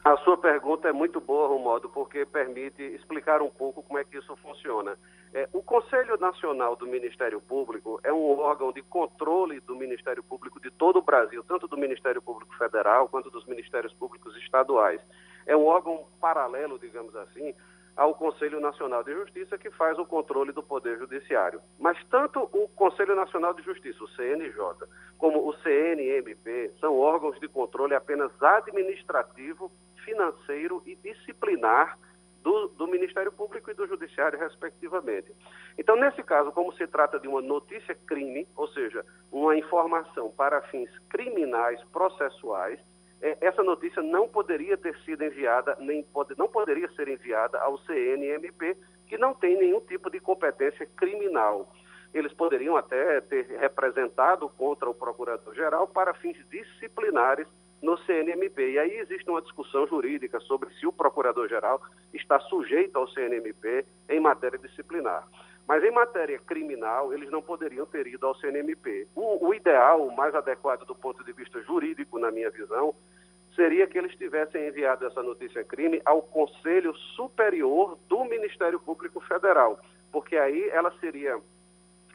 A 0.05 0.17
sua 0.19 0.37
pergunta 0.37 0.89
é 0.89 0.93
muito 0.93 1.21
boa, 1.21 1.47
Romualdo, 1.47 1.89
porque 1.89 2.27
permite 2.27 2.83
explicar 2.83 3.41
um 3.41 3.51
pouco 3.51 3.85
como 3.85 4.01
é 4.01 4.05
que 4.05 4.19
isso 4.19 4.35
funciona. 4.37 4.97
É, 5.33 5.49
o 5.53 5.63
Conselho 5.63 6.19
Nacional 6.19 6.75
do 6.75 6.89
Ministério 6.89 7.41
Público 7.41 8.01
é 8.03 8.13
um 8.13 8.41
órgão 8.41 8.73
de 8.73 8.83
controle 8.83 9.61
do 9.61 9.77
Ministério 9.77 10.21
Público 10.21 10.61
de 10.61 10.73
todo 10.73 10.99
o 10.99 11.03
Brasil, 11.03 11.45
tanto 11.47 11.69
do 11.69 11.79
Ministério 11.79 12.21
Público 12.21 12.53
Federal 12.57 13.09
quanto 13.09 13.31
dos 13.31 13.47
Ministérios 13.47 13.93
Públicos 13.93 14.37
Estaduais. 14.39 15.01
É 15.47 15.57
um 15.57 15.67
órgão 15.67 16.05
paralelo, 16.21 16.81
digamos 16.81 17.15
assim, 17.15 17.55
ao 17.97 18.15
Conselho 18.15 18.61
Nacional 18.61 19.05
de 19.05 19.13
Justiça, 19.13 19.59
que 19.59 19.71
faz 19.71 19.99
o 19.99 20.07
controle 20.07 20.53
do 20.53 20.63
Poder 20.63 20.99
Judiciário. 20.99 21.61
Mas 21.79 21.99
tanto 22.11 22.49
o 22.53 22.69
Conselho 22.69 23.15
Nacional 23.15 23.53
de 23.55 23.63
Justiça, 23.63 24.03
o 24.03 24.09
CNJ, 24.09 24.57
como 25.19 25.47
o 25.47 25.55
CNMP, 25.59 26.73
são 26.81 26.99
órgãos 26.99 27.39
de 27.39 27.49
controle 27.49 27.95
apenas 27.95 28.31
administrativo 28.43 29.71
financeiro 30.05 30.83
e 30.85 30.97
disciplinar 30.97 31.99
do, 32.43 32.69
do, 32.69 32.89
Ministério 32.89 33.31
Público 33.31 33.71
e 33.71 33.75
do 33.75 33.87
Judiciário, 33.87 34.39
respectivamente. 34.39 35.33
Então, 35.79 35.95
nesse 35.97 36.23
caso, 36.23 36.51
como 36.51 36.73
se 36.73 36.87
trata 36.87 37.19
de 37.21 37.29
uma 37.29 37.41
notícia 37.41 37.95
crime, 37.95 38.49
ou 38.57 38.67
seja, 38.69 39.05
uma 39.31 39.57
informação 39.57 40.31
para 40.31 40.61
fins 40.63 40.91
criminais, 41.09 41.81
processuais, 41.93 42.81
essa 43.41 43.63
notícia 43.63 44.03
não 44.03 44.29
poderia 44.29 44.77
ter 44.77 44.97
sido 45.05 45.25
enviada, 45.25 45.77
nem 45.79 46.03
pode, 46.03 46.37
não 46.37 46.49
poderia 46.49 46.89
ser 46.93 47.07
enviada 47.09 47.59
ao 47.61 47.79
CNMP, 47.79 48.77
que 49.07 49.17
não 49.17 49.33
tem 49.33 49.57
nenhum 49.57 49.81
tipo 49.81 50.11
de 50.11 50.19
competência 50.19 50.85
criminal. 50.97 51.73
Eles 52.13 52.33
poderiam 52.33 52.77
até 52.77 53.21
ter 53.21 53.47
representado 53.61 54.49
contra 54.51 54.91
o 54.91 54.95
Procurador-Geral 54.95 55.87
para 55.87 56.13
fins 56.15 56.37
disciplinares 56.51 57.47
no 57.83 57.99
CNMP. 57.99 58.73
E 58.73 58.79
aí 58.79 58.99
existe 58.99 59.29
uma 59.29 59.43
discussão 59.43 59.87
jurídica 59.87 60.39
sobre 60.41 60.71
se 60.75 60.87
o 60.87 60.93
procurador-geral 60.93 61.81
está 62.15 62.39
sujeito 62.41 62.97
ao 62.97 63.09
CNMP 63.09 63.85
em 64.09 64.21
matéria 64.21 64.59
disciplinar. 64.59 65.27
Mas 65.67 65.83
em 65.85 65.91
matéria 65.91 66.39
criminal, 66.39 67.13
eles 67.13 67.31
não 67.31 67.41
poderiam 67.41 67.87
ter 67.87 68.07
ido 68.07 68.27
ao 68.27 68.35
CNMP. 68.37 69.07
O, 69.15 69.47
o 69.49 69.55
ideal, 69.55 70.07
o 70.07 70.15
mais 70.15 70.35
adequado 70.35 70.85
do 70.85 70.95
ponto 70.95 71.25
de 71.25 71.33
vista 71.33 71.61
jurídico, 71.63 72.19
na 72.19 72.31
minha 72.31 72.51
visão, 72.51 72.95
seria 73.55 73.87
que 73.87 73.99
eles 73.99 74.15
tivessem 74.17 74.67
enviado 74.67 75.07
essa 75.07 75.23
notícia 75.23 75.63
crime 75.65 76.01
ao 76.05 76.23
Conselho 76.23 76.95
Superior 77.17 77.99
do 78.09 78.25
Ministério 78.25 78.81
Público 78.81 79.21
Federal, 79.21 79.79
porque 80.11 80.37
aí 80.37 80.69
ela 80.71 80.93
seria 80.99 81.39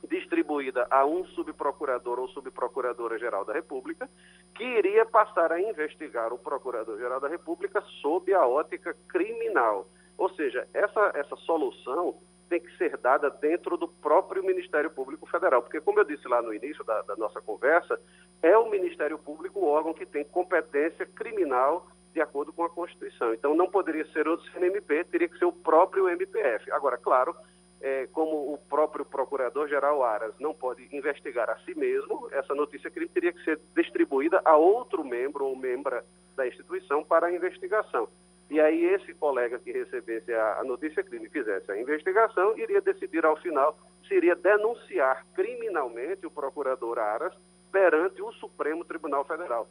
distribuída 0.10 0.88
a 0.90 1.06
um 1.06 1.26
subprocurador 1.26 2.20
ou 2.20 2.28
subprocuradora-geral 2.30 3.46
da 3.46 3.54
República, 3.54 4.10
que 4.56 4.64
iria 4.64 5.06
passar 5.06 5.52
a 5.52 5.62
investigar 5.62 6.32
o 6.34 6.38
Procurador-Geral 6.38 7.20
da 7.20 7.28
República 7.28 7.82
sob 8.02 8.34
a 8.34 8.46
ótica 8.46 8.96
criminal. 9.08 9.88
Ou 10.18 10.30
seja, 10.30 10.68
essa, 10.74 11.12
essa 11.16 11.36
solução 11.38 12.16
tem 12.50 12.60
que 12.60 12.76
ser 12.78 12.98
dada 12.98 13.30
dentro 13.30 13.78
do 13.78 13.88
próprio 13.88 14.44
Ministério 14.44 14.90
Público 14.90 15.26
Federal, 15.28 15.62
porque, 15.62 15.82
como 15.82 16.00
eu 16.00 16.04
disse 16.04 16.28
lá 16.28 16.42
no 16.42 16.54
início 16.54 16.84
da, 16.84 17.02
da 17.04 17.16
nossa 17.16 17.42
conversa, 17.42 18.00
é 18.42 18.58
o 18.58 18.70
Ministério 18.70 19.18
Público 19.18 19.60
o 19.60 19.68
órgão 19.68 19.94
que 19.94 20.06
tem 20.06 20.24
competência 20.24 21.06
criminal 21.06 21.88
de 22.14 22.22
acordo 22.22 22.52
com 22.52 22.64
a 22.64 22.70
Constituição. 22.70 23.34
Então, 23.34 23.56
não 23.56 23.70
poderia 23.70 24.06
ser 24.12 24.28
o 24.28 24.40
CNMP, 24.40 25.04
teria 25.06 25.30
que 25.30 25.38
ser 25.38 25.46
o 25.46 25.52
próprio 25.52 26.10
MPF. 26.10 26.72
Agora, 26.72 26.98
claro, 26.98 27.36
é, 27.80 28.08
como 28.08 28.54
o 28.54 28.58
próprio 28.58 29.06
Procurador-Geral 29.06 30.04
Aras 30.04 30.34
não 30.40 30.54
pode 30.54 30.88
investigar 30.92 31.50
a 31.50 31.58
si 31.60 31.76
mesmo, 31.76 32.28
essa 32.32 32.56
notícia 32.56 32.90
crime 32.90 33.10
teria 33.10 33.32
que 33.32 33.44
ser 33.44 33.60
distribuída 33.76 34.42
a 34.44 34.58
outro 34.58 35.04
membro 35.04 35.46
ou 35.46 35.56
membra 35.56 36.04
da 36.36 36.48
instituição 36.48 37.04
para 37.04 37.28
a 37.28 37.32
investigação. 37.34 38.08
E 38.50 38.60
aí 38.60 38.86
esse 38.86 39.14
colega 39.14 39.60
que 39.60 39.72
recebesse 39.72 40.34
a, 40.34 40.60
a 40.60 40.64
notícia 40.64 41.04
crime 41.04 41.30
fizesse 41.30 41.70
a 41.72 41.80
investigação, 41.80 42.58
iria 42.58 42.82
decidir 42.82 43.26
ao 43.26 43.36
final 43.38 43.78
se 44.08 44.16
iria 44.16 44.36
denunciar 44.36 45.26
criminalmente 45.36 46.26
o 46.26 46.32
procurador 46.32 46.98
Aras 46.98 47.34
perante 47.72 48.22
o 48.22 48.32
Supremo 48.34 48.86
Tribunal 48.86 49.26
Federal. 49.26 49.68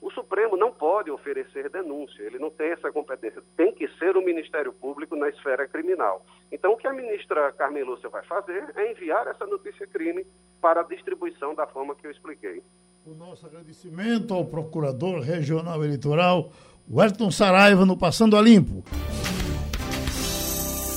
O 0.00 0.10
Supremo 0.12 0.56
não 0.56 0.72
pode 0.72 1.10
oferecer 1.10 1.68
denúncia, 1.68 2.22
ele 2.22 2.38
não 2.38 2.50
tem 2.50 2.70
essa 2.70 2.92
competência. 2.92 3.42
Tem 3.56 3.72
que 3.72 3.88
ser 3.98 4.16
o 4.16 4.24
Ministério 4.24 4.72
Público 4.72 5.16
na 5.16 5.28
esfera 5.28 5.66
criminal. 5.66 6.24
Então, 6.52 6.72
o 6.72 6.76
que 6.76 6.86
a 6.86 6.92
ministra 6.92 7.50
Carmen 7.52 7.82
Lúcia 7.82 8.08
vai 8.08 8.22
fazer 8.24 8.72
é 8.76 8.92
enviar 8.92 9.26
essa 9.26 9.44
notícia 9.44 9.86
crime 9.88 10.24
para 10.60 10.82
a 10.82 10.84
distribuição 10.84 11.52
da 11.54 11.66
forma 11.66 11.96
que 11.96 12.06
eu 12.06 12.12
expliquei. 12.12 12.62
O 13.04 13.14
nosso 13.14 13.44
agradecimento 13.46 14.34
ao 14.34 14.44
Procurador 14.44 15.20
Regional 15.20 15.82
Eleitoral, 15.82 16.52
Wellington 16.90 17.30
Saraiva, 17.30 17.84
no 17.84 17.96
Passando 17.96 18.36
a 18.36 18.42
Limpo. 18.42 18.84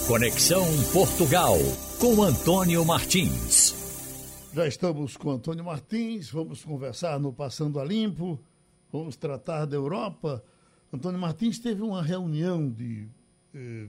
Conexão 0.07 0.65
Portugal, 0.93 1.57
com 1.99 2.23
Antônio 2.23 2.85
Martins. 2.85 3.75
Já 4.53 4.67
estamos 4.67 5.17
com 5.17 5.31
Antônio 5.31 5.63
Martins, 5.63 6.29
vamos 6.29 6.63
conversar 6.63 7.19
no 7.19 7.31
Passando 7.31 7.79
a 7.79 7.85
Limpo 7.85 8.39
vamos 8.91 9.15
tratar 9.15 9.65
da 9.65 9.75
Europa. 9.75 10.43
Antônio 10.91 11.19
Martins 11.19 11.57
teve 11.57 11.81
uma 11.81 12.03
reunião 12.03 12.69
de 12.69 13.07
eh, 13.53 13.87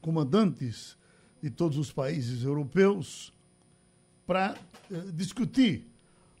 comandantes 0.00 0.96
de 1.42 1.50
todos 1.50 1.76
os 1.76 1.90
países 1.90 2.44
europeus 2.44 3.32
para 4.26 4.56
eh, 4.90 4.96
discutir 5.12 5.90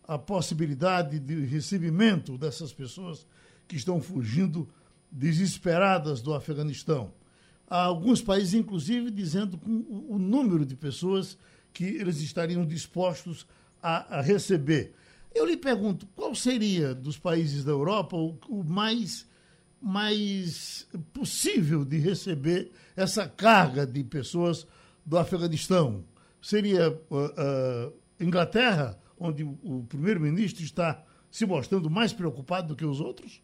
a 0.06 0.18
possibilidade 0.18 1.18
de 1.18 1.44
recebimento 1.46 2.38
dessas 2.38 2.72
pessoas 2.72 3.26
que 3.70 3.76
estão 3.76 4.00
fugindo 4.00 4.68
desesperadas 5.12 6.20
do 6.20 6.34
Afeganistão. 6.34 7.12
Há 7.68 7.84
alguns 7.84 8.20
países, 8.20 8.52
inclusive, 8.52 9.12
dizendo 9.12 9.60
o, 9.64 10.18
número 10.18 10.66
de 10.66 10.74
pessoas 10.74 11.38
que 11.72 11.84
eles 11.84 12.20
estariam 12.20 12.66
dispostos 12.66 13.46
a, 13.80 14.18
a 14.18 14.20
receber. 14.20 14.92
Eu 15.32 15.46
lhe 15.46 15.56
pergunto, 15.56 16.04
qual 16.16 16.34
seria 16.34 16.92
dos 16.92 17.16
países 17.16 17.62
da 17.62 17.70
Europa 17.70 18.16
o, 18.16 18.36
o 18.48 18.64
mais, 18.64 19.24
mais 19.80 20.88
possível 21.12 21.84
de 21.84 21.96
receber 21.96 22.72
essa 22.96 23.28
carga 23.28 23.86
de 23.86 24.02
pessoas 24.02 24.66
do 25.06 25.16
Afeganistão? 25.16 26.04
Seria 26.42 26.90
uh, 26.90 27.16
uh, 27.16 27.92
Inglaterra, 28.18 28.98
onde 29.16 29.44
o 29.44 29.86
primeiro-ministro 29.88 30.64
está 30.64 31.04
se 31.30 31.46
mostrando 31.46 31.88
mais 31.88 32.12
preocupado 32.12 32.66
do 32.66 32.76
que 32.76 32.84
os 32.84 33.00
outros? 33.00 33.40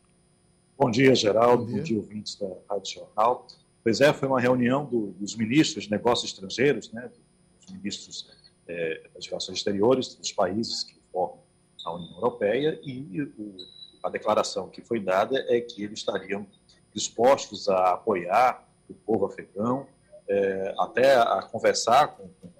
Bom 0.79 0.91
dia, 0.91 1.15
Geraldo. 1.15 1.65
Bom 1.65 1.71
dia, 1.71 1.79
Bom 1.79 1.85
dia 1.85 1.97
ouvintes 1.97 2.35
da 2.37 2.49
Rádio 2.69 2.93
Jornal. 2.97 3.47
Pois 3.83 4.03
é, 4.03 4.13
foi 4.13 4.29
uma 4.29 4.39
reunião 4.39 4.85
do, 4.85 5.13
dos 5.13 5.35
ministros 5.35 5.85
de 5.85 5.91
negócios 5.91 6.31
estrangeiros, 6.31 6.93
né, 6.93 7.11
dos 7.59 7.73
ministros 7.73 8.31
é, 8.69 9.09
das 9.15 9.27
relações 9.27 9.57
exteriores 9.57 10.15
dos 10.15 10.33
países 10.33 10.85
que 10.85 11.01
formam 11.11 11.39
a 11.83 11.95
União 11.95 12.15
Europeia 12.17 12.79
e 12.85 13.23
o, 13.23 13.57
a 14.05 14.11
declaração 14.11 14.69
que 14.69 14.83
foi 14.83 15.01
dada 15.01 15.47
é 15.49 15.63
que 15.63 15.83
eles 15.83 16.01
estariam 16.01 16.47
dispostos 16.93 17.71
a 17.71 17.95
apoiar 17.95 18.69
o 18.87 18.93
povo 18.93 19.25
afegão, 19.25 19.87
é, 20.29 20.75
até 20.79 21.17
a 21.17 21.41
conversar 21.51 22.09
com, 22.09 22.29
com 22.29 22.53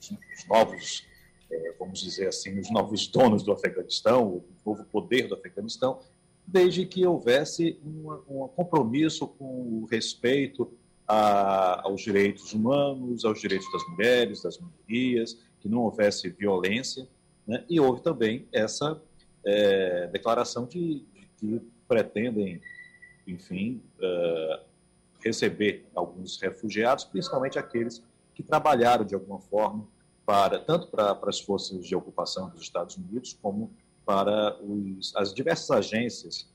os 0.00 0.48
novos, 0.48 1.06
é, 1.48 1.74
vamos 1.78 2.00
dizer 2.00 2.26
assim, 2.26 2.58
os 2.58 2.70
novos 2.72 3.06
donos 3.06 3.44
do 3.44 3.52
Afeganistão, 3.52 4.26
o 4.26 4.44
novo 4.66 4.84
poder 4.86 5.28
do 5.28 5.34
Afeganistão, 5.36 6.00
desde 6.46 6.84
que 6.86 7.06
houvesse 7.06 7.78
um 7.84 8.48
compromisso 8.48 9.26
com 9.26 9.44
o 9.44 9.86
respeito 9.90 10.72
a, 11.06 11.86
aos 11.86 12.02
direitos 12.02 12.52
humanos, 12.52 13.24
aos 13.24 13.40
direitos 13.40 13.70
das 13.72 13.86
mulheres, 13.88 14.42
das 14.42 14.58
minorias, 14.58 15.38
que 15.60 15.68
não 15.68 15.80
houvesse 15.80 16.28
violência 16.28 17.06
né? 17.46 17.64
E 17.68 17.80
houve 17.80 18.02
também 18.02 18.46
essa 18.52 19.00
é, 19.44 20.06
declaração 20.08 20.66
de, 20.66 21.04
de, 21.12 21.28
que 21.36 21.62
pretendem, 21.88 22.60
enfim, 23.26 23.82
uh, 23.98 24.64
receber 25.20 25.86
alguns 25.94 26.40
refugiados, 26.40 27.04
principalmente 27.04 27.58
aqueles 27.58 28.02
que 28.34 28.42
trabalharam 28.42 29.04
de 29.04 29.14
alguma 29.14 29.38
forma 29.38 29.86
para 30.24 30.58
tanto 30.58 30.86
para, 30.86 31.14
para 31.14 31.30
as 31.30 31.40
forças 31.40 31.84
de 31.84 31.94
ocupação 31.94 32.48
dos 32.48 32.62
Estados 32.62 32.96
Unidos 32.96 33.36
como 33.42 33.70
para 34.04 34.56
os, 34.62 35.14
as 35.16 35.32
diversas 35.32 35.70
agências 35.70 36.50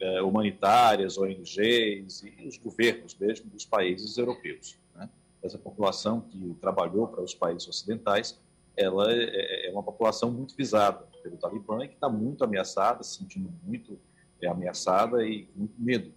eh, 0.00 0.22
humanitárias, 0.22 1.18
ONGs 1.18 2.22
e 2.22 2.46
os 2.46 2.56
governos 2.56 3.16
mesmo 3.18 3.50
dos 3.50 3.64
países 3.64 4.16
europeus. 4.16 4.78
Né? 4.94 5.08
Essa 5.42 5.58
população 5.58 6.20
que 6.20 6.54
trabalhou 6.60 7.08
para 7.08 7.22
os 7.22 7.34
países 7.34 7.66
ocidentais 7.68 8.38
ela 8.76 9.12
é, 9.12 9.24
é, 9.24 9.68
é 9.68 9.72
uma 9.72 9.82
população 9.82 10.30
muito 10.30 10.56
visada 10.56 11.06
pelo 11.22 11.36
Talibã 11.36 11.84
e 11.84 11.88
que 11.88 11.94
está 11.94 12.08
muito 12.08 12.44
ameaçada, 12.44 13.02
se 13.02 13.18
sentindo 13.18 13.52
muito 13.62 13.98
é, 14.42 14.48
ameaçada 14.48 15.24
e 15.24 15.46
com 15.46 15.60
muito 15.60 15.80
medo. 15.80 16.12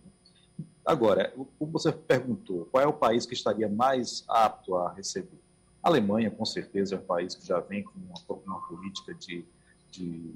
Agora, 0.85 1.33
como 1.59 1.71
você 1.71 1.91
perguntou, 1.91 2.65
qual 2.71 2.83
é 2.83 2.87
o 2.87 2.93
país 2.93 3.25
que 3.25 3.33
estaria 3.33 3.67
mais 3.67 4.23
apto 4.27 4.75
a 4.75 4.93
receber? 4.93 5.37
A 5.83 5.89
Alemanha, 5.89 6.31
com 6.31 6.45
certeza, 6.45 6.95
é 6.95 6.97
um 6.97 7.03
país 7.03 7.35
que 7.35 7.45
já 7.45 7.59
vem 7.59 7.83
com 7.83 7.91
uma, 7.99 8.39
uma 8.45 8.67
política 8.67 9.13
de, 9.13 9.45
de 9.91 10.33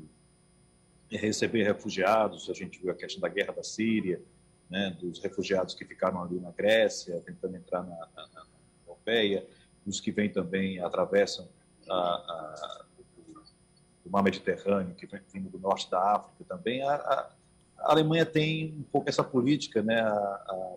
receber 1.17 1.63
refugiados. 1.63 2.49
A 2.49 2.53
gente 2.53 2.79
viu 2.79 2.91
a 2.91 2.95
questão 2.95 3.21
da 3.21 3.27
guerra 3.27 3.53
da 3.53 3.63
Síria, 3.63 4.21
né, 4.69 4.95
dos 4.99 5.19
refugiados 5.19 5.73
que 5.73 5.83
ficaram 5.83 6.23
ali 6.23 6.39
na 6.39 6.51
Grécia, 6.51 7.21
tentando 7.25 7.57
entrar 7.57 7.83
na, 7.83 8.07
na, 8.15 8.27
na 8.33 8.45
Europeia, 8.87 9.45
os 9.85 9.99
que 9.99 10.11
vêm 10.11 10.29
também, 10.29 10.79
atravessam 10.79 11.47
a, 11.89 11.95
a, 11.95 12.85
o 14.05 14.09
mar 14.09 14.23
Mediterrâneo, 14.23 14.95
que 14.95 15.05
vem 15.05 15.21
vindo 15.33 15.49
do 15.49 15.59
norte 15.59 15.89
da 15.89 16.15
África 16.15 16.43
também. 16.47 16.81
A, 16.83 16.95
a, 16.95 17.29
Alemanha 17.79 18.25
tem 18.25 18.75
um 18.77 18.83
pouco 18.83 19.09
essa 19.09 19.23
política, 19.23 19.81
né? 19.81 19.99
A, 19.99 20.75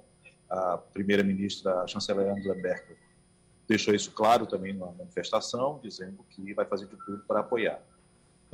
a 0.51 0.79
primeira-ministra, 0.79 1.83
a 1.83 1.87
chanceler 1.87 2.29
Angela 2.31 2.55
Merkel, 2.55 2.97
deixou 3.67 3.95
isso 3.95 4.11
claro 4.13 4.47
também 4.47 4.73
na 4.73 4.87
manifestação, 4.87 5.81
dizendo 5.83 6.25
que 6.31 6.53
vai 6.55 6.65
fazer 6.65 6.87
de 6.87 6.97
tudo 6.97 7.25
para 7.27 7.41
apoiar. 7.41 7.81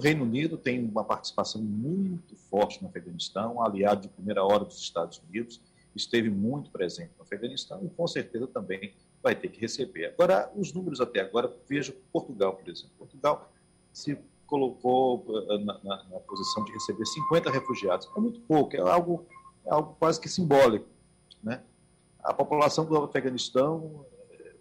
O 0.01 0.03
Reino 0.03 0.25
Unido 0.25 0.57
tem 0.57 0.83
uma 0.83 1.05
participação 1.05 1.61
muito 1.61 2.35
forte 2.35 2.81
no 2.81 2.89
Afeganistão, 2.89 3.63
aliado 3.63 4.01
de 4.01 4.09
primeira 4.09 4.43
hora 4.43 4.65
dos 4.65 4.79
Estados 4.79 5.21
Unidos, 5.29 5.61
esteve 5.95 6.31
muito 6.31 6.71
presente 6.71 7.11
no 7.19 7.23
Afeganistão 7.23 7.85
e 7.85 7.91
com 7.91 8.07
certeza 8.07 8.47
também 8.47 8.95
vai 9.23 9.37
ter 9.37 9.49
que 9.49 9.61
receber. 9.61 10.07
Agora, 10.07 10.51
os 10.57 10.73
números 10.73 11.03
até 11.03 11.21
agora, 11.21 11.55
veja 11.69 11.95
Portugal, 12.11 12.55
por 12.55 12.67
exemplo. 12.71 12.93
Portugal 12.97 13.53
se 13.93 14.17
colocou 14.47 15.23
eh, 15.29 15.59
na, 15.59 15.79
na, 15.85 16.05
na 16.05 16.21
posição 16.21 16.65
de 16.65 16.73
receber 16.73 17.05
50 17.05 17.51
refugiados. 17.51 18.09
É 18.17 18.21
muito 18.21 18.41
pouco, 18.41 18.75
é 18.75 18.81
algo, 18.81 19.27
é 19.67 19.71
algo 19.71 19.95
quase 19.99 20.19
que 20.19 20.31
simbólico. 20.31 20.87
Né? 21.43 21.63
A 22.25 22.33
população 22.33 22.87
do 22.87 22.97
Afeganistão, 22.97 24.07
eh, 24.31 24.55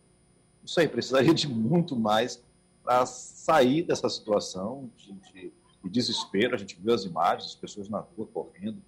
não 0.60 0.68
sei, 0.68 0.86
precisaria 0.90 1.34
de 1.34 1.48
muito 1.48 1.96
mais 1.96 2.44
para 2.90 3.06
sair 3.06 3.84
dessa 3.84 4.10
situação 4.10 4.90
de, 4.98 5.14
de, 5.32 5.54
de, 5.84 5.90
desespero. 5.92 6.56
A 6.56 6.58
gente 6.58 6.76
viu 6.82 6.92
as 6.92 7.04
imagens, 7.04 7.52
as 7.52 7.56
pessoas 7.56 7.88
na 7.88 8.00
rua 8.00 8.26
correndo, 8.34 8.82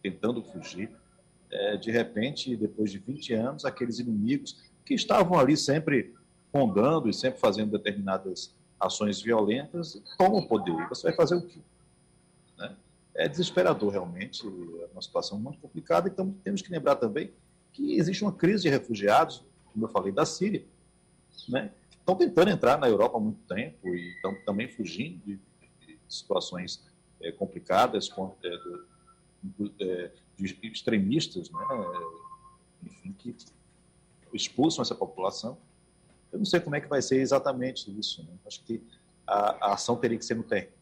tentando 0.00 0.40
fugir. 0.40 0.88
É, 1.50 1.76
de 1.76 1.90
repente, 1.90 2.56
depois 2.56 2.92
de 2.92 2.98
20 2.98 3.34
anos, 3.34 3.64
aqueles 3.64 3.98
inimigos 3.98 4.62
que 4.84 4.94
estavam 4.94 5.36
ali 5.36 5.56
sempre 5.56 6.14
rondando 6.54 7.08
e 7.08 7.12
sempre 7.12 7.40
fazendo 7.40 7.72
determinadas 7.72 8.54
ações 8.78 9.20
violentas 9.20 10.00
tomam 10.16 10.42
o 10.42 10.46
poder. 10.46 10.88
Você 10.88 11.08
vai 11.08 11.16
fazer 11.16 11.34
o 11.34 11.42
quê? 11.42 11.58
Né? 12.56 12.76
É 13.16 13.28
desesperador, 13.28 13.90
realmente, 13.90 14.46
é 14.46 14.92
uma 14.92 15.02
situação 15.02 15.40
muito 15.40 15.58
complicada. 15.58 16.08
Então, 16.08 16.32
temos 16.44 16.62
que 16.62 16.70
lembrar 16.70 16.94
também 16.94 17.32
que 17.72 17.98
existe 17.98 18.22
uma 18.22 18.32
crise 18.32 18.62
de 18.62 18.68
refugiados, 18.68 19.44
como 19.72 19.86
eu 19.86 19.88
falei, 19.88 20.12
da 20.12 20.24
Síria, 20.24 20.64
né? 21.48 21.72
Estão 22.10 22.16
tentando 22.16 22.50
entrar 22.50 22.78
na 22.78 22.88
Europa 22.88 23.16
há 23.16 23.20
muito 23.20 23.42
tempo 23.46 23.88
e 23.94 24.14
estão 24.14 24.34
também 24.44 24.68
fugindo 24.68 25.18
de, 25.24 25.40
de 25.80 25.98
situações 26.08 26.84
é, 27.20 27.30
complicadas 27.32 28.08
com, 28.08 28.34
é, 28.42 28.50
do, 29.42 29.72
é, 29.80 30.10
de 30.36 30.58
extremistas, 30.62 31.50
né? 31.50 31.60
enfim, 32.84 33.12
que 33.12 33.36
expulsam 34.32 34.82
essa 34.82 34.94
população. 34.94 35.58
Eu 36.32 36.38
não 36.38 36.46
sei 36.46 36.60
como 36.60 36.76
é 36.76 36.80
que 36.80 36.88
vai 36.88 37.02
ser 37.02 37.20
exatamente 37.20 37.90
isso. 37.98 38.22
Né? 38.22 38.30
Acho 38.46 38.62
que 38.64 38.82
a, 39.26 39.68
a, 39.68 39.74
ação 39.74 39.96
teria 39.96 40.18
que 40.18 40.24
ser 40.24 40.34
no 40.34 40.44
terreno, 40.44 40.72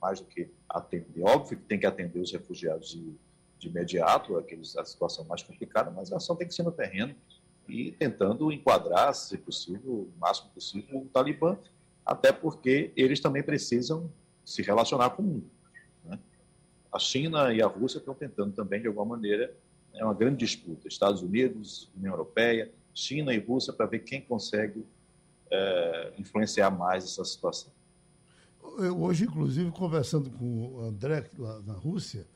mais 0.00 0.20
do 0.20 0.26
que 0.26 0.50
atender. 0.68 1.22
Óbvio 1.22 1.58
que 1.58 1.64
tem 1.64 1.78
que 1.78 1.86
atender 1.86 2.18
os 2.18 2.32
refugiados 2.32 2.90
de, 2.90 3.14
de 3.58 3.68
imediato, 3.68 4.36
aqueles, 4.36 4.76
a 4.76 4.84
situação 4.84 5.24
mais 5.24 5.42
complicada, 5.42 5.90
mas 5.90 6.12
a 6.12 6.16
ação 6.16 6.36
tem 6.36 6.46
que 6.46 6.54
ser 6.54 6.62
no 6.62 6.72
terreno 6.72 7.14
e 7.68 7.92
tentando 7.92 8.52
enquadrar, 8.52 9.14
se 9.14 9.36
possível, 9.38 9.92
o 9.92 10.12
máximo 10.20 10.50
possível, 10.50 11.00
o 11.00 11.06
Talibã, 11.06 11.56
até 12.04 12.32
porque 12.32 12.92
eles 12.96 13.20
também 13.20 13.42
precisam 13.42 14.10
se 14.44 14.62
relacionar 14.62 15.10
com 15.10 15.22
o 15.22 15.26
mundo. 15.26 15.50
Né? 16.04 16.18
A 16.92 16.98
China 16.98 17.52
e 17.52 17.62
a 17.62 17.66
Rússia 17.66 17.98
estão 17.98 18.14
tentando 18.14 18.52
também, 18.52 18.80
de 18.80 18.86
alguma 18.86 19.16
maneira, 19.16 19.56
é 19.94 20.04
uma 20.04 20.14
grande 20.14 20.38
disputa. 20.38 20.88
Estados 20.88 21.22
Unidos, 21.22 21.90
União 21.96 22.12
Europeia, 22.12 22.70
China 22.92 23.32
e 23.32 23.38
Rússia, 23.38 23.72
para 23.72 23.86
ver 23.86 24.00
quem 24.00 24.20
consegue 24.20 24.84
é, 25.50 26.12
influenciar 26.18 26.70
mais 26.70 27.04
essa 27.04 27.24
situação. 27.24 27.72
Eu, 28.78 29.00
hoje, 29.00 29.24
inclusive, 29.24 29.70
conversando 29.70 30.30
com 30.30 30.74
o 30.74 30.80
André 30.80 31.30
lá 31.38 31.60
na 31.60 31.74
Rússia, 31.74 32.26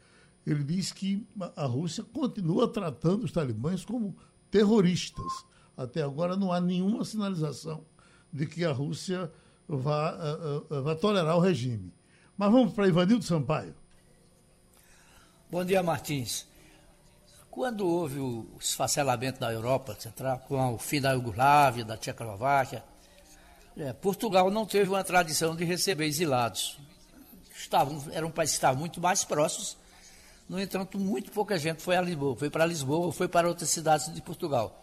ele 0.46 0.62
diz 0.62 0.92
que 0.92 1.26
a 1.56 1.66
Rússia 1.66 2.04
continua 2.04 2.68
tratando 2.68 3.24
os 3.24 3.32
talibãs 3.32 3.84
como 3.84 4.16
terroristas. 4.50 5.44
Até 5.76 6.02
agora 6.02 6.36
não 6.36 6.52
há 6.52 6.60
nenhuma 6.60 7.04
sinalização 7.04 7.84
de 8.32 8.46
que 8.46 8.64
a 8.64 8.72
Rússia 8.72 9.30
vá, 9.68 10.14
uh, 10.14 10.74
uh, 10.74 10.82
vá 10.82 10.94
tolerar 10.94 11.36
o 11.36 11.40
regime. 11.40 11.92
Mas 12.36 12.50
vamos 12.50 12.72
para 12.72 12.88
Ivanildo 12.88 13.24
Sampaio. 13.24 13.74
Bom 15.50 15.64
dia, 15.64 15.82
Martins. 15.82 16.46
Quando 17.50 17.86
houve 17.86 18.20
o 18.20 18.46
esfacelamento 18.60 19.40
da 19.40 19.52
Europa 19.52 19.96
Central, 19.98 20.38
com 20.40 20.74
o 20.74 20.78
fim 20.78 21.00
da 21.00 21.12
Iugoslávia, 21.12 21.84
da 21.84 21.96
Tchecoslováquia, 21.96 22.84
é, 23.76 23.92
Portugal 23.92 24.50
não 24.50 24.66
teve 24.66 24.90
uma 24.90 25.02
tradição 25.02 25.56
de 25.56 25.64
receber 25.64 26.04
exilados. 26.04 26.78
Estavam, 27.56 28.02
era 28.12 28.26
um 28.26 28.30
país 28.30 28.50
que 28.50 28.56
estava 28.56 28.78
muito 28.78 29.00
mais 29.00 29.24
próximos 29.24 29.76
no 30.48 30.58
entanto, 30.58 30.98
muito 30.98 31.30
pouca 31.30 31.58
gente 31.58 31.82
foi 31.82 31.96
a 31.96 32.00
Lisboa, 32.00 32.34
foi 32.34 32.48
para 32.48 32.64
Lisboa 32.64 33.06
ou 33.06 33.12
foi 33.12 33.28
para 33.28 33.46
outras 33.46 33.68
cidades 33.68 34.12
de 34.12 34.22
Portugal. 34.22 34.82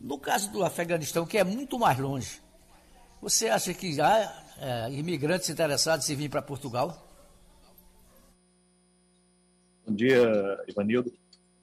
No 0.00 0.18
caso 0.18 0.50
do 0.50 0.64
Afeganistão, 0.64 1.26
que 1.26 1.36
é 1.36 1.44
muito 1.44 1.78
mais 1.78 1.98
longe, 1.98 2.40
você 3.20 3.48
acha 3.48 3.74
que 3.74 4.00
há 4.00 4.46
é, 4.58 4.90
imigrantes 4.92 5.50
interessados 5.50 6.08
em 6.08 6.16
vir 6.16 6.30
para 6.30 6.40
Portugal? 6.40 7.06
Bom 9.86 9.94
dia, 9.94 10.64
Ivanildo. 10.66 11.12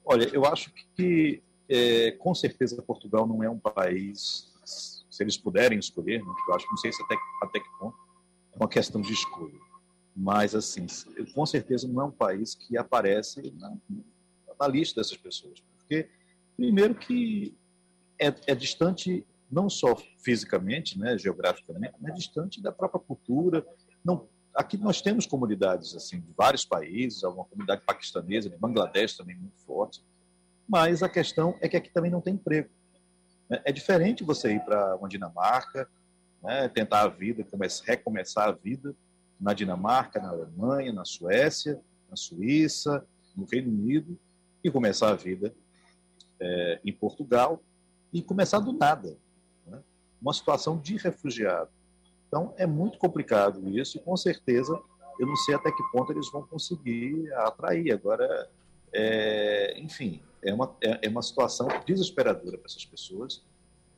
Olha, 0.04 0.28
eu 0.32 0.44
acho 0.44 0.70
que 0.94 1.42
é, 1.68 2.12
com 2.12 2.34
certeza 2.34 2.80
Portugal 2.80 3.26
não 3.26 3.42
é 3.42 3.50
um 3.50 3.58
país, 3.58 4.52
se 4.64 5.22
eles 5.22 5.36
puderem 5.36 5.78
escolher, 5.78 6.22
né, 6.22 6.32
eu 6.48 6.54
acho 6.54 6.64
que 6.64 6.70
não 6.70 6.78
sei 6.78 6.92
se 6.92 7.02
até, 7.02 7.16
até 7.42 7.58
que 7.58 7.68
ponto, 7.78 7.96
é 8.52 8.56
uma 8.56 8.68
questão 8.68 9.00
de 9.00 9.12
escolha 9.12 9.65
mas, 10.16 10.54
assim, 10.54 10.86
com 11.34 11.44
certeza 11.44 11.86
não 11.86 12.00
é 12.00 12.04
um 12.06 12.10
país 12.10 12.54
que 12.54 12.78
aparece 12.78 13.52
na, 13.58 13.76
na 14.58 14.66
lista 14.66 15.00
dessas 15.00 15.18
pessoas. 15.18 15.60
Porque, 15.76 16.08
primeiro, 16.56 16.94
que 16.94 17.54
é, 18.18 18.34
é, 18.46 18.54
distante 18.54 19.26
não 19.50 19.68
só 19.68 19.94
fisicamente, 20.18 20.98
né, 20.98 21.18
geograficamente, 21.18 21.94
mas 22.00 22.14
distante 22.14 22.62
da 22.62 22.72
própria 22.72 23.00
cultura. 23.00 23.64
Não, 24.02 24.26
aqui 24.54 24.78
nós 24.78 25.02
temos 25.02 25.26
comunidades 25.26 25.94
assim 25.94 26.20
de 26.20 26.32
vários 26.32 26.64
países, 26.64 27.22
alguma 27.22 27.44
comunidade 27.44 27.82
paquistanesa, 27.84 28.48
de 28.48 28.56
Bangladesh 28.56 29.16
também 29.16 29.36
muito 29.36 29.58
forte, 29.60 30.02
mas 30.66 31.02
a 31.02 31.08
questão 31.08 31.56
é 31.60 31.68
que 31.68 31.76
aqui 31.76 31.90
também 31.90 32.10
não 32.10 32.20
tem 32.20 32.34
emprego. 32.34 32.68
É 33.48 33.70
diferente 33.70 34.24
você 34.24 34.54
ir 34.54 34.64
para 34.64 34.96
uma 34.96 35.08
Dinamarca, 35.08 35.88
né, 36.42 36.68
tentar 36.68 37.02
a 37.02 37.08
vida, 37.08 37.44
começar, 37.44 37.84
recomeçar 37.84 38.48
a 38.48 38.52
vida, 38.52 38.96
na 39.40 39.52
Dinamarca, 39.52 40.20
na 40.20 40.30
Alemanha, 40.30 40.92
na 40.92 41.04
Suécia, 41.04 41.80
na 42.08 42.16
Suíça, 42.16 43.06
no 43.36 43.44
Reino 43.44 43.70
Unido, 43.70 44.18
e 44.62 44.70
começar 44.70 45.10
a 45.10 45.14
vida 45.14 45.54
é, 46.40 46.80
em 46.84 46.92
Portugal 46.92 47.62
e 48.12 48.22
começar 48.22 48.60
do 48.60 48.72
nada. 48.72 49.16
Né? 49.66 49.82
Uma 50.20 50.32
situação 50.32 50.78
de 50.78 50.96
refugiado. 50.96 51.70
Então, 52.26 52.54
é 52.56 52.66
muito 52.66 52.98
complicado 52.98 53.68
isso 53.68 53.98
e, 53.98 54.00
com 54.00 54.16
certeza, 54.16 54.80
eu 55.18 55.26
não 55.26 55.36
sei 55.36 55.54
até 55.54 55.70
que 55.70 55.82
ponto 55.92 56.12
eles 56.12 56.30
vão 56.30 56.46
conseguir 56.46 57.32
atrair. 57.34 57.92
Agora, 57.92 58.50
é, 58.92 59.78
enfim, 59.78 60.22
é 60.42 60.52
uma, 60.52 60.76
é, 60.82 61.06
é 61.06 61.08
uma 61.08 61.22
situação 61.22 61.68
desesperadora 61.86 62.58
para 62.58 62.66
essas 62.66 62.84
pessoas. 62.84 63.44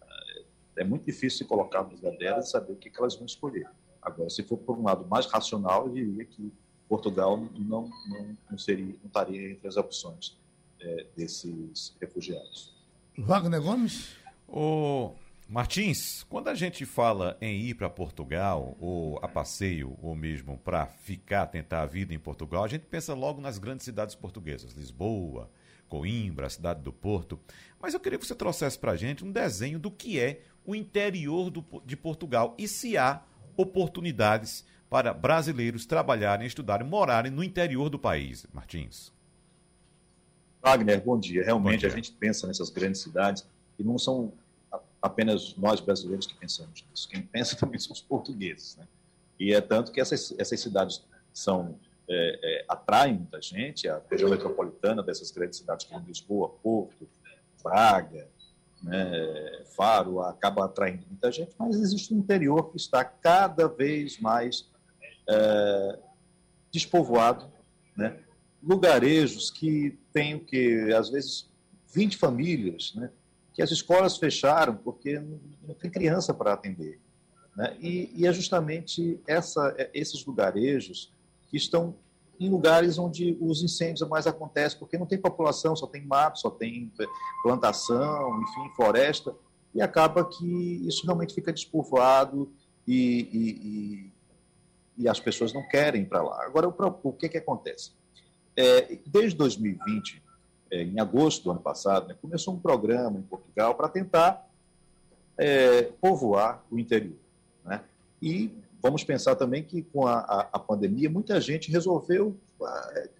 É, 0.03 0.82
é 0.82 0.84
muito 0.84 1.05
difícil 1.05 1.39
se 1.39 1.45
colocar 1.45 1.82
no 1.82 1.91
lugar 1.91 2.16
delas 2.16 2.49
e 2.49 2.51
saber 2.51 2.72
o 2.72 2.76
que, 2.76 2.91
que 2.91 3.01
elas 3.01 3.16
vão 3.16 3.26
escolher. 3.26 3.68
Agora, 4.09 4.30
se 4.30 4.42
for 4.42 4.56
por 4.56 4.78
um 4.78 4.84
lado 4.84 5.06
mais 5.06 5.26
racional, 5.26 5.86
eu 5.86 5.92
diria 5.92 6.24
que 6.24 6.52
Portugal 6.88 7.36
não, 7.36 7.90
não, 8.09 8.36
não, 8.50 8.59
seria, 8.59 8.86
não 8.86 9.06
estaria 9.06 9.52
entre 9.52 9.68
as 9.68 9.76
opções 9.76 10.36
é, 10.80 11.06
desses 11.16 11.94
refugiados. 12.00 12.74
Wagner 13.16 13.61
Gomes? 13.61 14.16
O 14.48 15.12
Martins, 15.46 16.24
quando 16.24 16.48
a 16.48 16.54
gente 16.54 16.86
fala 16.86 17.36
em 17.40 17.61
ir 17.61 17.74
para 17.74 17.90
Portugal, 17.90 18.76
ou 18.80 19.18
a 19.22 19.28
passeio, 19.28 19.98
ou 20.02 20.14
mesmo 20.14 20.56
para 20.59 20.86
ficar, 20.86 21.46
tentar 21.46 21.82
a 21.82 21.86
vida 21.86 22.14
em 22.14 22.18
Portugal, 22.18 22.64
a 22.64 22.68
gente 22.68 22.86
pensa 22.86 23.12
logo 23.14 23.40
nas 23.40 23.59
grandes 23.59 23.84
cidades 23.84 24.14
portuguesas, 24.14 24.72
Lisboa, 24.72 25.50
Coimbra, 25.88 26.46
a 26.46 26.50
cidade 26.50 26.82
do 26.82 26.92
Porto. 26.92 27.38
Mas 27.80 27.92
eu 27.92 28.00
queria 28.00 28.18
que 28.18 28.26
você 28.26 28.34
trouxesse 28.34 28.78
para 28.78 28.92
a 28.92 28.96
gente 28.96 29.24
um 29.24 29.32
desenho 29.32 29.78
do 29.78 29.90
que 29.90 30.18
é 30.18 30.42
o 30.64 30.74
interior 30.74 31.50
do, 31.50 31.64
de 31.84 31.96
Portugal 31.96 32.54
e 32.59 32.68
se 32.68 32.96
há 32.96 33.22
oportunidades 33.59 34.64
para 34.88 35.12
brasileiros 35.12 35.84
trabalharem, 35.84 36.46
estudarem, 36.46 36.86
morarem 36.86 37.30
no 37.30 37.42
interior 37.42 37.90
do 37.90 37.98
país, 37.98 38.46
Martins? 38.52 39.12
Wagner, 40.62 41.02
bom 41.02 41.18
dia. 41.18 41.44
Realmente 41.44 41.74
bom 41.74 41.80
dia. 41.80 41.88
a 41.88 41.94
gente 41.94 42.12
pensa 42.12 42.46
nessas 42.46 42.70
grandes 42.70 43.02
cidades 43.02 43.44
e 43.78 43.84
não 43.84 43.98
são 43.98 44.32
apenas 45.02 45.54
nós 45.56 45.80
brasileiros 45.80 46.26
que 46.26 46.34
pensamos 46.34 46.84
nisso. 46.88 47.09
Quem 47.09 47.22
pensa 47.22 47.54
também 47.59 47.78
são 47.78 47.92
os 47.92 48.00
portugueses. 48.00 48.76
Né? 48.76 48.86
E 49.38 49.52
é 49.52 49.61
tanto 49.61 49.92
que 49.92 50.00
essas, 50.00 50.34
essas 50.38 50.61
cidades 50.61 51.04
são 51.32 51.78
é, 52.09 52.40
é, 52.42 52.64
atraem 52.68 53.14
muita 53.14 53.40
gente, 53.42 53.88
a 53.88 54.00
região 54.11 54.30
metropolitana 54.30 55.02
dessas 55.02 55.30
grandes 55.30 55.59
cidades 55.59 55.84
como 55.84 56.06
Lisboa, 56.06 56.48
Porto, 56.62 57.06
Braga, 57.62 58.28
né, 58.83 59.64
Faro, 59.76 60.20
acaba 60.20 60.64
atraindo 60.64 61.05
muita 61.09 61.31
gente, 61.33 61.55
mas 61.59 61.76
existe 61.76 62.14
um 62.14 62.18
interior 62.18 62.70
que 62.70 62.76
está 62.76 63.05
cada 63.05 63.66
vez 63.68 64.18
mais 64.18 64.70
é, 65.29 65.99
despovoado, 66.70 67.51
né? 67.97 68.18
lugarejos 68.62 69.51
que 69.51 69.99
têm 70.12 70.35
o 70.35 70.41
que 70.41 70.93
às 70.93 71.11
vezes 71.11 71.49
20 71.95 72.16
famílias, 72.16 72.93
né? 72.95 73.11
que 73.55 73.62
as 73.62 73.70
escolas 73.70 74.16
fecharam 74.16 74.76
porque 74.76 75.18
não 75.18 75.74
tem 75.74 75.91
criança 75.91 76.33
para 76.33 76.53
atender. 76.53 77.01
Né? 77.57 77.76
E, 77.81 78.12
e, 78.14 78.26
é 78.26 78.33
justamente 78.33 79.20
essa, 79.26 79.74
é, 79.76 79.91
esses 79.93 80.24
lugarejos 80.24 81.12
que 81.49 81.57
estão 81.57 81.97
em 82.41 82.49
lugares 82.49 82.99
onde 82.99 83.36
os 83.41 83.62
incêndios 83.62 84.09
mais 84.09 84.26
acontecem, 84.26 84.78
porque 84.78 84.97
não 84.97 85.07
tem 85.07 85.18
população, 85.18 85.74
só 85.74 85.86
tem 85.86 86.07
mato, 86.07 86.39
só 86.39 86.51
tem 86.51 86.93
é, 87.01 87.07
plantação, 87.43 88.41
enfim, 88.43 88.70
floresta, 88.76 89.34
e 89.74 89.82
acaba 89.82 90.24
que 90.24 90.86
isso 90.86 91.05
realmente 91.05 91.34
fica 91.34 91.53
despovoado 91.53 92.51
e, 92.86 93.28
e, 93.32 93.51
e, 93.66 94.12
e 95.05 95.09
as 95.09 95.20
pessoas 95.20 95.53
não 95.53 95.66
querem 95.68 96.03
ir 96.03 96.07
para 96.07 96.22
lá. 96.22 96.45
Agora, 96.45 96.68
o, 96.68 97.12
que, 97.12 97.28
que 97.28 97.39
acontece? 97.39 97.93
É, 98.57 98.99
desde 99.07 99.36
2020, 99.36 100.22
é, 100.70 100.82
em 100.82 100.99
agosto 101.01 101.45
do 101.45 101.51
ano 101.51 101.61
passado, 101.61 102.09
né, 102.09 102.16
começou 102.20 102.55
um 102.55 102.59
programa 102.59 103.18
em 103.18 103.22
Portugal 103.22 103.74
para 103.74 103.89
tentar 103.89 104.49
é, 105.36 105.82
povoar 106.01 106.64
o 106.70 106.78
interior. 106.78 107.16
Né? 107.64 107.82
E 108.20 108.53
vamos 108.83 109.05
pensar 109.05 109.37
também 109.37 109.62
que 109.62 109.83
com 109.83 110.07
a, 110.07 110.18
a, 110.18 110.41
a 110.53 110.59
pandemia, 110.59 111.11
muita 111.11 111.41
gente 111.41 111.70
resolveu 111.70 112.39
é, 112.95 113.11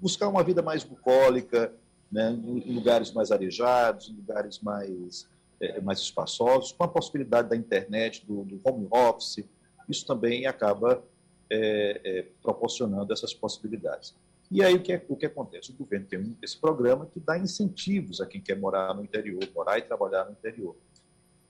buscar 0.00 0.28
uma 0.28 0.42
vida 0.42 0.62
mais 0.62 0.82
bucólica, 0.84 1.72
né, 2.10 2.32
em 2.32 2.74
lugares 2.74 3.12
mais 3.12 3.30
arejados, 3.30 4.08
em 4.08 4.14
lugares 4.14 4.58
mais, 4.60 5.28
é, 5.60 5.80
mais 5.80 6.00
espaçosos, 6.00 6.72
com 6.72 6.82
a 6.82 6.88
possibilidade 6.88 7.48
da 7.48 7.56
internet, 7.56 8.26
do, 8.26 8.44
do 8.44 8.60
home 8.64 8.88
office, 8.90 9.44
isso 9.88 10.06
também 10.06 10.46
acaba 10.46 11.02
é, 11.50 12.00
é, 12.04 12.26
proporcionando 12.42 13.12
essas 13.12 13.34
possibilidades. 13.34 14.14
E 14.50 14.64
aí 14.64 14.74
o 14.74 14.82
que, 14.82 14.92
é, 14.92 15.04
o 15.08 15.16
que 15.16 15.26
acontece? 15.26 15.70
O 15.70 15.74
governo 15.74 16.06
tem 16.06 16.36
esse 16.42 16.58
programa 16.58 17.06
que 17.06 17.20
dá 17.20 17.38
incentivos 17.38 18.20
a 18.20 18.26
quem 18.26 18.40
quer 18.40 18.58
morar 18.58 18.92
no 18.94 19.02
interior, 19.04 19.40
morar 19.54 19.78
e 19.78 19.82
trabalhar 19.82 20.24
no 20.24 20.32
interior. 20.32 20.74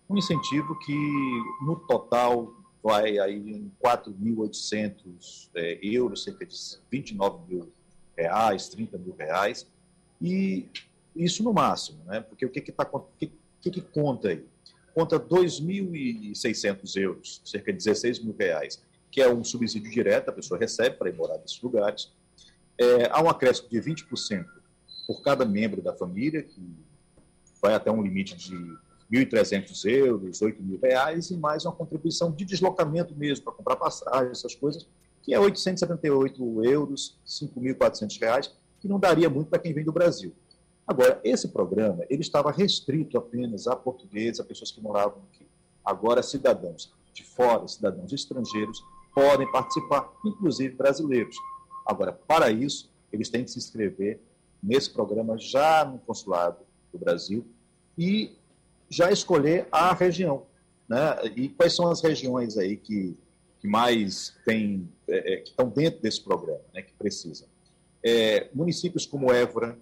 Um 0.08 0.18
incentivo 0.18 0.78
que, 0.80 0.92
no 1.64 1.76
total, 1.86 2.52
vai 2.82 3.18
aí 3.18 3.36
em 3.36 3.72
4.800 3.82 5.50
é, 5.54 5.78
euros, 5.82 6.24
cerca 6.24 6.46
de 6.46 6.56
29 6.90 7.54
mil 7.54 7.72
reais, 8.16 8.68
30 8.68 8.98
mil 8.98 9.14
reais, 9.14 9.66
e 10.20 10.68
isso 11.14 11.42
no 11.42 11.52
máximo, 11.52 12.02
né? 12.04 12.20
Porque 12.20 12.44
o 12.44 12.50
que 12.50 12.60
que, 12.60 12.72
tá, 12.72 12.88
que, 13.18 13.32
que, 13.60 13.70
que 13.70 13.80
conta 13.80 14.28
aí? 14.28 14.44
Conta 14.94 15.18
2.600 15.18 16.96
euros, 17.00 17.42
cerca 17.44 17.72
de 17.72 17.78
16 17.78 18.20
mil 18.20 18.34
reais, 18.38 18.82
que 19.10 19.20
é 19.20 19.32
um 19.32 19.44
subsídio 19.44 19.90
direto, 19.90 20.30
a 20.30 20.32
pessoa 20.32 20.58
recebe 20.58 20.96
para 20.96 21.08
ir 21.08 21.14
morar 21.14 21.38
nesses 21.38 21.60
lugares, 21.60 22.12
é, 22.78 23.08
há 23.10 23.22
um 23.22 23.28
acréscimo 23.28 23.68
de 23.68 23.78
20% 23.78 24.46
por 25.06 25.22
cada 25.22 25.44
membro 25.44 25.82
da 25.82 25.94
família, 25.94 26.42
que 26.42 26.60
vai 27.60 27.74
até 27.74 27.90
um 27.90 28.02
limite 28.02 28.36
de 28.36 28.56
1.300 29.12 29.84
euros, 29.86 30.40
8 30.40 30.62
mil 30.62 30.78
reais, 30.80 31.30
e 31.30 31.36
mais 31.36 31.64
uma 31.64 31.72
contribuição 31.72 32.30
de 32.30 32.44
deslocamento 32.44 33.14
mesmo, 33.14 33.44
para 33.44 33.54
comprar 33.54 33.76
passagem, 33.76 34.30
essas 34.30 34.54
coisas, 34.54 34.86
que 35.22 35.34
é 35.34 35.40
878 35.40 36.64
euros, 36.64 37.18
5.400 37.26 38.20
reais, 38.20 38.54
que 38.80 38.88
não 38.88 38.98
daria 38.98 39.28
muito 39.28 39.48
para 39.48 39.58
quem 39.58 39.74
vem 39.74 39.84
do 39.84 39.92
Brasil. 39.92 40.32
Agora, 40.86 41.20
esse 41.22 41.48
programa, 41.48 42.04
ele 42.08 42.22
estava 42.22 42.50
restrito 42.50 43.18
apenas 43.18 43.66
a 43.66 43.76
portugueses, 43.76 44.40
a 44.40 44.44
pessoas 44.44 44.70
que 44.70 44.80
moravam 44.80 45.22
aqui. 45.32 45.46
Agora, 45.84 46.22
cidadãos 46.22 46.92
de 47.12 47.24
fora, 47.24 47.66
cidadãos 47.68 48.12
estrangeiros, 48.12 48.82
podem 49.14 49.50
participar, 49.50 50.10
inclusive 50.24 50.74
brasileiros. 50.74 51.36
Agora, 51.86 52.12
para 52.12 52.50
isso, 52.50 52.90
eles 53.12 53.28
têm 53.28 53.44
que 53.44 53.50
se 53.50 53.58
inscrever 53.58 54.20
nesse 54.62 54.90
programa 54.90 55.36
já 55.38 55.84
no 55.84 55.98
consulado 55.98 56.58
do 56.92 56.98
Brasil 56.98 57.46
e 57.96 58.36
já 58.90 59.10
escolher 59.10 59.68
a 59.70 59.94
região. 59.94 60.46
Né? 60.88 60.98
E 61.36 61.48
quais 61.48 61.74
são 61.74 61.88
as 61.88 62.02
regiões 62.02 62.58
aí 62.58 62.76
que, 62.76 63.16
que 63.60 63.68
mais 63.68 64.36
tem, 64.44 64.88
é, 65.08 65.34
é, 65.34 65.36
que 65.38 65.50
estão 65.50 65.68
dentro 65.68 66.02
desse 66.02 66.20
programa, 66.22 66.60
né, 66.74 66.82
que 66.82 66.92
precisam? 66.94 67.48
É, 68.04 68.48
municípios 68.52 69.06
como 69.06 69.32
Évora, 69.32 69.78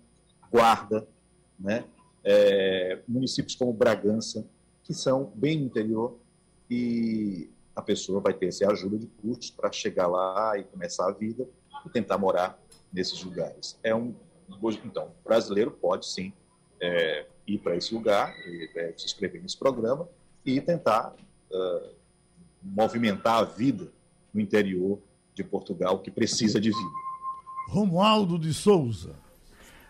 Guarda, 0.51 1.07
né? 1.59 1.85
É, 2.25 2.99
municípios 3.07 3.55
como 3.55 3.73
Bragança, 3.73 4.47
que 4.83 4.93
são 4.93 5.33
bem 5.35 5.59
no 5.59 5.67
interior 5.67 6.19
e 6.71 7.51
a 7.75 7.83
pessoa 7.83 8.21
vai 8.21 8.35
ter 8.35 8.47
essa 8.47 8.71
ajuda 8.71 8.99
de 8.99 9.07
custos 9.07 9.51
para 9.51 9.71
chegar 9.71 10.07
lá 10.07 10.59
e 10.59 10.65
começar 10.65 11.07
a 11.09 11.13
vida 11.13 11.49
e 11.87 11.91
tentar 11.91 12.19
morar 12.19 12.61
nesses 12.93 13.23
lugares. 13.23 13.79
É 13.83 13.95
um, 13.95 14.15
então, 14.85 15.13
o 15.21 15.29
brasileiro 15.29 15.71
pode 15.71 16.07
sim 16.07 16.33
é, 16.81 17.27
ir 17.49 17.59
para 17.59 17.77
esse 17.77 17.95
lugar, 17.95 18.35
é, 18.77 18.93
se 18.97 19.07
inscrever 19.07 19.43
nesse 19.43 19.57
programa 19.57 20.09
e 20.45 20.61
tentar 20.61 21.15
uh, 21.51 21.95
movimentar 22.63 23.39
a 23.39 23.45
vida 23.45 23.91
no 24.33 24.41
interior 24.41 24.99
de 25.35 25.43
Portugal 25.43 25.99
que 26.01 26.11
precisa 26.11 26.61
de 26.61 26.71
vida. 26.71 26.91
Romualdo 27.69 28.39
de 28.39 28.53
Souza. 28.53 29.15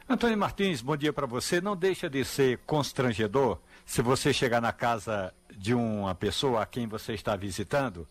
Antônio 0.08 0.38
Martins, 0.38 0.80
bom 0.80 0.96
dia 0.96 1.12
para 1.12 1.26
você. 1.26 1.60
Não 1.60 1.76
deixa 1.76 2.08
de 2.08 2.24
ser 2.24 2.58
constrangedor 2.66 3.58
se 3.84 4.02
você 4.02 4.32
chegar 4.32 4.60
na 4.60 4.72
casa 4.72 5.34
de 5.56 5.74
uma 5.74 6.14
pessoa 6.14 6.62
a 6.62 6.66
quem 6.66 6.86
você 6.86 7.12
está 7.12 7.36
visitando 7.36 8.06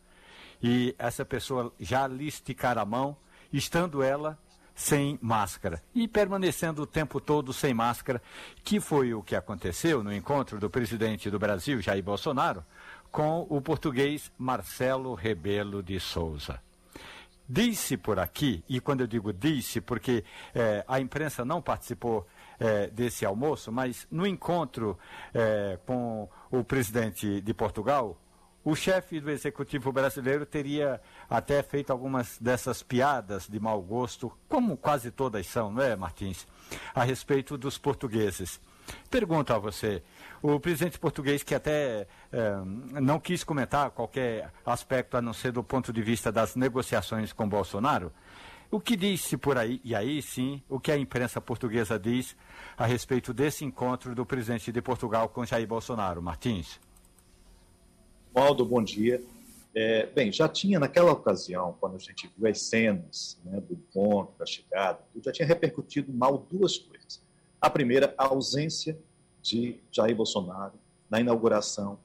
e 0.61 0.95
essa 0.97 1.23
pessoa 1.23 1.71
já 1.79 2.07
lhe 2.07 2.27
esticar 2.27 2.77
a 2.77 2.85
mão 2.85 3.15
estando 3.51 4.03
ela 4.03 4.37
sem 4.77 5.17
máscara 5.19 5.81
e 5.93 6.07
permanecendo 6.07 6.83
o 6.83 6.85
tempo 6.85 7.19
todo 7.19 7.51
sem 7.51 7.73
máscara, 7.73 8.21
que 8.63 8.79
foi 8.79 9.11
o 9.11 9.23
que 9.23 9.35
aconteceu 9.35 10.03
no 10.03 10.13
encontro 10.13 10.59
do 10.59 10.69
presidente 10.69 11.31
do 11.31 11.39
Brasil, 11.39 11.81
Jair 11.81 12.03
Bolsonaro, 12.03 12.63
com 13.11 13.47
o 13.49 13.59
português 13.59 14.31
Marcelo 14.37 15.15
Rebelo 15.15 15.81
de 15.81 15.99
Souza. 15.99 16.61
Disse 17.49 17.97
por 17.97 18.19
aqui, 18.19 18.63
e 18.69 18.79
quando 18.79 19.01
eu 19.01 19.07
digo 19.07 19.33
disse, 19.33 19.81
porque 19.81 20.23
eh, 20.53 20.85
a 20.87 20.99
imprensa 20.99 21.43
não 21.43 21.59
participou 21.59 22.27
eh, 22.59 22.87
desse 22.87 23.25
almoço, 23.25 23.71
mas 23.71 24.05
no 24.11 24.27
encontro 24.27 24.99
eh, 25.33 25.79
com 25.87 26.29
o 26.51 26.63
presidente 26.63 27.41
de 27.41 27.53
Portugal, 27.53 28.15
o 28.69 28.75
chefe 28.75 29.21
do 29.21 29.31
executivo 29.31 29.93
brasileiro 29.93 30.45
teria 30.45 30.99
até 31.29 31.63
feito 31.63 31.89
algumas 31.89 32.37
dessas 32.37 32.83
piadas 32.83 33.47
de 33.47 33.61
mau 33.61 33.81
gosto, 33.81 34.29
como 34.49 34.75
quase 34.75 35.09
todas 35.09 35.47
são, 35.47 35.71
não 35.71 35.81
é, 35.81 35.95
Martins? 35.95 36.45
A 36.93 37.01
respeito 37.05 37.57
dos 37.57 37.77
portugueses. 37.77 38.59
Pergunto 39.09 39.53
a 39.53 39.57
você, 39.57 40.03
o 40.41 40.59
presidente 40.59 40.99
português 40.99 41.43
que 41.43 41.55
até 41.55 42.09
eh, 42.29 42.61
não 43.01 43.21
quis 43.21 43.41
comentar 43.41 43.89
qualquer 43.91 44.51
aspecto 44.65 45.15
a 45.15 45.21
não 45.21 45.31
ser 45.31 45.53
do 45.53 45.63
ponto 45.63 45.93
de 45.93 46.01
vista 46.01 46.29
das 46.29 46.57
negociações 46.57 47.31
com 47.31 47.47
Bolsonaro, 47.47 48.11
o 48.69 48.81
que 48.81 48.97
disse 48.97 49.37
por 49.37 49.57
aí, 49.57 49.79
e 49.81 49.95
aí 49.95 50.21
sim, 50.21 50.61
o 50.67 50.77
que 50.77 50.91
a 50.91 50.97
imprensa 50.97 51.39
portuguesa 51.39 51.97
diz 51.97 52.35
a 52.77 52.85
respeito 52.85 53.33
desse 53.33 53.63
encontro 53.63 54.13
do 54.13 54.25
presidente 54.25 54.73
de 54.73 54.81
Portugal 54.81 55.29
com 55.29 55.45
Jair 55.45 55.65
Bolsonaro? 55.65 56.21
Martins? 56.21 56.85
Aldo, 58.37 58.63
bom 58.63 58.83
dia. 58.83 59.23
É, 59.73 60.05
bem, 60.05 60.31
já 60.31 60.47
tinha 60.47 60.79
naquela 60.79 61.11
ocasião, 61.11 61.75
quando 61.79 61.95
a 61.95 61.99
gente 61.99 62.29
viu 62.37 62.47
as 62.47 62.61
cenas 62.61 63.39
né, 63.43 63.59
do 63.59 63.75
ponto, 63.91 64.37
da 64.37 64.45
chegada, 64.45 64.99
já 65.23 65.31
tinha 65.31 65.47
repercutido 65.47 66.13
mal 66.13 66.37
duas 66.37 66.77
coisas. 66.77 67.19
A 67.59 67.67
primeira, 67.67 68.13
a 68.15 68.25
ausência 68.25 68.95
de 69.41 69.79
Jair 69.91 70.15
Bolsonaro 70.15 70.73
na 71.09 71.19
inauguração 71.19 71.97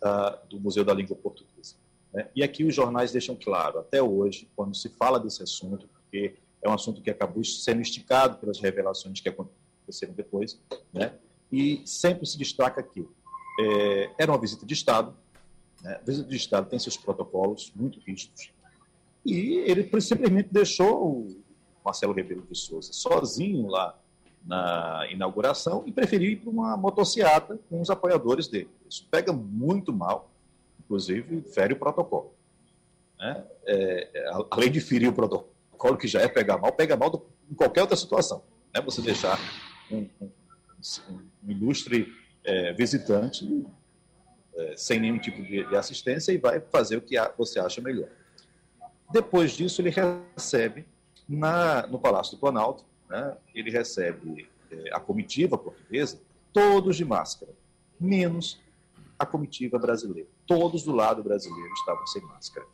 da, 0.00 0.30
do 0.50 0.58
Museu 0.58 0.84
da 0.84 0.92
Língua 0.92 1.16
Portuguesa. 1.16 1.76
Né? 2.12 2.28
E 2.34 2.42
aqui 2.42 2.64
os 2.64 2.74
jornais 2.74 3.12
deixam 3.12 3.36
claro, 3.36 3.78
até 3.78 4.02
hoje, 4.02 4.50
quando 4.56 4.74
se 4.74 4.88
fala 4.88 5.20
desse 5.20 5.44
assunto, 5.44 5.88
porque 5.88 6.34
é 6.60 6.68
um 6.68 6.72
assunto 6.72 7.00
que 7.00 7.10
acabou 7.10 7.44
sendo 7.44 7.80
esticado 7.80 8.38
pelas 8.38 8.58
revelações 8.58 9.20
que 9.20 9.28
aconteceram 9.28 10.12
depois, 10.12 10.60
né? 10.92 11.14
e 11.52 11.82
sempre 11.86 12.26
se 12.26 12.36
destaca 12.36 12.82
que 12.82 13.08
é, 13.60 14.10
era 14.18 14.32
uma 14.32 14.40
visita 14.40 14.66
de 14.66 14.74
Estado, 14.74 15.14
né? 15.82 15.98
A 16.00 16.04
visita 16.04 16.28
de 16.28 16.36
Estado 16.36 16.68
tem 16.68 16.78
seus 16.78 16.96
protocolos 16.96 17.72
muito 17.74 18.00
rígidos. 18.00 18.52
E 19.24 19.58
ele 19.66 19.88
simplesmente 20.00 20.48
deixou 20.50 21.20
o 21.20 21.42
Marcelo 21.84 22.12
Rebelo 22.12 22.42
de 22.42 22.56
Souza 22.56 22.92
sozinho 22.92 23.66
lá 23.66 23.98
na 24.44 25.06
inauguração 25.10 25.82
e 25.86 25.92
preferiu 25.92 26.30
ir 26.30 26.36
para 26.36 26.50
uma 26.50 26.76
motociata 26.76 27.58
com 27.68 27.80
os 27.80 27.90
apoiadores 27.90 28.48
dele. 28.48 28.70
Isso 28.88 29.06
pega 29.10 29.32
muito 29.32 29.92
mal, 29.92 30.30
inclusive 30.80 31.42
fere 31.42 31.74
o 31.74 31.78
protocolo. 31.78 32.32
Né? 33.18 33.44
É, 33.66 34.08
é 34.14 34.30
além 34.50 34.70
de 34.70 34.80
ferir 34.80 35.08
o 35.08 35.12
protocolo, 35.12 35.98
que 35.98 36.06
já 36.08 36.20
é 36.20 36.28
pegar 36.28 36.58
mal, 36.58 36.72
pega 36.72 36.96
mal 36.96 37.10
do, 37.10 37.26
em 37.50 37.54
qualquer 37.54 37.82
outra 37.82 37.96
situação. 37.96 38.42
Né? 38.74 38.80
Você 38.80 39.02
deixar 39.02 39.38
um, 39.90 40.08
um, 40.20 40.30
um 41.44 41.50
ilustre 41.50 42.10
é, 42.44 42.72
visitante 42.72 43.44
é, 44.58 44.76
sem 44.76 44.98
nenhum 44.98 45.18
tipo 45.18 45.40
de, 45.40 45.64
de, 45.64 45.76
assistência 45.76 46.32
e 46.32 46.36
vai 46.36 46.60
fazer 46.60 46.96
o 46.96 47.00
que 47.00 47.16
você 47.36 47.60
acha 47.60 47.80
melhor. 47.80 48.08
Depois 49.10 49.52
disso, 49.52 49.80
ele 49.80 49.90
recebe 49.90 50.84
na, 51.28 51.86
no 51.86 51.98
Palácio 51.98 52.36
do 52.36 52.40
Planalto, 52.40 52.84
né, 53.08 53.36
ele 53.54 53.70
recebe 53.70 54.48
é, 54.70 54.90
a 54.92 54.98
comitiva 54.98 55.56
portuguesa, 55.56 56.20
todos 56.52 56.96
de 56.96 57.04
máscara, 57.04 57.52
menos 58.00 58.60
a 59.16 59.24
comitiva 59.24 59.78
brasileira. 59.78 60.28
Todos 60.46 60.82
do 60.82 60.92
lado 60.92 61.22
brasileiro 61.22 61.72
estavam 61.74 62.06
sem 62.06 62.22
máscara. 62.22 62.66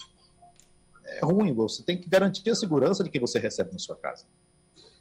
É 1.04 1.20
ruim, 1.24 1.52
você 1.52 1.82
tem 1.82 2.00
que 2.00 2.08
garantir 2.08 2.48
a 2.48 2.54
segurança 2.54 3.04
de 3.04 3.10
quem 3.10 3.20
você 3.20 3.38
recebe 3.38 3.72
na 3.72 3.78
sua 3.78 3.96
casa. 3.96 4.24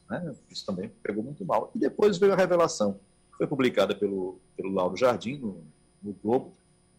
Né? 0.10 0.36
Isso 0.50 0.66
também 0.66 0.92
pegou 1.02 1.24
muito 1.24 1.46
mal. 1.46 1.72
E 1.74 1.80
depois 1.80 2.18
veio 2.18 2.34
a 2.34 2.36
revelação, 2.36 3.00
foi 3.38 3.48
publicada 3.48 3.96
pelo, 3.96 4.38
pelo 4.56 4.74
Lauro 4.74 4.98
Jardim 4.98 5.38
no, 5.38 5.64
no 6.02 6.14
Globo, 6.14 6.54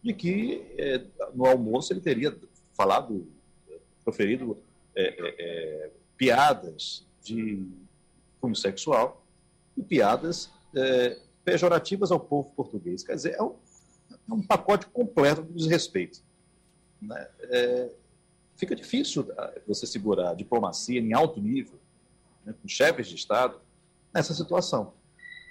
de 0.05 0.13
que 0.13 0.63
é, 0.77 1.03
no 1.33 1.47
almoço 1.47 1.91
ele 1.91 1.99
teria 1.99 2.37
falado, 2.73 3.27
proferido 4.03 4.55
é, 4.95 5.03
é, 5.03 5.35
é 5.39 5.91
piadas 6.15 7.03
de 7.23 7.67
cunho 8.39 8.55
sexual 8.55 9.25
e 9.75 9.81
piadas 9.81 10.51
é, 10.75 11.17
pejorativas 11.43 12.11
ao 12.11 12.19
povo 12.19 12.51
português. 12.51 13.01
Quer 13.01 13.15
dizer, 13.15 13.33
é 13.33 13.41
um, 13.41 13.55
um 14.29 14.43
pacote 14.43 14.85
completo 14.85 15.41
de 15.41 15.53
desrespeito. 15.53 16.21
Né? 17.01 17.27
Fica 18.55 18.75
difícil 18.75 19.27
ah, 19.35 19.53
você 19.67 19.87
segurar 19.87 20.29
a 20.29 20.33
diplomacia 20.35 20.99
em 20.99 21.13
alto 21.13 21.41
nível, 21.41 21.79
né, 22.45 22.53
com 22.61 22.67
chefes 22.67 23.07
de 23.07 23.15
Estado, 23.15 23.59
nessa 24.13 24.35
situação. 24.35 24.93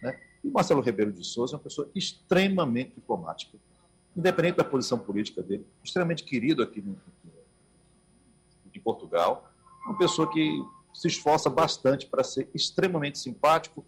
Né? 0.01 0.17
E 0.45 0.49
Marcelo 0.49 0.81
Ribeiro 0.81 1.13
de 1.13 1.25
Souza 1.25 1.55
é 1.55 1.57
uma 1.57 1.63
pessoa 1.63 1.91
extremamente 1.93 2.95
diplomática, 2.95 3.59
independente 4.17 4.57
da 4.57 4.65
posição 4.65 4.99
política 4.99 5.43
dele, 5.43 5.67
extremamente 5.83 6.25
querido 6.25 6.63
aqui 6.63 6.81
no, 6.81 6.97
em 8.75 8.81
Portugal, 8.81 9.53
uma 9.87 9.97
pessoa 9.97 10.31
que 10.31 10.63
se 10.93 11.09
esforça 11.09 11.51
bastante 11.51 12.07
para 12.07 12.23
ser 12.23 12.49
extremamente 12.55 13.19
simpático, 13.19 13.85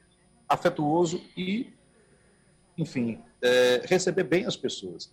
afetuoso 0.48 1.20
e, 1.36 1.72
enfim, 2.76 3.20
é, 3.40 3.82
receber 3.86 4.24
bem 4.24 4.44
as 4.44 4.56
pessoas. 4.56 5.12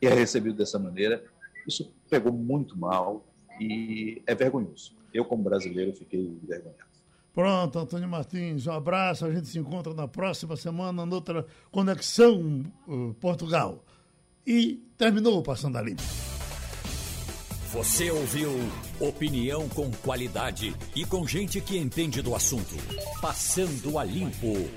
E 0.00 0.06
é 0.06 0.14
recebido 0.14 0.56
dessa 0.56 0.78
maneira, 0.78 1.24
isso 1.66 1.92
pegou 2.08 2.32
muito 2.32 2.76
mal 2.78 3.24
e 3.58 4.22
é 4.26 4.34
vergonhoso. 4.34 4.96
Eu, 5.12 5.24
como 5.24 5.42
brasileiro, 5.42 5.92
fiquei 5.92 6.20
envergonhado. 6.20 6.90
Pronto, 7.32 7.78
Antônio 7.78 8.08
Martins, 8.08 8.66
um 8.66 8.72
abraço. 8.72 9.24
A 9.24 9.32
gente 9.32 9.48
se 9.48 9.58
encontra 9.58 9.94
na 9.94 10.08
próxima 10.08 10.56
semana, 10.56 11.06
noutra 11.06 11.46
Conexão 11.70 12.64
uh, 12.88 13.14
Portugal. 13.14 13.84
E 14.46 14.80
terminou 14.96 15.42
Passando 15.42 15.76
a 15.76 15.82
Limpo. 15.82 16.02
Você 17.72 18.10
ouviu 18.10 18.50
opinião 18.98 19.68
com 19.68 19.90
qualidade 19.90 20.74
e 20.94 21.04
com 21.04 21.24
gente 21.26 21.60
que 21.60 21.78
entende 21.78 22.20
do 22.20 22.34
assunto. 22.34 22.74
Passando 23.20 23.96
a 23.96 24.04
Limpo. 24.04 24.68